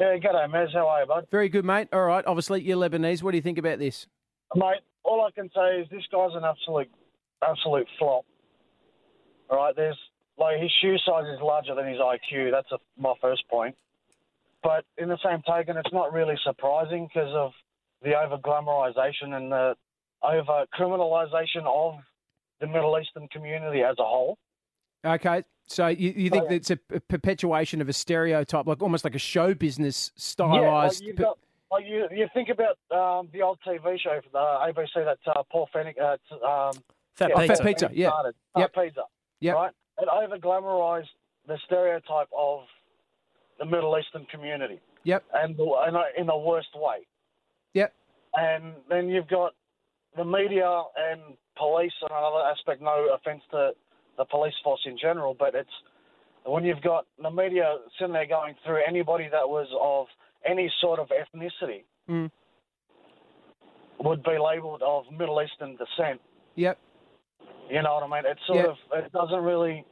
Yeah, 0.00 0.16
g'day, 0.16 0.48
Mez. 0.50 0.72
How 0.72 0.88
are 0.88 1.00
you, 1.02 1.06
bud? 1.06 1.26
Very 1.30 1.48
good, 1.48 1.64
mate. 1.64 1.88
All 1.92 2.04
right. 2.04 2.24
Obviously, 2.26 2.62
you're 2.62 2.76
Lebanese. 2.76 3.22
What 3.22 3.30
do 3.30 3.36
you 3.36 3.42
think 3.42 3.58
about 3.58 3.78
this? 3.78 4.06
Mate, 4.54 4.80
all 5.04 5.24
I 5.24 5.30
can 5.30 5.48
say 5.54 5.80
is 5.80 5.88
this 5.90 6.02
guy's 6.10 6.34
an 6.34 6.44
absolute, 6.44 6.90
absolute 7.46 7.86
flop. 7.98 8.24
All 9.50 9.58
right, 9.58 9.76
there's 9.76 9.98
like 10.38 10.60
his 10.60 10.72
shoe 10.80 10.96
size 11.06 11.24
is 11.32 11.40
larger 11.42 11.74
than 11.74 11.86
his 11.86 11.98
IQ. 11.98 12.50
That's 12.50 12.70
a, 12.72 12.78
my 13.00 13.14
first 13.20 13.48
point. 13.48 13.76
But 14.62 14.84
in 14.96 15.08
the 15.08 15.18
same 15.22 15.42
token, 15.46 15.76
it's 15.76 15.92
not 15.92 16.12
really 16.12 16.36
surprising 16.44 17.06
because 17.06 17.32
of 17.34 17.52
the 18.02 18.14
over 18.18 18.38
glamorization 18.38 19.34
and 19.36 19.52
the 19.52 19.74
over 20.22 20.64
criminalization 20.78 21.66
of 21.66 21.94
the 22.60 22.66
Middle 22.66 22.98
Eastern 22.98 23.28
community 23.28 23.82
as 23.82 23.96
a 23.98 24.04
whole. 24.04 24.38
Okay. 25.04 25.42
So 25.66 25.86
you, 25.88 26.12
you 26.14 26.30
think 26.30 26.48
that 26.48 26.54
it's 26.54 26.70
a, 26.70 26.78
a 26.92 27.00
perpetuation 27.00 27.80
of 27.80 27.88
a 27.88 27.92
stereotype, 27.92 28.66
like 28.66 28.82
almost 28.82 29.02
like 29.04 29.14
a 29.14 29.18
show 29.18 29.54
business 29.54 30.10
Yeah, 30.14 30.44
like 30.46 30.60
stylized. 30.60 31.02
you've 31.04 31.16
got, 31.16 31.38
like 31.70 31.84
you, 31.86 32.06
you 32.14 32.28
think 32.34 32.50
about 32.50 32.76
um, 32.90 33.28
the 33.32 33.40
old 33.42 33.58
TV 33.66 33.98
show 33.98 34.20
for 34.22 34.30
the 34.30 34.38
ABC 34.82 35.04
that 35.04 35.18
uh, 35.34 35.42
Paul 35.50 35.68
Fenech, 35.74 35.98
uh, 36.00 36.16
t- 36.28 36.34
um, 36.44 36.82
Fat 37.14 37.30
yeah, 37.30 37.40
Pizza. 37.46 37.56
Fat 37.56 37.66
Pizza, 37.66 37.90
yeah. 37.94 38.08
started. 38.08 38.34
Fat 38.54 38.60
Yep. 38.60 38.74
Pizza. 38.74 39.02
Yep. 39.40 39.54
Right? 39.54 39.72
It 39.98 40.08
over 40.08 40.38
glamorized 40.38 41.08
the 41.46 41.56
stereotype 41.66 42.28
of 42.36 42.60
the 43.58 43.64
Middle 43.64 43.96
Eastern 43.98 44.26
community, 44.26 44.80
Yep. 45.04 45.24
and 45.32 45.56
the, 45.56 45.64
and 45.86 45.96
uh, 45.96 46.02
in 46.18 46.26
the 46.26 46.36
worst 46.36 46.68
way. 46.74 47.06
Yep. 47.72 47.94
And 48.34 48.74
then 48.90 49.08
you've 49.08 49.28
got 49.28 49.54
the 50.16 50.24
media 50.24 50.82
and 50.98 51.20
police 51.56 51.92
and 52.02 52.10
another 52.10 52.44
aspect. 52.50 52.82
No 52.82 53.14
offense 53.14 53.42
to 53.52 53.70
the 54.16 54.24
police 54.24 54.54
force 54.62 54.80
in 54.86 54.96
general, 54.98 55.34
but 55.38 55.54
it's 55.54 55.70
when 56.44 56.64
you've 56.64 56.82
got 56.82 57.06
the 57.22 57.30
media 57.30 57.76
sitting 57.98 58.12
there 58.12 58.26
going 58.26 58.54
through 58.64 58.80
anybody 58.86 59.28
that 59.30 59.48
was 59.48 59.66
of 59.80 60.06
any 60.48 60.70
sort 60.80 60.98
of 61.00 61.08
ethnicity 61.08 61.84
Mm. 62.08 62.30
would 64.00 64.22
be 64.22 64.38
labelled 64.38 64.82
of 64.82 65.04
Middle 65.10 65.40
Eastern 65.42 65.76
descent. 65.76 66.20
Yep. 66.56 66.78
You 67.70 67.82
know 67.82 67.94
what 67.94 68.02
I 68.02 68.22
mean? 68.22 68.30
It 68.30 68.38
sort 68.46 68.58
Yeah. 68.58 68.66
of 68.72 69.04
it 69.04 69.12
doesn't 69.12 69.42
really 69.42 69.84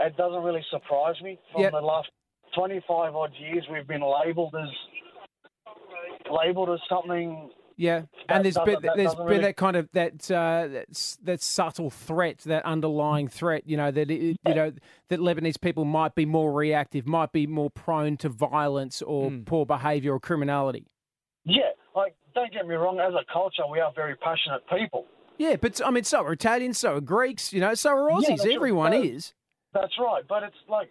it 0.00 0.16
doesn't 0.16 0.42
really 0.42 0.64
surprise 0.70 1.20
me. 1.22 1.38
From 1.52 1.62
Yep. 1.62 1.72
the 1.72 1.80
last 1.80 2.10
twenty 2.52 2.80
five 2.80 3.14
odd 3.14 3.32
years, 3.34 3.64
we've 3.68 3.86
been 3.86 4.02
labelled 4.02 4.54
as 4.56 4.68
labelled 6.28 6.70
as 6.70 6.80
something. 6.88 7.52
Yeah, 7.76 8.02
and 8.28 8.44
there's 8.44 8.56
been 8.64 8.76
there's 8.94 9.14
been 9.16 9.26
really- 9.26 9.40
that 9.42 9.56
kind 9.56 9.74
of 9.76 9.88
that 9.92 10.30
uh, 10.30 10.68
that 10.68 11.16
that 11.24 11.42
subtle 11.42 11.90
threat, 11.90 12.38
that 12.46 12.64
underlying 12.64 13.26
threat. 13.28 13.64
You 13.66 13.76
know 13.76 13.90
that 13.90 14.10
it, 14.10 14.36
you 14.46 14.54
know 14.54 14.72
that 15.08 15.18
Lebanese 15.20 15.60
people 15.60 15.84
might 15.84 16.14
be 16.14 16.24
more 16.24 16.52
reactive, 16.52 17.06
might 17.06 17.32
be 17.32 17.46
more 17.48 17.70
prone 17.70 18.16
to 18.18 18.28
violence 18.28 19.02
or 19.02 19.30
Hmm. 19.30 19.42
poor 19.42 19.66
behaviour 19.66 20.12
or 20.14 20.20
criminality. 20.20 20.86
Yeah, 21.44 21.70
like 21.96 22.14
don't 22.34 22.52
get 22.52 22.66
me 22.66 22.74
wrong. 22.76 23.00
As 23.00 23.12
a 23.14 23.24
culture, 23.32 23.64
we 23.70 23.80
are 23.80 23.92
very 23.94 24.14
passionate 24.16 24.62
people. 24.68 25.06
Yeah, 25.36 25.56
but 25.56 25.80
I 25.84 25.90
mean, 25.90 26.04
so 26.04 26.22
are 26.22 26.32
Italians, 26.32 26.78
so 26.78 26.94
are 26.96 27.00
Greeks. 27.00 27.52
You 27.52 27.60
know, 27.60 27.74
so 27.74 27.90
are 27.90 28.08
Aussies. 28.10 28.38
right. 28.44 28.52
Everyone 28.54 28.92
No, 28.92 29.02
is. 29.02 29.34
That's 29.72 29.98
right, 29.98 30.22
but 30.28 30.44
it's 30.44 30.56
like 30.68 30.90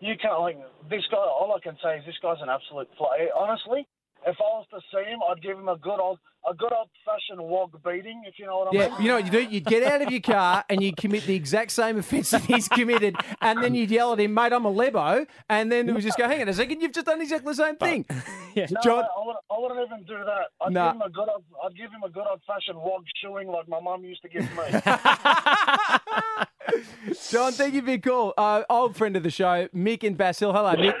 you 0.00 0.14
can't 0.16 0.40
like 0.40 0.56
this 0.88 1.02
guy. 1.10 1.18
All 1.18 1.54
I 1.54 1.60
can 1.62 1.76
say 1.82 1.98
is 1.98 2.06
this 2.06 2.14
guy's 2.22 2.38
an 2.40 2.48
absolute 2.48 2.88
fly. 2.96 3.28
Honestly, 3.38 3.86
if 4.26 4.36
I 4.40 4.42
was 4.42 4.66
to 4.70 4.80
see 4.92 5.04
him, 5.10 5.20
I'd 5.30 5.40
give 5.42 5.56
him 5.58 5.68
a 5.68 5.76
good 5.78 6.00
old 6.00 6.18
a 6.48 6.54
good 6.54 6.72
old 6.72 6.88
fashioned 7.04 7.40
wog 7.44 7.72
beating. 7.84 8.22
If 8.26 8.38
you 8.38 8.46
know 8.46 8.58
what 8.58 8.68
I 8.68 8.70
Yeah, 8.78 8.88
mean. 8.90 9.02
you 9.02 9.08
know 9.08 9.14
what 9.16 9.24
you 9.24 9.30
do? 9.32 9.42
You'd 9.42 9.64
get 9.64 9.82
out 9.82 10.00
of 10.02 10.10
your 10.12 10.20
car 10.20 10.64
and 10.70 10.80
you'd 10.80 10.96
commit 10.96 11.24
the 11.24 11.34
exact 11.34 11.72
same 11.72 11.98
offence 11.98 12.30
that 12.30 12.42
he's 12.42 12.68
committed, 12.68 13.16
and 13.40 13.60
then 13.62 13.74
you'd 13.74 13.90
yell 13.90 14.12
at 14.12 14.20
him, 14.20 14.32
mate, 14.34 14.52
I'm 14.52 14.64
a 14.64 14.70
lebo, 14.70 15.26
and 15.48 15.72
then 15.72 15.92
we 15.92 16.00
just 16.00 16.16
go, 16.16 16.28
hang 16.28 16.42
on 16.42 16.48
a 16.48 16.54
second, 16.54 16.80
you've 16.82 16.92
just 16.92 17.06
done 17.06 17.20
exactly 17.20 17.50
the 17.52 17.56
same 17.56 17.76
thing. 17.76 18.06
No, 18.56 18.64
John, 18.82 19.04
I, 19.04 19.26
would, 19.26 19.36
I 19.50 19.58
wouldn't 19.58 19.80
even 19.86 20.04
do 20.06 20.16
that. 20.24 20.46
I'd 20.62 20.72
Nah. 20.72 20.92
give 20.92 20.96
him 20.96 21.02
a 21.02 21.10
good 21.10 21.28
old, 21.28 21.44
I'd 21.62 21.76
give 21.76 21.90
him 21.90 22.02
a 22.04 22.08
good 22.08 22.24
old 22.26 22.40
fashioned 22.46 22.78
wog 22.78 23.04
shoeing 23.22 23.48
like 23.48 23.68
my 23.68 23.78
mum 23.80 24.02
used 24.02 24.22
to 24.22 24.30
give 24.30 24.44
me. 24.44 24.48
John, 27.30 27.52
thank 27.52 27.74
you 27.74 27.82
for 27.82 27.90
your 27.90 27.98
call. 27.98 28.32
Uh, 28.38 28.62
old 28.70 28.96
friend 28.96 29.14
of 29.16 29.22
the 29.22 29.30
show, 29.30 29.68
Mick 29.74 30.02
and 30.04 30.16
Bass 30.16 30.38
Hill. 30.38 30.54
Hello, 30.54 30.74
Mick. 30.74 30.94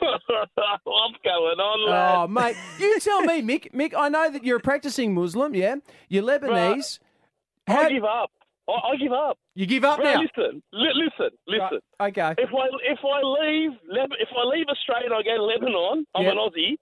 What's 0.00 1.16
going 1.24 1.58
on, 1.60 2.24
Oh, 2.24 2.28
mate, 2.28 2.56
you 2.78 2.98
tell 3.00 3.22
me, 3.22 3.42
Mick. 3.42 3.72
Mick, 3.72 3.94
I 3.96 4.08
know 4.08 4.30
that 4.30 4.44
you're 4.44 4.56
a 4.58 4.60
practicing 4.60 5.14
Muslim, 5.14 5.54
yeah? 5.54 5.76
You're 6.08 6.22
Lebanese. 6.24 6.98
I 7.68 7.88
give 7.90 8.04
up. 8.04 8.30
I, 8.68 8.72
I 8.72 8.96
give 8.96 9.12
up. 9.12 9.38
You 9.54 9.66
give 9.66 9.84
up 9.84 9.98
Bro, 9.98 10.04
now? 10.12 10.20
Listen, 10.22 10.62
li- 10.72 10.92
listen, 10.94 11.36
listen. 11.46 11.80
Okay. 12.00 12.34
If 12.38 12.50
I 12.54 12.66
if 12.84 12.98
I 13.04 13.20
leave 13.22 13.72
if 14.18 14.28
I 14.36 14.44
leave 14.48 14.66
Australia 14.68 15.06
and 15.06 15.14
I 15.14 15.22
go 15.22 15.36
to 15.36 15.42
Lebanon, 15.44 16.06
I'm 16.14 16.22
Yep. 16.24 16.32
an 16.32 16.38
Aussie. 16.38 16.78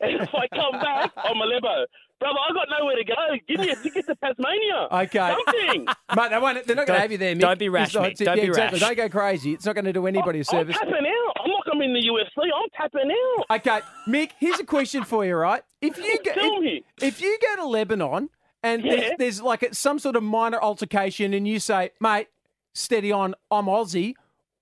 and 0.00 0.20
if 0.22 0.28
I 0.34 0.46
come 0.54 0.80
back, 0.80 1.10
I'm 1.16 1.36
a 1.40 1.44
Lebo. 1.44 1.86
Brother, 2.22 2.38
I 2.38 2.52
got 2.54 2.68
nowhere 2.78 2.96
to 2.96 3.04
go. 3.04 3.14
Give 3.48 3.60
me 3.60 3.70
a 3.70 3.76
ticket 3.76 4.06
to 4.06 4.14
Tasmania. 4.14 4.88
Okay. 4.92 5.34
Something. 5.46 5.86
Mate, 6.16 6.30
they 6.30 6.38
won't, 6.38 6.66
they're 6.66 6.76
not 6.76 6.86
going 6.86 6.96
to 6.96 7.00
have 7.02 7.10
you 7.12 7.18
there, 7.18 7.34
Mick. 7.34 7.40
don't 7.40 7.58
be 7.58 7.68
rash, 7.68 7.88
It's 7.88 7.94
not- 7.94 8.04
Mick. 8.10 8.16
Don't 8.24 8.36
yeah, 8.36 8.42
be 8.44 8.48
exactly. 8.48 8.78
rash. 8.80 8.88
Don't 8.88 8.96
go 8.96 9.08
crazy. 9.08 9.52
It's 9.52 9.66
not 9.66 9.74
going 9.74 9.84
to 9.86 9.92
do 9.92 10.06
anybody 10.06 10.38
a 10.38 10.40
I'm 10.40 10.44
service. 10.44 10.76
tapping 10.78 10.94
out. 10.94 11.36
I'm 11.44 11.50
not 11.50 11.64
coming 11.64 11.88
in 11.90 11.94
the 11.94 12.08
UFC. 12.08 12.44
I'm 12.44 12.68
tapping 12.76 13.10
out. 13.50 13.56
Okay, 13.58 13.80
Mick, 14.08 14.30
here's 14.38 14.60
a 14.60 14.64
question 14.64 15.04
for 15.04 15.24
you, 15.24 15.34
right? 15.36 15.62
If 15.80 15.98
you 15.98 16.18
go, 16.24 16.32
Tell 16.34 16.56
if, 16.58 16.62
me. 16.62 16.84
if 17.00 17.20
you 17.20 17.38
go 17.40 17.62
to 17.62 17.66
Lebanon 17.68 18.28
and 18.62 18.84
there's, 18.84 19.00
Yeah. 19.00 19.10
there's 19.18 19.42
like 19.42 19.68
some 19.74 19.98
sort 19.98 20.14
of 20.16 20.22
minor 20.22 20.60
altercation 20.60 21.34
and 21.34 21.46
you 21.48 21.58
say, 21.58 21.90
mate, 22.00 22.28
steady 22.74 23.10
on, 23.12 23.34
I'm 23.50 23.66
Aussie, 23.66 24.14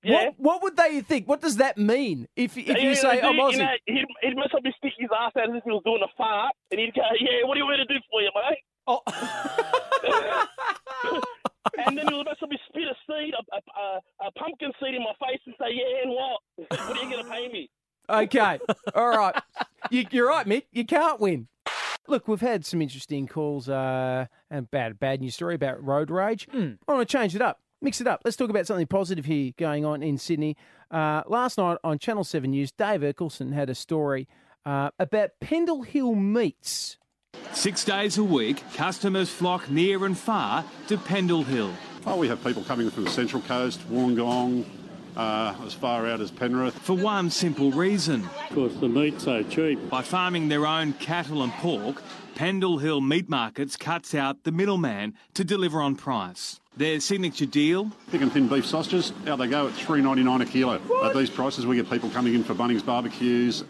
Yeah. 0.03 0.27
what, 0.27 0.35
what 0.39 0.63
would 0.63 0.77
they 0.77 1.01
think? 1.03 1.29
What 1.29 1.41
does 1.41 1.57
that 1.57 1.77
mean 1.77 2.27
if, 2.37 2.57
if 2.57 2.69
Yeah, 2.69 2.79
you 2.79 2.95
say, 2.95 3.21
I'm 3.21 3.35
Aussie? 3.37 3.53
You 3.53 3.59
know, 3.59 3.75
he'd, 3.87 4.05
he'd 4.23 4.37
mess 4.37 4.49
up 4.55 4.65
his 4.65 4.75
stick 4.79 4.93
his 4.99 5.11
ass 5.15 5.33
out 5.37 5.51
as 5.51 5.57
if 5.57 5.65
he 5.65 5.71
was 5.71 5.83
doing 5.85 6.01
a 6.03 6.09
fart, 6.17 6.55
and 6.71 6.81
he'd 6.81 6.95
go, 6.95 7.03
"Yeah, 7.21 7.45
what 7.47 7.55
do 7.55 7.61
you 7.61 7.67
want 7.67 7.81
me 7.81 7.87
to 7.87 7.95
do 7.95 8.01
for 8.11 8.23
you, 8.23 8.31
mate?" 8.35 8.59
Oh. 8.87 9.03
and 11.87 11.97
then 11.99 12.09
he'll 12.09 12.25
mess 12.25 12.37
up 12.43 12.51
his 12.51 12.61
spit 12.69 12.85
a 12.85 12.95
seed, 13.07 13.35
a, 13.35 13.43
a, 13.55 13.81
a, 13.81 14.01
a 14.29 14.33
pumpkin 14.33 14.73
seed 14.83 14.95
in 14.95 15.03
my 15.03 15.13
face, 15.27 15.41
and 15.47 15.55
say, 15.59 15.67
"Yeah, 15.73 16.03
and 16.03 16.11
what? 16.13 16.41
What 16.89 16.99
are 16.99 17.05
you 17.05 17.11
going 17.11 17.25
to 17.25 17.31
pay 17.31 17.49
me?" 17.49 17.71
Okay. 18.09 18.59
All 18.95 19.09
right. 19.09 19.35
You, 19.91 20.05
you're 20.11 20.29
right, 20.29 20.47
Mick. 20.47 20.65
You 20.73 20.85
can't 20.85 21.21
win. 21.21 21.49
Look, 22.09 22.27
we've 22.27 22.41
had 22.41 22.65
some 22.65 22.83
interesting 22.83 23.29
calls 23.29 23.69
uh, 23.69 24.27
and 24.51 24.71
bad 24.71 24.99
bad 24.99 25.21
news 25.21 25.35
story 25.35 25.55
about 25.55 25.85
road 25.85 26.11
rage. 26.11 26.49
I 26.53 26.77
want 26.89 27.09
to 27.09 27.19
change 27.19 27.37
it 27.37 27.43
up, 27.43 27.61
mix 27.81 28.01
it 28.01 28.07
up. 28.07 28.23
Let's 28.25 28.37
talk 28.37 28.51
about 28.51 28.67
something 28.67 28.87
positive 28.87 29.25
here 29.25 29.53
going 29.57 29.85
on 29.85 30.03
in 30.03 30.19
Sydney. 30.19 30.57
Uh, 30.91 31.23
last 31.27 31.59
night 31.59 31.79
on 31.85 31.99
Channel 31.99 32.25
Seven 32.25 32.51
News, 32.51 32.73
Dave 32.73 33.01
Erkelson 33.01 33.53
had 33.53 33.71
a 33.71 33.75
story 33.75 34.29
uh, 34.65 34.91
about 34.99 35.31
Pendle 35.41 35.83
Hill 35.83 36.15
Meats. 36.15 36.97
Six 37.53 37.85
days 37.85 38.19
a 38.19 38.25
week, 38.25 38.63
customers 38.75 39.31
flock 39.31 39.71
near 39.71 40.05
and 40.05 40.17
far 40.17 40.65
to 40.89 40.99
Pendle 40.99 41.45
Hill. 41.45 41.73
Oh, 42.07 42.17
we 42.17 42.29
have 42.29 42.43
people 42.43 42.63
coming 42.65 42.91
from 42.91 43.05
the 43.05 43.11
Central 43.11 43.43
Coast, 43.43 43.81
Wollongong, 43.91 44.65
uh, 45.17 45.55
as 45.65 45.75
far 45.75 46.07
out 46.07 46.21
as 46.21 46.31
Penrith. 46.31 46.75
For 46.79 46.97
one 46.97 47.31
simple 47.31 47.71
reason. 47.71 48.29
Because 48.49 48.79
the 48.81 48.89
meat's 48.89 49.25
so 49.25 49.43
cheap. 49.43 49.91
By 49.91 50.03
farming 50.03 50.49
their 50.49 50.67
own 50.67 50.93
cattle 50.95 51.43
and 51.43 51.53
pork, 51.55 52.03
Pendle 52.35 52.79
Hill 52.79 53.01
Meat 53.01 53.29
Markets 53.29 53.77
cuts 53.77 54.15
out 54.15 54.45
the 54.45 54.53
middleman 54.53 55.15
to 55.35 55.45
deliver 55.45 55.81
on 55.81 55.97
price. 55.97 56.61
Their 56.77 57.01
signature 57.01 57.47
deal 57.47 57.91
Thick 58.09 58.23
and 58.23 58.33
thin 58.33 58.49
beef 58.49 58.65
sausages, 58.65 59.13
out 59.27 59.39
they 59.39 59.49
go 59.49 59.67
at 59.67 59.75
three 59.75 60.01
ninety 60.01 60.23
nine 60.23 60.41
a 60.41 60.47
kilo. 60.47 60.81
At 61.05 61.15
these 61.15 61.29
prices, 61.29 61.67
we 61.67 61.77
get 61.77 61.91
people 61.91 62.09
coming 62.11 62.35
in 62.35 62.45
for 62.45 62.55
Bunnings 62.55 62.85
barbecues. 62.85 63.65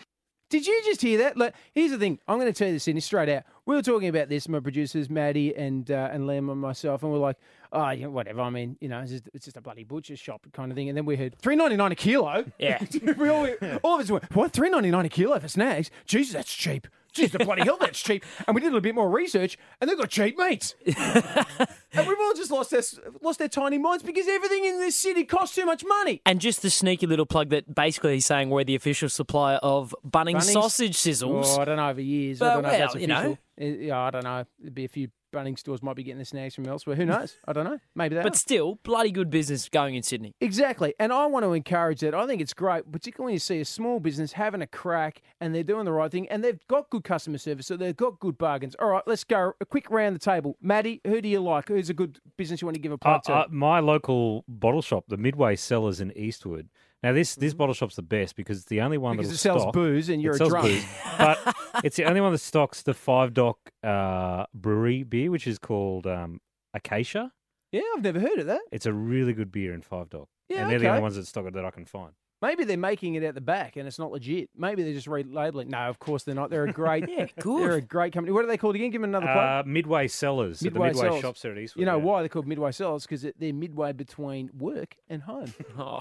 Did 0.51 0.67
you 0.67 0.83
just 0.85 1.01
hear 1.01 1.19
that? 1.19 1.37
Look, 1.37 1.55
here's 1.75 1.93
the 1.93 1.99
thing. 1.99 2.19
I'm 2.29 2.39
going 2.39 2.53
to 2.53 2.57
tell 2.57 2.67
you 2.67 2.75
this, 2.75 2.85
Sydney, 2.85 3.01
straight 3.01 3.29
out. 3.29 3.45
We 3.71 3.77
were 3.77 3.83
talking 3.83 4.09
about 4.09 4.29
this, 4.29 4.49
my 4.49 4.59
producers, 4.59 5.09
Maddie 5.09 5.55
and 5.55 5.89
uh, 5.93 6.09
and 6.11 6.25
Liam 6.25 6.51
and 6.51 6.61
myself, 6.61 7.05
and 7.05 7.13
we're 7.13 7.19
like, 7.19 7.37
oh, 7.73 7.91
yeah, 7.91 8.09
whatever. 8.09 8.41
I 8.41 8.51
mean, 8.51 8.77
you 8.81 8.89
know, 8.89 8.99
it's 8.99 9.13
just, 9.13 9.29
it's 9.33 9.45
just 9.45 9.57
a 9.57 9.61
bloody 9.61 9.85
butcher's 9.85 10.19
shop 10.19 10.45
kind 10.53 10.73
of 10.73 10.77
thing. 10.77 10.89
And 10.89 10.99
then 10.99 11.05
we 11.05 11.15
heard 11.15 11.39
three 11.39 11.55
ninety 11.55 11.77
nine 11.77 11.93
a 11.93 11.95
kilo. 11.95 12.47
Yeah. 12.59 12.85
we 13.17 13.29
all, 13.29 13.49
all 13.85 13.95
of 13.95 14.01
us 14.01 14.11
went, 14.11 14.35
what? 14.35 14.53
Three 14.53 14.71
ninety 14.71 14.91
nine 14.91 15.07
a 15.07 15.09
kilo 15.09 15.39
for 15.39 15.47
snacks? 15.47 15.89
Jesus, 16.05 16.33
that's 16.33 16.53
cheap. 16.53 16.89
Jeez, 17.15 17.31
the 17.33 17.39
bloody 17.45 17.63
hell, 17.63 17.77
that's 17.81 18.01
cheap. 18.01 18.25
And 18.47 18.55
we 18.55 18.61
did 18.61 18.69
a 18.69 18.71
little 18.71 18.81
bit 18.81 18.95
more 18.95 19.11
research, 19.11 19.59
and 19.81 19.91
they've 19.91 19.99
got 19.99 20.11
cheap 20.11 20.39
meats. 20.39 20.75
and 20.87 22.07
we've 22.07 22.19
all 22.21 22.35
just 22.35 22.51
lost 22.51 22.71
their 22.71 22.83
lost 23.23 23.39
their 23.39 23.49
tiny 23.49 23.79
minds 23.79 24.03
because 24.03 24.29
everything 24.29 24.65
in 24.65 24.79
this 24.79 24.97
city 24.97 25.25
costs 25.25 25.55
too 25.57 25.67
much 25.67 25.85
money. 25.85 26.23
And 26.25 26.41
just 26.41 26.63
the 26.63 26.71
sneaky 26.71 27.07
little 27.07 27.27
plug 27.27 27.51
that 27.51 27.75
basically 27.75 28.15
he's 28.15 28.27
saying 28.27 28.51
we're 28.51 28.65
the 28.65 28.75
official 28.77 29.09
supplier 29.09 29.57
of 29.57 29.95
Bunnings, 30.07 30.37
Bunnings? 30.37 30.53
sausage 30.53 30.97
sizzles. 30.97 31.57
Oh, 31.57 31.61
I 31.61 31.65
don't 31.65 31.77
know 31.77 31.89
over 31.89 32.01
years. 32.01 32.39
But, 32.39 32.51
I 32.51 32.55
don't 32.55 32.63
know 32.63 32.69
if 32.69 32.73
well, 32.79 32.89
that's 32.89 33.01
you 33.01 33.07
know. 33.07 33.17
official. 33.17 33.39
Uh, 33.61 33.65
Yeah, 33.87 34.01
I 34.01 34.11
don't 34.11 34.25
know. 34.25 34.45
There'd 34.59 34.75
be 34.75 34.85
a 34.85 34.89
few 34.89 35.09
Bunnings 35.33 35.61
stores 35.61 35.83
might 35.83 35.97
be 35.97 36.03
getting 36.03 36.19
the 36.19 36.25
snacks 36.25 36.55
from 36.55 36.67
elsewhere. 36.67 36.97
Who 36.97 37.07
knows? 37.07 37.37
I 37.47 37.53
don't 37.53 37.65
know. 37.65 37.79
Maybe 37.95 38.17
they 38.17 38.23
But 38.23 38.33
are. 38.35 38.37
still, 38.39 38.79
bloody 38.83 39.11
good 39.11 39.31
business 39.31 39.69
going 39.69 39.95
in 39.95 40.03
Sydney. 40.03 40.35
Exactly. 40.41 40.95
And 40.99 41.13
I 41.13 41.27
want 41.27 41.45
to 41.45 41.53
encourage 41.53 42.01
that. 42.01 42.15
I 42.15 42.27
think 42.27 42.41
it's 42.41 42.53
great, 42.55 42.91
particularly 42.91 43.27
when 43.31 43.33
you 43.35 43.39
see 43.39 43.61
a 43.61 43.65
small 43.65 44.01
business 44.01 44.33
having 44.33 44.63
a 44.63 44.67
crack 44.67 45.23
and 45.41 45.55
they're 45.55 45.63
doing 45.63 45.85
the 45.85 45.93
right 45.93 46.11
thing 46.11 46.29
and 46.29 46.43
they've 46.43 46.59
got 46.69 46.91
good 46.91 47.05
customer 47.05 47.39
service, 47.39 47.67
so 47.67 47.77
they've 47.77 47.97
got 47.97 48.19
good 48.21 48.37
bargains. 48.39 48.75
All 48.81 48.89
right, 48.91 49.03
let's 49.07 49.25
go 49.25 49.53
a 49.61 49.65
quick 49.67 49.91
round 49.91 50.15
the 50.17 50.21
table. 50.21 50.57
Maddie, 50.61 51.01
who 51.07 51.21
do 51.21 51.29
you 51.29 51.41
like? 51.41 51.69
Who's 51.69 51.91
a 51.91 51.95
good 51.95 52.19
business 52.37 52.61
you 52.61 52.67
want 52.67 52.75
to 52.75 52.81
give 52.81 52.93
a 52.93 52.99
Uh, 53.03 53.19
to? 53.21 53.33
uh, 53.33 53.47
my 53.51 53.81
local 53.81 54.45
bottle 54.49 54.83
shop, 54.83 55.05
the 55.09 55.17
Midway 55.17 55.57
Cellars 55.57 56.01
in 56.01 56.11
Eastwood. 56.17 56.69
Now, 57.03 57.15
this 57.15 57.35
this 57.35 57.55
bottle 57.55 57.75
shop's 57.75 57.97
the 57.97 58.03
best 58.03 58.37
because 58.37 58.59
it's 58.59 58.67
the 58.67 58.83
only 58.83 58.99
one. 58.99 59.17
That 59.17 59.25
sells 59.29 59.63
stock, 59.63 59.73
booze 59.73 60.11
and 60.11 60.21
you're 60.21 60.33
it 60.33 60.35
a 60.35 60.39
sells 60.39 60.51
drunk. 60.51 60.67
booze, 60.67 60.85
but 61.19 61.57
it's 61.85 61.97
the 61.97 62.05
only 62.05 62.21
one 62.21 62.33
that 62.33 62.39
stocks 62.39 62.83
the 62.83 62.95
Five 62.95 63.35
Dock 63.35 63.59
uh, 63.83 64.47
Brewery 64.55 65.03
beer, 65.03 65.31
which 65.31 65.47
is 65.47 65.59
called 65.59 66.07
um, 66.07 66.41
Acacia. 66.75 67.33
yeah, 67.73 67.83
I've 67.97 68.03
never 68.03 68.21
heard 68.21 68.39
of 68.39 68.47
that. 68.47 68.61
It's 68.73 68.87
a 68.87 68.93
really 68.93 69.33
good 69.33 69.51
beer 69.53 69.73
in 69.75 69.83
Five 69.83 70.11
Dock, 70.11 70.29
Yeah, 70.49 70.63
and 70.63 70.71
they're 70.71 70.79
the 70.79 70.87
okay. 70.87 70.91
only 70.91 71.03
ones 71.03 71.17
that 71.17 71.27
stock 71.27 71.47
it 71.47 71.55
that 71.55 71.65
I 71.65 71.71
can 71.71 71.85
find. 71.85 72.13
Maybe 72.43 72.65
they're 72.65 72.79
making 72.79 73.17
it 73.17 73.23
at 73.23 73.35
the 73.35 73.43
back 73.43 73.77
and 73.77 73.87
it's 73.87 73.99
not 73.99 74.11
legit. 74.11 74.49
Maybe 74.57 74.83
they're 74.83 74.95
just 74.95 75.07
relabeling. 75.07 75.67
No, 75.67 75.81
of 75.81 75.99
course 75.99 76.23
they're 76.23 76.35
not. 76.35 76.49
They're 76.49 76.65
a 76.65 76.73
great, 76.73 77.07
Yeah, 77.09 77.27
good. 77.39 77.63
They're 77.63 77.77
a 77.77 77.83
great 77.83 78.15
company. 78.15 78.33
What 78.33 78.45
are 78.45 78.49
they 78.49 78.57
called 78.57 78.77
again? 78.77 78.89
Give 78.91 79.03
them 79.03 79.11
another 79.11 79.27
plug. 79.27 79.67
Uh, 79.67 79.69
Midway 79.69 80.09
Cellars, 80.09 80.63
at 80.65 80.73
the 80.73 80.81
Midway 80.81 80.95
Cellars. 80.95 81.21
shops 81.21 81.43
there 81.43 81.53
at 81.53 81.59
Eastwood. 81.59 81.81
You 81.81 81.85
know 81.87 81.99
yeah. 81.99 82.05
why 82.05 82.23
they're 82.23 82.31
called 82.31 82.47
Midway 82.47 82.73
Cellars? 82.73 83.03
Because 83.03 83.27
they're 83.39 83.53
midway 83.53 83.93
between 83.93 84.49
work 84.57 84.97
and 85.11 85.21
home. 85.23 85.53
Oh. 85.79 86.01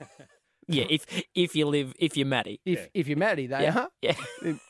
yeah, 0.68 0.84
if 0.90 1.06
if 1.34 1.54
you 1.56 1.66
live, 1.66 1.94
if 1.98 2.16
you're 2.16 2.26
Maddie. 2.26 2.60
If 2.64 2.88
if 2.94 3.08
you're 3.08 3.16
Maddie, 3.18 3.46
they 3.46 3.62
Yeah, 3.62 3.78
are. 3.78 3.88
yeah. 4.02 4.14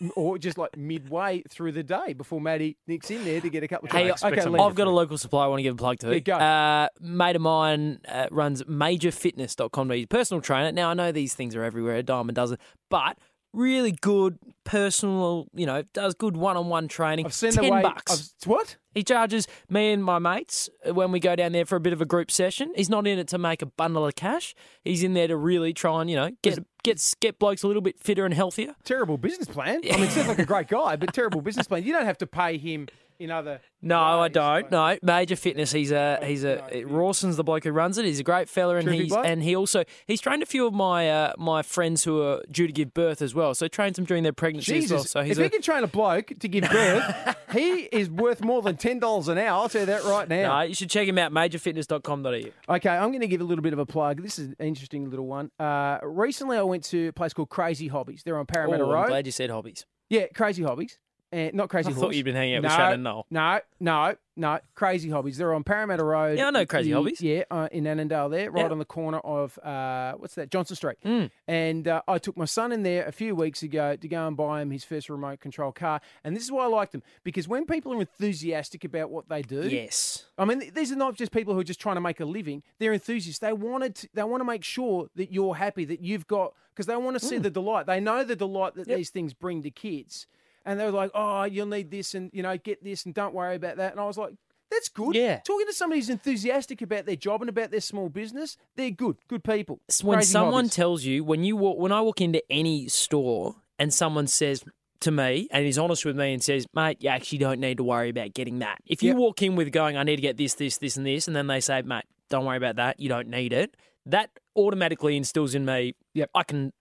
Or 0.16 0.38
just 0.38 0.58
like 0.58 0.76
midway 0.76 1.42
through 1.48 1.72
the 1.72 1.82
day 1.82 2.12
before 2.12 2.40
Maddie 2.40 2.76
nicks 2.86 3.10
in 3.10 3.24
there 3.24 3.40
to 3.40 3.48
get 3.50 3.62
a 3.62 3.68
couple 3.68 3.86
of 3.86 3.92
Hey, 3.92 4.04
drinks. 4.04 4.22
I've 4.22 4.74
got 4.74 4.86
a 4.86 4.90
local 4.90 5.18
supplier 5.18 5.44
I 5.46 5.48
want 5.48 5.58
to 5.58 5.62
give 5.64 5.74
a 5.74 5.78
plug 5.78 5.98
to. 6.00 6.12
Yeah, 6.12 6.18
go. 6.20 6.34
Uh, 6.34 6.88
mate 7.00 7.36
of 7.36 7.42
mine 7.42 8.00
uh, 8.08 8.26
runs 8.30 8.62
majorfitness.com. 8.64 9.90
He's 9.90 10.04
a 10.04 10.08
personal 10.08 10.40
trainer. 10.40 10.72
Now, 10.72 10.90
I 10.90 10.94
know 10.94 11.12
these 11.12 11.34
things 11.34 11.54
are 11.56 11.62
everywhere, 11.64 11.96
a 11.96 12.02
dime 12.02 12.28
a 12.28 12.32
dozen, 12.32 12.58
but 12.90 13.16
really 13.54 13.92
good 13.92 14.38
personal, 14.64 15.46
you 15.54 15.66
know, 15.66 15.82
does 15.92 16.14
good 16.14 16.36
one 16.36 16.56
on 16.56 16.68
one 16.68 16.88
training. 16.88 17.26
I've 17.26 17.34
seen 17.34 17.52
10 17.52 17.64
the 17.64 17.70
way. 17.70 17.82
bucks. 17.82 18.34
I've, 18.42 18.48
what? 18.48 18.76
He 18.94 19.02
charges 19.02 19.46
me 19.68 19.92
and 19.92 20.04
my 20.04 20.18
mates 20.18 20.68
uh, 20.86 20.94
when 20.94 21.12
we 21.12 21.20
go 21.20 21.34
down 21.34 21.52
there 21.52 21.64
for 21.64 21.76
a 21.76 21.80
bit 21.80 21.92
of 21.92 22.00
a 22.00 22.04
group 22.04 22.30
session. 22.30 22.72
He's 22.76 22.88
not 22.88 23.06
in 23.06 23.18
it 23.18 23.28
to 23.28 23.38
make 23.38 23.62
a 23.62 23.66
bundle 23.66 24.06
of 24.06 24.14
cash. 24.14 24.54
He's 24.84 25.02
in 25.02 25.14
there 25.14 25.28
to 25.28 25.36
really 25.36 25.72
try 25.72 26.00
and, 26.00 26.10
you 26.10 26.16
know, 26.16 26.30
get 26.42 26.58
get, 26.82 27.14
get 27.20 27.38
blokes 27.38 27.62
a 27.62 27.66
little 27.66 27.82
bit 27.82 27.98
fitter 27.98 28.24
and 28.24 28.34
healthier. 28.34 28.74
Terrible 28.84 29.18
business 29.18 29.48
plan. 29.48 29.80
I 29.90 29.96
mean, 29.96 30.10
sounds 30.10 30.28
like 30.28 30.38
a 30.38 30.44
great 30.44 30.68
guy, 30.68 30.96
but 30.96 31.12
terrible 31.12 31.40
business 31.40 31.66
plan. 31.66 31.82
You 31.82 31.92
don't 31.92 32.04
have 32.04 32.18
to 32.18 32.26
pay 32.26 32.58
him 32.58 32.88
in 33.18 33.30
other. 33.30 33.60
No, 33.82 33.98
I 34.00 34.28
don't. 34.28 34.70
No, 34.70 34.96
Major 35.02 35.36
Fitness. 35.36 35.72
He's 35.72 35.90
a 35.92 36.18
he's 36.22 36.44
a 36.44 36.84
Rawson's 36.86 37.36
the 37.36 37.44
bloke 37.44 37.64
who 37.64 37.70
runs 37.72 37.98
it. 37.98 38.04
He's 38.04 38.18
a 38.20 38.24
great 38.24 38.48
fella, 38.48 38.76
and 38.76 38.84
Terrific 38.84 39.02
he's 39.02 39.12
bloke. 39.12 39.26
and 39.26 39.42
he 39.42 39.54
also 39.54 39.84
he's 40.06 40.20
trained 40.20 40.42
a 40.42 40.46
few 40.46 40.66
of 40.66 40.72
my 40.74 41.10
uh, 41.10 41.32
my 41.38 41.62
friends 41.62 42.04
who 42.04 42.22
are 42.22 42.42
due 42.50 42.66
to 42.66 42.72
give 42.72 42.94
birth 42.94 43.20
as 43.22 43.34
well. 43.34 43.54
So 43.54 43.68
trains 43.68 43.96
them 43.96 44.04
during 44.04 44.22
their 44.22 44.32
pregnancy 44.32 44.78
as 44.78 44.90
well. 44.92 45.04
So 45.04 45.22
he's 45.22 45.38
if 45.38 45.44
he 45.44 45.50
can 45.50 45.62
train 45.62 45.84
a 45.84 45.86
bloke 45.86 46.32
to 46.40 46.48
give 46.48 46.64
birth, 46.70 47.36
he 47.52 47.82
is 47.92 48.08
worth 48.10 48.42
more 48.42 48.62
than 48.62 48.76
ten 48.76 48.98
dollars 48.98 49.28
an 49.28 49.38
hour. 49.38 49.62
I'll 49.62 49.68
tell 49.68 49.82
you 49.82 49.86
that 49.86 50.04
right 50.04 50.28
now. 50.28 50.56
no, 50.58 50.62
you 50.62 50.74
should 50.74 50.90
check 50.90 51.06
him 51.06 51.18
out. 51.18 51.32
Majorfitness.com.au. 51.32 52.74
Okay, 52.76 52.88
I'm 52.90 53.10
going 53.10 53.20
to 53.20 53.26
give 53.28 53.40
a 53.40 53.44
little 53.44 53.62
bit 53.62 53.72
of 53.72 53.78
a 53.78 53.86
plug. 53.86 54.22
This 54.22 54.38
is 54.38 54.48
an 54.48 54.56
interesting 54.66 55.10
little 55.10 55.26
one. 55.26 55.50
Uh, 55.58 55.98
recently, 56.02 56.56
I 56.56 56.62
went 56.62 56.84
to 56.84 57.08
a 57.08 57.12
place 57.12 57.32
called 57.34 57.48
Crazy 57.50 57.88
Hobbies. 57.88 58.22
They're 58.24 58.38
on 58.38 58.46
Parramatta 58.46 58.84
Oh, 58.84 58.90
Road. 58.92 59.02
I'm 59.02 59.08
glad 59.08 59.26
you 59.26 59.32
said 59.32 59.50
hobbies. 59.50 59.84
Yeah, 60.10 60.26
Crazy 60.34 60.62
Hobbies. 60.62 60.98
And 61.34 61.52
not 61.54 61.68
Crazy 61.68 61.90
I 61.90 61.94
thought 61.94 62.14
you'd 62.14 62.24
been 62.24 62.36
hanging 62.36 62.54
out 62.56 62.62
with 62.62 62.70
no, 62.70 62.76
Shannon 62.76 63.02
Noll. 63.02 63.26
No, 63.28 63.58
no, 63.80 64.14
no. 64.36 64.60
Crazy 64.76 65.10
Hobbies. 65.10 65.36
They're 65.36 65.52
on 65.52 65.64
Parramatta 65.64 66.04
Road. 66.04 66.38
Yeah, 66.38 66.46
I 66.46 66.50
know 66.50 66.64
Crazy 66.64 66.90
the- 66.90 66.96
Hobbies. 66.96 67.20
Yeah, 67.20 67.42
uh, 67.50 67.68
in 67.72 67.88
Annandale 67.88 68.28
there, 68.28 68.52
right 68.52 68.66
Yeah. 68.66 68.70
on 68.70 68.78
the 68.78 68.84
corner 68.84 69.18
of, 69.18 69.58
uh, 69.58 70.12
what's 70.12 70.36
that, 70.36 70.50
Johnson 70.52 70.76
Street. 70.76 70.98
Mm. 71.04 71.30
And 71.48 71.88
uh, 71.88 72.02
I 72.06 72.18
took 72.18 72.36
my 72.36 72.44
son 72.44 72.70
in 72.70 72.84
there 72.84 73.04
a 73.06 73.10
few 73.10 73.34
weeks 73.34 73.64
ago 73.64 73.96
to 73.96 74.06
go 74.06 74.28
and 74.28 74.36
buy 74.36 74.62
him 74.62 74.70
his 74.70 74.84
first 74.84 75.10
remote 75.10 75.40
control 75.40 75.72
car. 75.72 76.00
And 76.22 76.36
this 76.36 76.44
is 76.44 76.52
why 76.52 76.64
I 76.64 76.68
liked 76.68 76.92
them, 76.92 77.02
because 77.24 77.48
when 77.48 77.66
people 77.66 77.92
are 77.94 78.00
enthusiastic 78.00 78.84
about 78.84 79.10
what 79.10 79.28
they 79.28 79.42
do. 79.42 79.68
Yes. 79.68 80.26
I 80.38 80.44
mean, 80.44 80.70
these 80.72 80.92
are 80.92 80.96
not 80.96 81.16
just 81.16 81.32
people 81.32 81.52
who 81.54 81.60
are 81.60 81.64
just 81.64 81.80
trying 81.80 81.96
to 81.96 82.00
make 82.00 82.20
a 82.20 82.24
living. 82.24 82.62
They're 82.78 82.92
enthusiasts. 82.92 83.40
They 83.40 83.52
wanted 83.52 83.96
to, 83.96 84.08
they 84.14 84.22
want 84.22 84.40
to 84.40 84.44
make 84.44 84.62
sure 84.62 85.08
that 85.16 85.32
you're 85.32 85.56
happy, 85.56 85.84
that 85.86 86.00
you've 86.00 86.28
got 86.28 86.54
because 86.74 86.86
they 86.86 86.96
want 86.96 87.18
to 87.18 87.24
see 87.24 87.36
Mm. 87.38 87.42
the 87.42 87.50
delight. 87.50 87.86
They 87.86 87.98
know 88.00 88.22
the 88.24 88.36
delight 88.36 88.74
that 88.76 88.86
these 88.88 89.10
things 89.10 89.32
bring 89.34 89.62
to 89.62 89.70
kids, 89.70 90.26
and 90.64 90.78
they 90.78 90.84
were 90.84 90.90
like, 90.90 91.10
"Oh, 91.14 91.44
you'll 91.44 91.66
need 91.66 91.90
this, 91.90 92.14
and 92.14 92.30
you 92.32 92.42
know, 92.42 92.56
get 92.56 92.82
this, 92.82 93.04
and 93.04 93.14
don't 93.14 93.34
worry 93.34 93.56
about 93.56 93.76
that." 93.76 93.92
And 93.92 94.00
I 94.00 94.04
was 94.04 94.18
like, 94.18 94.34
"That's 94.70 94.88
good." 94.88 95.14
Yeah. 95.14 95.40
Talking 95.44 95.66
to 95.66 95.72
somebody 95.72 96.00
who's 96.00 96.10
enthusiastic 96.10 96.82
about 96.82 97.06
their 97.06 97.16
job 97.16 97.42
and 97.42 97.48
about 97.48 97.70
their 97.70 97.80
small 97.80 98.08
business, 98.08 98.56
they're 98.76 98.90
good, 98.90 99.16
good 99.28 99.44
people. 99.44 99.80
when 100.02 100.18
Crazy 100.18 100.30
someone 100.32 100.64
hobbies. 100.64 100.74
tells 100.74 101.04
you 101.04 101.24
when 101.24 101.44
you 101.44 101.56
walk 101.56 101.78
when 101.78 101.92
I 101.92 102.00
walk 102.00 102.20
into 102.20 102.42
any 102.50 102.88
store 102.88 103.56
and 103.78 103.92
someone 103.92 104.26
says 104.26 104.64
to 105.00 105.10
me 105.10 105.48
and 105.50 105.66
is 105.66 105.78
honest 105.78 106.04
with 106.04 106.16
me 106.16 106.32
and 106.32 106.42
says, 106.42 106.66
mate, 106.74 106.96
you 107.00 107.10
actually 107.10 107.38
don't 107.38 107.60
need 107.60 107.76
to 107.76 107.84
worry 107.84 108.08
about 108.08 108.32
getting 108.32 108.60
that. 108.60 108.78
If 108.86 109.02
you 109.02 109.14
walk 109.14 109.42
in 109.42 109.54
with 109.54 109.70
going, 109.70 109.98
I 109.98 110.02
need 110.02 110.16
to 110.16 110.22
get 110.22 110.38
this, 110.38 110.54
this, 110.54 110.78
this, 110.78 110.96
and 110.96 111.06
this, 111.06 111.26
and 111.26 111.36
then 111.36 111.46
they 111.46 111.60
say, 111.60 111.82
mate, 111.82 112.04
don't 112.30 112.46
worry 112.46 112.56
about 112.56 112.76
that, 112.76 112.98
you 112.98 113.10
don't 113.10 113.28
need 113.28 113.52
it, 113.52 113.76
that 114.06 114.30
automatically 114.56 115.16
instills 115.16 115.54
in 115.54 115.66
me, 115.66 115.94
yep. 116.14 116.30
I 116.34 116.42
can 116.42 116.72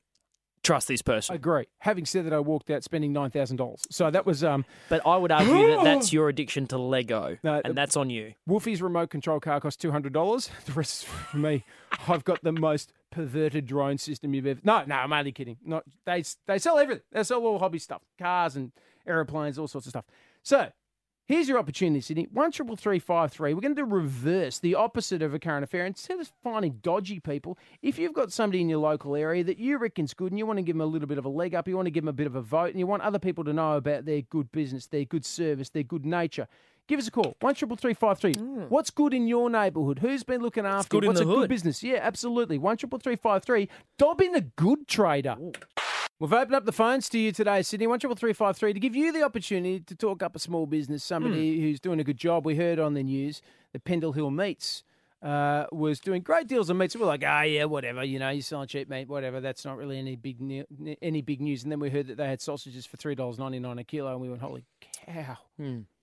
trust 0.64 0.88
this 0.88 1.02
person. 1.02 1.34
I 1.34 1.36
agree. 1.36 1.66
Having 1.80 2.06
said 2.06 2.26
that, 2.26 2.34
I 2.34 2.40
walked 2.40 2.70
out 2.70 2.84
spending 2.84 3.14
nine 3.14 3.30
thousand 3.30 3.58
dollars. 3.58 3.82
So 3.92 4.10
that 4.10 4.26
was. 4.26 4.44
um 4.44 4.66
But 4.90 5.06
I 5.06 5.18
would 5.18 5.32
argue 5.32 5.68
that 5.76 5.84
that's 5.84 6.12
your 6.14 6.30
addiction 6.30 6.68
to 6.68 6.78
Lego, 6.78 7.38
No, 7.44 7.62
and 7.64 7.76
that's 7.76 7.96
on 7.98 8.10
you. 8.10 8.34
Wolfie's 8.48 8.82
remote 8.82 9.10
control 9.10 9.40
car 9.40 9.60
cost 9.60 9.80
two 9.82 9.92
hundred 9.92 10.14
dollars. 10.14 10.50
The 10.66 10.72
rest 10.74 11.04
is 11.04 11.10
for 11.10 11.38
me. 11.38 11.64
I've 12.08 12.24
got 12.24 12.42
the 12.44 12.52
most 12.54 12.94
perverted 13.12 13.66
drone 13.68 13.98
system 13.98 14.34
you've 14.34 14.48
ever. 14.48 14.60
No, 14.64 14.84
no, 14.88 14.96
I'm 14.96 15.14
only 15.14 15.32
kidding. 15.32 15.58
Not 15.64 15.84
they. 16.06 16.24
They 16.48 16.58
sell 16.60 16.78
everything. 16.80 17.04
They 17.12 17.24
sell 17.24 17.44
all 17.46 17.60
hobby 17.60 17.80
stuff, 17.80 18.02
cars 18.18 18.56
and 18.56 18.72
aeroplanes, 19.06 19.60
all 19.60 19.68
sorts 19.68 19.88
of 19.88 19.92
stuff. 19.92 20.06
So. 20.44 20.70
Here's 21.26 21.48
your 21.48 21.58
opportunity, 21.58 22.02
Sydney. 22.02 22.28
One 22.34 22.52
triple 22.52 22.76
three 22.76 23.00
five 23.00 23.32
three. 23.32 23.54
We're 23.54 23.62
going 23.62 23.76
to 23.78 23.86
reverse 23.86 24.60
the 24.60 24.76
opposite 24.76 25.22
of 25.22 25.34
a 25.34 25.40
current 25.40 25.64
affair. 25.64 25.86
Instead 25.86 26.20
of 26.20 26.30
finding 26.44 26.80
dodgy 26.82 27.22
people, 27.22 27.58
if 27.82 27.98
you've 27.98 28.14
got 28.14 28.34
somebody 28.34 28.60
in 28.60 28.68
your 28.68 28.80
local 28.80 29.16
area 29.16 29.42
that 29.46 29.58
you 29.58 29.78
reckon's 29.78 30.14
good 30.14 30.34
and 30.34 30.38
you 30.40 30.46
want 30.46 30.58
to 30.58 30.64
give 30.64 30.76
them 30.76 30.82
a 30.82 30.86
little 30.86 31.08
bit 31.08 31.18
of 31.18 31.24
a 31.24 31.30
leg 31.30 31.56
up, 31.56 31.66
you 31.68 31.78
want 31.78 31.86
to 31.86 31.92
give 31.92 32.04
them 32.04 32.10
a 32.10 32.14
bit 32.14 32.28
of 32.28 32.36
a 32.36 32.42
vote, 32.42 32.72
and 32.72 32.80
you 32.80 32.86
want 32.86 33.04
other 33.04 33.20
people 33.20 33.46
to 33.46 33.54
know 33.54 33.78
about 33.78 34.04
their 34.04 34.22
good 34.22 34.52
business, 34.52 34.88
their 34.88 35.06
good 35.06 35.24
service, 35.24 35.70
their 35.70 35.84
good 35.84 36.06
nature, 36.06 36.46
give 36.88 37.00
us 37.00 37.08
a 37.08 37.12
call. 37.12 37.38
One 37.40 37.56
triple 37.56 37.78
three 37.78 37.94
five 37.94 38.20
three. 38.20 38.34
Hmm. 38.34 38.64
What's 38.64 38.90
good 38.90 39.14
in 39.14 39.26
your 39.26 39.50
neighbourhood? 39.50 40.00
Who's 40.00 40.24
been 40.24 40.42
looking 40.42 40.66
after? 40.66 40.90
good 40.90 41.06
in 41.06 41.08
What's 41.08 41.22
the 41.22 41.26
a 41.26 41.30
good 41.30 41.40
hood. 41.40 41.50
business? 41.50 41.82
Yeah, 41.82 42.00
absolutely. 42.02 42.58
One 42.58 42.76
triple 42.76 43.00
three 43.00 43.16
five 43.16 43.46
three. 43.46 43.70
Dob 43.98 44.20
in 44.20 44.36
a 44.36 44.42
good 44.42 44.90
trader. 44.90 45.38
We've 46.24 46.32
opened 46.32 46.56
up 46.56 46.64
the 46.64 46.72
phones 46.72 47.10
to 47.10 47.20
you 47.20 47.34
today, 47.34 47.62
Sydney. 47.64 47.86
One 47.86 48.00
triple 48.00 48.16
three 48.16 48.32
five 48.32 48.56
three 48.56 48.72
to 48.72 48.80
give 48.80 48.96
you 48.96 49.12
the 49.12 49.24
opportunity 49.24 49.82
to 49.82 49.94
talk 49.94 50.24
up 50.24 50.38
a 50.38 50.40
small 50.40 50.66
business, 50.66 51.04
somebody 51.04 51.60
who's 51.60 51.82
doing 51.82 52.00
a 52.00 52.04
good 52.06 52.16
job. 52.16 52.46
We 52.46 52.56
heard 52.56 52.80
on 52.80 52.94
the 52.94 53.04
news 53.04 53.42
that 53.74 53.84
Pendle 53.84 54.14
Hill 54.14 54.32
Meats 54.32 54.86
uh, 55.22 55.66
was 55.74 56.00
doing 56.00 56.22
great 56.22 56.48
deals 56.48 56.70
on 56.70 56.78
meats. 56.78 56.96
We're 56.96 57.08
like, 57.08 57.26
ah, 57.28 57.42
yeah, 57.42 57.66
whatever. 57.66 58.06
You 58.06 58.20
know, 58.20 58.30
you're 58.30 58.42
selling 58.42 58.70
cheap 58.70 58.90
meat, 58.90 59.10
whatever. 59.10 59.42
That's 59.42 59.66
not 59.66 59.76
really 59.76 60.00
any 60.00 60.16
big 60.16 60.40
ne- 60.40 60.64
any 61.02 61.22
big 61.22 61.42
news. 61.42 61.64
And 61.64 61.72
then 61.74 61.82
we 61.82 61.90
heard 61.90 62.08
that 62.08 62.16
they 62.16 62.28
had 62.30 62.40
sausages 62.40 62.86
for 62.86 62.96
three 62.96 63.16
dollars 63.16 63.38
ninety 63.38 63.60
nine 63.60 63.78
a 63.80 63.84
kilo, 63.84 64.14
and 64.14 64.22
we 64.22 64.30
went, 64.30 64.42
holy 64.42 64.64
cow! 65.06 65.38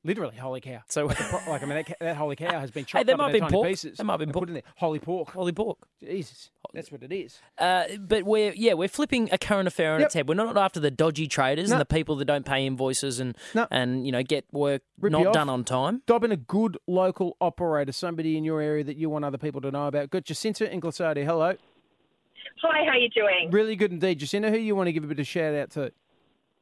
Literally, 0.03 0.34
holy 0.36 0.62
cow! 0.62 0.80
So, 0.88 1.05
like, 1.05 1.16
pro- 1.18 1.53
like 1.53 1.62
I 1.62 1.66
mean, 1.66 1.74
that, 1.76 1.86
ca- 1.86 1.94
that 2.01 2.16
holy 2.16 2.34
cow 2.34 2.59
has 2.59 2.70
been 2.70 2.84
Hey, 2.84 2.88
chopped 2.88 3.07
that 3.07 3.12
up 3.12 3.18
might 3.18 3.26
into 3.34 3.34
be 3.34 3.40
tiny 3.40 3.53
pork. 3.53 3.68
pieces. 3.68 3.98
That 3.98 4.05
might 4.05 4.16
be 4.16 4.22
and 4.24 4.32
pork. 4.32 4.42
Put 4.44 4.48
in 4.48 4.55
there, 4.55 4.62
holy 4.76 4.98
pork. 4.98 5.30
Holy 5.32 5.53
pork. 5.53 5.76
Jesus, 6.03 6.51
that's 6.72 6.90
what 6.90 7.03
it 7.03 7.12
is. 7.12 7.38
Uh, 7.59 7.84
but 8.01 8.22
we're 8.22 8.53
yeah 8.57 8.72
we're 8.72 8.88
flipping 8.88 9.28
a 9.30 9.36
current 9.36 9.68
affair 9.68 9.92
on 9.92 10.01
Yep. 10.01 10.07
its 10.07 10.14
head. 10.14 10.26
We're 10.28 10.36
not 10.36 10.57
after 10.57 10.80
the 10.80 10.90
dodgy 10.90 11.26
traders 11.28 11.68
No. 11.68 11.74
and 11.74 11.80
the 11.82 11.84
people 11.84 12.16
that 12.16 12.24
don't 12.24 12.46
pay 12.46 12.64
invoices 12.64 13.20
and 13.20 13.36
and 13.70 14.07
you 14.07 14.12
know 14.12 14.22
get 14.22 14.46
work 14.53 14.80
Rip 14.98 15.12
you 15.12 15.18
not 15.18 15.26
off. 15.28 15.34
done 15.34 15.51
on 15.51 15.64
time. 15.64 16.01
Dobbin, 16.07 16.32
a 16.32 16.36
good 16.38 16.78
local 16.86 17.36
operator, 17.38 17.92
somebody 17.92 18.38
in 18.38 18.44
your 18.44 18.62
area 18.62 18.82
that 18.84 18.96
you 18.96 19.11
want 19.11 19.26
other 19.26 19.36
people 19.38 19.61
to 19.61 19.70
know 19.70 19.86
about. 19.86 20.09
Got 20.09 20.24
Jacinta 20.24 20.72
in 20.72 20.80
Glossodia. 20.80 21.24
Hello. 21.26 21.55
Hi, 22.62 22.84
how 22.90 22.96
you 22.96 23.09
doing? 23.11 23.51
Really 23.51 23.76
good 23.76 23.90
indeed. 23.92 24.18
Jacinta, 24.18 24.51
who 24.51 24.59
you 24.59 24.74
want 24.76 24.86
to 24.88 24.92
give 24.92 25.05
a 25.05 25.07
bit 25.07 25.18
of 25.18 25.26
shout 25.26 25.55
out 25.55 25.70
to? 25.72 25.92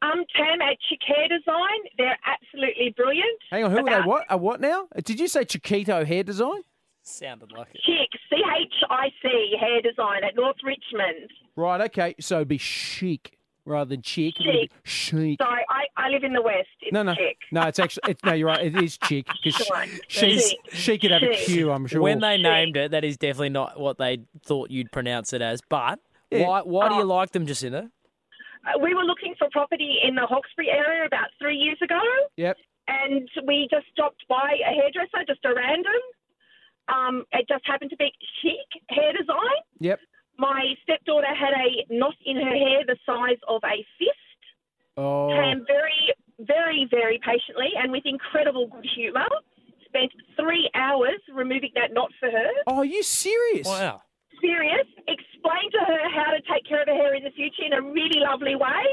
I'm 0.02 0.24
Tam 0.36 0.60
at 0.62 0.76
Chick 0.88 1.00
Hair 1.06 1.28
Design. 1.38 1.78
They're 1.96 2.18
absolutely 2.26 2.94
brilliant. 2.96 3.38
Hang 3.50 3.64
on, 3.64 3.70
who 3.72 3.78
are 3.78 3.84
they? 3.84 4.00
What? 4.06 4.26
A 4.30 4.36
what 4.36 4.60
now? 4.60 4.86
Uh, 4.96 5.00
Did 5.04 5.18
you 5.20 5.26
say 5.28 5.44
Chiquito 5.44 6.04
Hair 6.04 6.24
Design? 6.24 6.62
Sounded 7.02 7.52
like 7.52 7.68
it. 7.74 7.80
Chic, 7.84 8.08
C 8.30 8.36
H 8.60 8.72
I 8.90 9.08
C 9.22 9.54
Hair 9.58 9.82
Design 9.82 10.24
at 10.24 10.36
North 10.36 10.56
Richmond. 10.62 11.30
Right, 11.56 11.80
okay. 11.82 12.14
So 12.20 12.36
it'd 12.36 12.48
be 12.48 12.58
chic 12.58 13.38
rather 13.64 13.88
than 13.88 14.02
chic. 14.02 14.34
It 14.38 14.46
would 14.46 14.52
be 14.52 14.70
chic. 14.84 15.38
Sorry, 15.40 15.64
I, 15.68 15.84
I 15.96 16.08
live 16.10 16.22
in 16.22 16.32
the 16.32 16.42
West. 16.42 16.68
It's 16.82 16.92
No, 16.92 17.02
no, 17.02 17.14
Chick. 17.14 17.38
no. 17.50 17.62
It's 17.62 17.78
actually 17.78 18.10
it's, 18.12 18.22
no. 18.24 18.34
You're 18.34 18.48
right. 18.48 18.64
It 18.66 18.76
is 18.82 18.98
chic 19.04 19.26
because 19.42 19.68
Come 19.68 19.88
she 20.06 20.58
she 20.72 20.98
could 20.98 21.10
have 21.10 21.22
a 21.22 21.34
Chic. 21.34 21.46
Q. 21.46 21.72
I'm 21.72 21.86
sure. 21.86 22.00
When 22.02 22.20
they 22.20 22.36
named 22.36 22.76
it, 22.76 22.90
that 22.92 23.04
is 23.04 23.16
definitely 23.16 23.48
not 23.50 23.80
what 23.80 23.98
they 23.98 24.18
thought 24.44 24.70
you'd 24.70 24.92
pronounce 24.92 25.32
it 25.32 25.42
as. 25.42 25.60
But 25.68 25.98
Yeah. 26.30 26.46
why 26.46 26.60
why 26.62 26.88
do 26.88 26.94
Oh. 26.94 26.98
you 26.98 27.04
like 27.04 27.32
them, 27.32 27.46
Jacinta? 27.46 27.90
Uh, 28.68 28.78
we 28.78 28.94
were 28.94 29.04
looking 29.04 29.34
for 29.38 29.48
property 29.50 29.98
in 30.02 30.14
the 30.14 30.26
Hawkesbury 30.26 30.70
area 30.70 31.06
about 31.06 31.28
three 31.40 31.56
years 31.56 31.78
ago, 31.82 32.00
Yep. 32.36 32.56
and 32.88 33.28
we 33.46 33.68
just 33.70 33.86
stopped 33.92 34.24
by 34.28 34.56
a 34.66 34.72
hairdresser, 34.74 35.24
just 35.26 35.44
a 35.44 35.54
random. 35.54 36.00
Um, 36.88 37.24
it 37.32 37.46
just 37.48 37.66
happened 37.66 37.90
to 37.90 37.96
be 37.96 38.12
Chic 38.42 38.82
Hair 38.90 39.12
Design. 39.18 39.60
Yep. 39.80 40.00
My 40.38 40.74
stepdaughter 40.82 41.34
had 41.34 41.52
a 41.52 41.86
knot 41.90 42.14
in 42.24 42.36
her 42.36 42.56
hair 42.56 42.84
the 42.86 42.96
size 43.04 43.38
of 43.48 43.60
a 43.64 43.84
fist. 43.98 44.40
Oh. 44.96 45.28
Came 45.28 45.64
very, 45.66 46.12
very, 46.40 46.86
very 46.90 47.18
patiently 47.24 47.70
and 47.76 47.92
with 47.92 48.02
incredible 48.06 48.66
good 48.68 48.86
humour. 48.94 49.26
Spent 49.86 50.12
three 50.36 50.70
hours 50.74 51.20
removing 51.32 51.70
that 51.74 51.92
knot 51.92 52.10
for 52.20 52.30
her. 52.30 52.50
Oh, 52.66 52.76
are 52.78 52.84
you 52.84 53.02
serious? 53.02 53.66
Wow. 53.66 54.02
Serious. 54.40 54.86
Explained 55.08 55.72
to 55.72 55.82
her 55.86 56.02
how 56.14 56.30
to 56.30 56.40
take 56.52 56.64
care 56.68 56.82
of 56.82 56.88
her 56.88 56.94
hair 56.94 57.14
in 57.14 57.24
the 57.24 57.30
future 57.30 57.64
in 57.66 57.72
a 57.72 57.82
really 57.82 58.20
lovely 58.20 58.54
way. 58.54 58.84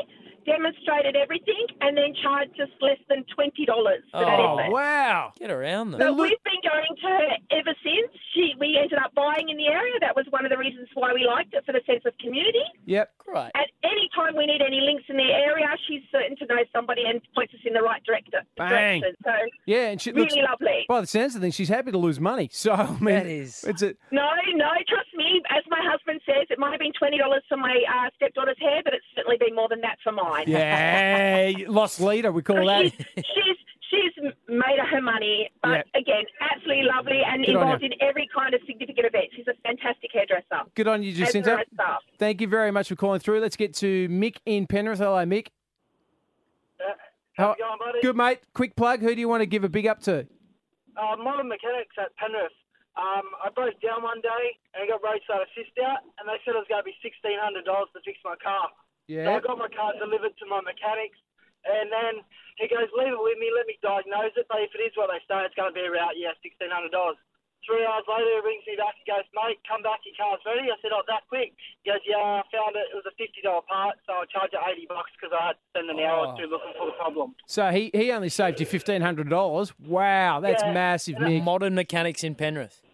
Demonstrated 0.46 1.16
everything 1.16 1.66
and 1.82 1.98
then 1.98 2.14
charged 2.22 2.60
us 2.62 2.70
less 2.82 3.00
than 3.10 3.26
twenty 3.34 3.66
dollars 3.66 4.04
for 4.12 4.20
that 4.22 4.40
Oh 4.40 4.58
effort. 4.60 4.72
wow! 4.72 5.34
Get 5.40 5.50
around 5.50 5.92
them. 5.92 6.00
So 6.02 6.14
we've 6.14 6.44
been 6.46 6.62
going 6.64 6.94
to 7.02 7.08
her 7.08 7.28
ever 7.52 7.74
since. 7.84 8.12
She, 8.34 8.54
we 8.60 8.78
ended 8.80 9.00
up 9.04 9.14
buying 9.16 9.50
in 9.50 9.58
the 9.58 9.68
area. 9.68 9.94
That 10.02 10.16
was 10.16 10.26
one 10.30 10.46
of 10.46 10.52
the 10.52 10.58
reasons 10.58 10.88
why 10.94 11.14
we 11.14 11.26
liked 11.26 11.54
it 11.54 11.66
for 11.66 11.72
the 11.74 11.82
sense 11.88 12.04
of 12.06 12.14
community. 12.20 12.62
Yep. 12.86 13.10
Great. 13.26 13.52
At 13.56 13.74
any 13.84 14.08
time 14.16 14.36
we 14.38 14.46
need 14.46 14.62
any 14.62 14.82
links 14.82 15.06
in 15.10 15.18
the 15.18 15.32
area, 15.34 15.66
she's 15.88 16.04
certain 16.12 16.38
to 16.38 16.46
know 16.46 16.62
somebody 16.72 17.04
and 17.08 17.22
points 17.34 17.54
us 17.56 17.62
in 17.66 17.74
the 17.74 17.82
right 17.82 18.04
director, 18.06 18.42
Bang. 18.56 19.02
direction. 19.02 19.16
So 19.26 19.32
Yeah, 19.66 19.88
and 19.90 20.00
she 20.02 20.12
really 20.12 20.30
looks 20.30 20.38
lovely. 20.48 20.86
By 20.88 21.02
the 21.02 21.08
sounds 21.08 21.34
of 21.36 21.42
things, 21.42 21.56
she's 21.56 21.70
happy 21.70 21.92
to 21.92 21.98
lose 21.98 22.20
money. 22.20 22.50
So 22.52 22.74
I 22.74 22.92
mean, 23.00 23.16
That 23.16 23.26
is- 23.26 23.64
it's 23.64 23.82
a 23.82 23.96
No, 24.12 24.30
no, 24.54 24.70
trust 24.88 25.10
me. 25.16 25.42
As 25.50 25.64
my 25.70 25.82
husband 25.82 26.22
says, 26.26 26.46
it 26.52 26.60
might 26.60 26.72
have 26.72 26.80
been 26.80 26.94
twenty 26.94 27.18
dollars 27.18 27.42
for 27.50 27.58
my 27.58 27.74
uh, 27.90 28.10
stepdaughter's 28.16 28.60
hair, 28.60 28.82
but 28.84 28.94
it's 28.94 29.06
certainly 29.16 29.38
been 29.38 29.56
more 29.56 29.70
than 29.70 29.82
that 29.82 29.98
for 30.04 30.12
mine. 30.12 30.35
Yeah 30.46 31.52
lost 31.68 32.00
leader. 32.00 32.32
We 32.32 32.42
call 32.42 32.66
that. 32.68 32.92
she's 33.16 33.58
she's 33.90 34.32
made 34.48 34.80
her 34.92 35.02
money, 35.02 35.50
but 35.62 35.86
Yeah. 35.94 36.00
again, 36.02 36.24
absolutely 36.42 36.84
lovely 36.84 37.22
and 37.26 37.46
Good 37.46 37.56
involved 37.56 37.84
in 37.84 37.94
every 38.02 38.28
kind 38.36 38.54
of 38.54 38.62
significant 38.66 39.06
event. 39.08 39.26
She's 39.36 39.48
a 39.48 39.54
fantastic 39.64 40.10
hairdresser. 40.14 40.64
Good 40.76 40.88
on 40.88 41.04
you, 41.04 41.12
As 41.12 41.18
the 41.18 41.26
Jacinta. 41.26 41.64
Thank 42.20 42.42
you 42.42 42.48
very 42.48 42.72
much 42.72 42.90
for 42.90 42.96
calling 42.96 43.20
through. 43.20 43.40
Let's 43.40 43.56
get 43.56 43.74
to 43.76 44.08
Mick 44.10 44.38
in 44.46 44.68
Penrith. 44.68 45.00
Hello, 45.00 45.24
Mick. 45.26 45.48
How, 47.38 47.54
going, 47.60 47.78
buddy? 47.80 48.00
Good, 48.02 48.16
mate. 48.16 48.40
Quick 48.54 48.76
plug. 48.78 49.02
Who 49.02 49.14
do 49.14 49.20
you 49.20 49.28
want 49.28 49.42
to 49.42 49.46
give 49.46 49.66
a 49.66 49.70
big 49.70 49.88
up 49.88 50.00
to? 50.08 50.26
Uh, 50.96 51.16
modern 51.20 51.50
mechanics 51.50 51.92
at 52.00 52.16
Penrith. 52.16 52.56
Um, 52.96 53.28
I 53.44 53.52
broke 53.52 53.76
down 53.84 54.04
one 54.08 54.22
day 54.24 54.56
and 54.72 54.84
I 54.84 54.88
got 54.88 55.04
roadside 55.04 55.44
assist 55.52 55.76
out, 55.84 56.00
and 56.16 56.24
they 56.32 56.40
said 56.48 56.56
it 56.56 56.64
was 56.64 56.72
going 56.72 56.80
to 56.80 56.88
be 56.88 56.96
sixteen 57.04 57.36
hundred 57.36 57.66
dollars 57.68 57.92
to 57.92 58.00
fix 58.08 58.16
my 58.24 58.40
car. 58.40 58.72
So 59.08 59.14
Yeah. 59.14 59.38
I 59.38 59.40
got 59.40 59.58
my 59.58 59.70
car 59.70 59.94
delivered 60.00 60.36
to 60.38 60.46
my 60.46 60.62
mechanics, 60.62 61.18
and 61.66 61.92
then 61.92 62.24
he 62.58 62.68
goes, 62.68 62.90
"Leave 62.98 63.14
it 63.14 63.22
with 63.22 63.38
me, 63.38 63.52
let 63.54 63.68
me 63.68 63.78
diagnose 63.82 64.34
it." 64.36 64.48
But 64.50 64.62
if 64.62 64.74
it 64.74 64.82
is 64.82 64.98
what 64.98 65.10
they 65.12 65.20
say, 65.28 65.46
it's 65.46 65.56
going 65.56 65.70
to 65.70 65.78
be 65.78 65.86
around 65.86 66.18
yeah, 66.18 66.34
sixteen 66.42 66.72
hundred 66.72 66.92
dollars. 66.92 67.18
Three 67.66 67.84
hours 67.84 68.06
later, 68.08 68.30
he 68.30 68.42
rings 68.46 68.64
me 68.68 68.76
back 68.78 68.94
and 68.94 69.06
goes, 69.10 69.26
"Mate, 69.34 69.58
come 69.68 69.82
back, 69.82 70.00
your 70.06 70.14
car's 70.18 70.42
ready." 70.46 70.70
I 70.70 70.78
said, 70.82 70.92
"Oh, 70.94 71.02
that 71.08 71.26
quick?" 71.30 71.54
He 71.84 71.90
goes, 71.90 72.02
"Yeah, 72.06 72.18
I 72.18 72.44
found 72.54 72.76
it. 72.76 72.86
It 72.94 72.96
was 72.96 73.06
a 73.06 73.16
fifty 73.18 73.42
dollar 73.42 73.62
part, 73.66 73.98
so 74.06 74.14
I 74.14 74.26
charge 74.26 74.54
you 74.54 74.60
eighty 74.70 74.86
bucks 74.86 75.10
because 75.18 75.34
I 75.34 75.48
had 75.48 75.54
to 75.54 75.66
spend 75.70 75.90
an 75.90 76.00
hour 76.00 76.26
oh. 76.26 76.30
or 76.30 76.38
two 76.38 76.46
looking 76.46 76.74
for 76.78 76.86
the 76.86 76.94
problem." 76.94 77.36
So 77.48 77.70
he, 77.72 77.90
he 77.94 78.12
only 78.12 78.30
saved 78.30 78.60
you 78.60 78.66
fifteen 78.66 79.02
hundred 79.02 79.30
dollars. 79.30 79.74
Wow, 79.80 80.42
that's 80.42 80.62
Yeah. 80.62 80.74
massive, 80.74 81.16
Mick. 81.18 81.44
Modern 81.44 81.74
mechanics 81.74 82.24
in 82.24 82.36
Penrith. 82.36 82.85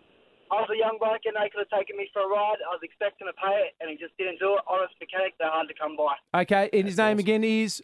I 0.52 0.56
was 0.62 0.70
a 0.74 0.78
young 0.78 0.98
bloke 1.00 1.22
and 1.26 1.36
they 1.40 1.50
could 1.50 1.66
have 1.66 1.80
taken 1.80 1.96
me 1.98 2.10
for 2.14 2.24
a 2.24 2.28
ride. 2.28 2.58
I 2.68 2.76
was 2.76 2.82
expecting 2.84 3.28
to 3.28 3.34
pay 3.34 3.68
it 3.68 3.74
and 3.80 3.90
he 3.90 3.96
just 3.96 4.16
didn't 4.18 4.40
do 4.40 4.54
it. 4.56 4.62
Honest 4.68 4.94
mechanics, 5.00 5.36
they're 5.40 5.50
hard 5.50 5.68
to 5.70 5.74
come 5.74 5.96
by. 5.96 6.42
Okay, 6.42 6.70
and 6.74 6.86
his 6.86 6.98
name 6.98 7.20
again 7.20 7.44
is. 7.44 7.82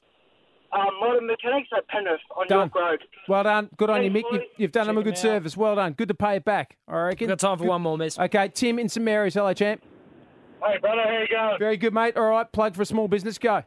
Um, 0.74 0.88
modern 1.00 1.28
mechanics 1.28 1.70
at 1.76 1.88
Penrith 1.88 2.20
on 2.36 2.46
Done. 2.48 2.70
York 2.74 2.76
Road. 2.76 3.04
Well 3.30 3.44
done. 3.44 3.70
Good 3.78 3.90
on 3.90 4.04
you, 4.04 4.12
Mick. 4.12 4.24
You've, 4.34 4.42
you've 4.58 4.72
done 4.74 4.90
him 4.90 4.98
a 4.98 5.00
Check 5.00 5.06
good 5.06 5.14
'em 5.14 5.18
out. 5.18 5.22
service. 5.22 5.56
Well 5.56 5.76
done. 5.76 5.94
Good 5.94 6.10
to 6.10 6.14
pay 6.14 6.36
it 6.36 6.44
back. 6.46 6.76
I 6.90 6.98
reckon. 7.04 7.30
Got 7.30 7.40
time 7.40 7.58
for 7.58 7.64
one 7.64 7.82
more, 7.84 7.98
miss. 7.98 8.20
Okay, 8.20 8.50
Tim 8.54 8.78
in 8.80 8.90
St 8.90 9.02
Mary's. 9.04 9.36
Hello, 9.36 9.54
champ. 9.54 9.82
Hey, 10.62 10.78
brother, 10.80 11.04
how 11.04 11.20
you 11.22 11.28
going? 11.30 11.60
Very 11.60 11.78
good, 11.78 11.94
mate. 11.94 12.18
All 12.18 12.30
right, 12.30 12.52
plug 12.52 12.76
for 12.76 12.82
a 12.82 12.86
small 12.86 13.08
business. 13.08 13.38
Go. 13.38 13.64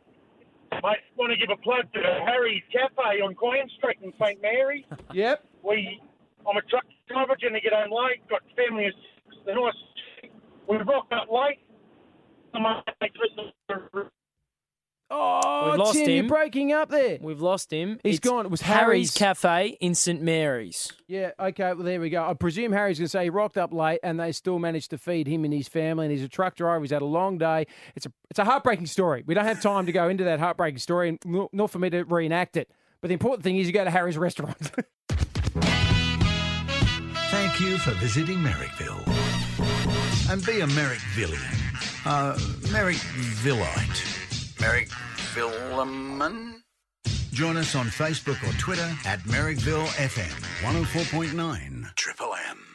Mate, 0.73 0.99
want 1.17 1.33
to 1.33 1.37
give 1.39 1.49
a 1.51 1.57
plug 1.63 1.91
to 1.95 2.01
Harry's 2.27 2.63
Cafe 2.71 3.21
on 3.23 3.35
Queen 3.35 3.67
Street 3.79 3.97
in 4.03 4.13
St 4.21 4.41
Mary. 4.43 4.85
Yep. 5.15 5.43
We, 5.63 6.01
I'm 6.51 6.57
a 6.57 6.63
truck 6.63 6.85
driver, 7.09 7.37
going 7.41 7.55
to 7.55 7.61
get 7.61 7.73
home 7.73 7.91
late. 7.93 8.27
Got 8.29 8.43
family 8.57 8.87
of 8.87 8.93
six. 8.95 9.37
The 9.47 9.55
nice. 9.55 10.33
We 10.69 10.77
rock 10.79 11.07
up 11.13 11.29
late. 11.31 11.59
My 12.53 12.83
mate 13.01 13.11
Oh, 15.13 15.71
We've 15.71 15.79
lost 15.81 15.95
Tim, 15.95 16.05
him. 16.09 16.11
you're 16.17 16.29
breaking 16.29 16.73
up 16.73 16.89
there. 16.89 17.19
We've 17.21 17.41
lost 17.41 17.73
him. 17.73 17.99
He's 18.05 18.19
It's 18.19 18.29
gone. 18.29 18.45
It 18.47 18.51
was 18.51 18.61
Harry's 18.61 19.13
Harry's. 19.13 19.15
Cafe 19.15 19.77
in 19.81 19.97
St 19.97 20.23
Mary's. 20.23 20.93
Yeah, 21.09 21.33
okay, 21.41 21.73
well, 21.73 21.83
there 21.83 22.01
we 22.01 22.11
go. 22.11 22.25
I 22.25 22.35
presume 22.35 22.71
Harry's 22.71 22.99
going 23.01 23.07
to 23.07 23.11
say 23.11 23.25
he 23.25 23.31
rocked 23.31 23.59
up 23.59 23.73
late 23.73 23.99
and 24.05 24.21
they 24.21 24.31
still 24.31 24.61
managed 24.61 24.91
to 24.91 24.99
feed 24.99 25.27
him 25.27 25.45
and 25.45 25.53
his 25.53 25.67
family. 25.67 26.07
And 26.07 26.13
he's 26.13 26.23
a 26.23 26.29
truck 26.29 26.55
driver. 26.55 26.81
He's 26.83 26.93
had 26.93 27.03
a 27.03 27.07
long 27.07 27.39
day. 27.39 27.67
It's 27.97 28.07
a, 28.07 28.13
it's 28.31 28.39
a 28.39 28.45
heartbreaking 28.45 28.87
story. 28.87 29.25
We 29.27 29.35
don't 29.35 29.47
have 29.47 29.61
time 29.61 29.87
to 29.87 29.93
go 29.93 30.09
into 30.09 30.23
that 30.25 30.39
heartbreaking 30.39 30.79
story, 30.79 31.09
and 31.09 31.19
nor, 31.25 31.49
nor 31.53 31.69
for 31.69 31.81
me 31.81 31.91
to 31.91 32.05
reenact 32.05 32.57
it. 32.57 32.71
But 33.01 33.09
the 33.09 33.15
important 33.15 33.43
thing 33.43 33.57
is 33.57 33.67
you 33.67 33.73
go 33.73 33.83
to 33.83 33.91
Harry's 33.91 34.19
restaurant. 34.19 34.71
Thank 37.61 37.73
you 37.73 37.79
for 37.79 37.91
visiting 38.01 38.39
Merrickville. 38.39 39.07
And 40.31 40.43
be 40.47 40.61
a 40.61 40.67
Merrickvillian. 40.69 42.07
Uh, 42.07 42.35
Merrickvillite. 42.73 44.01
Merrickvillaman? 44.57 46.55
Join 47.33 47.59
us 47.59 47.75
on 47.75 47.89
Facebook 47.89 48.43
or 48.49 48.59
Twitter 48.59 48.91
at 49.05 49.21
Merrickville 49.25 49.89
FM 49.89 50.33
104.9 50.63 51.95
Triple 51.97 52.35
M. 52.49 52.70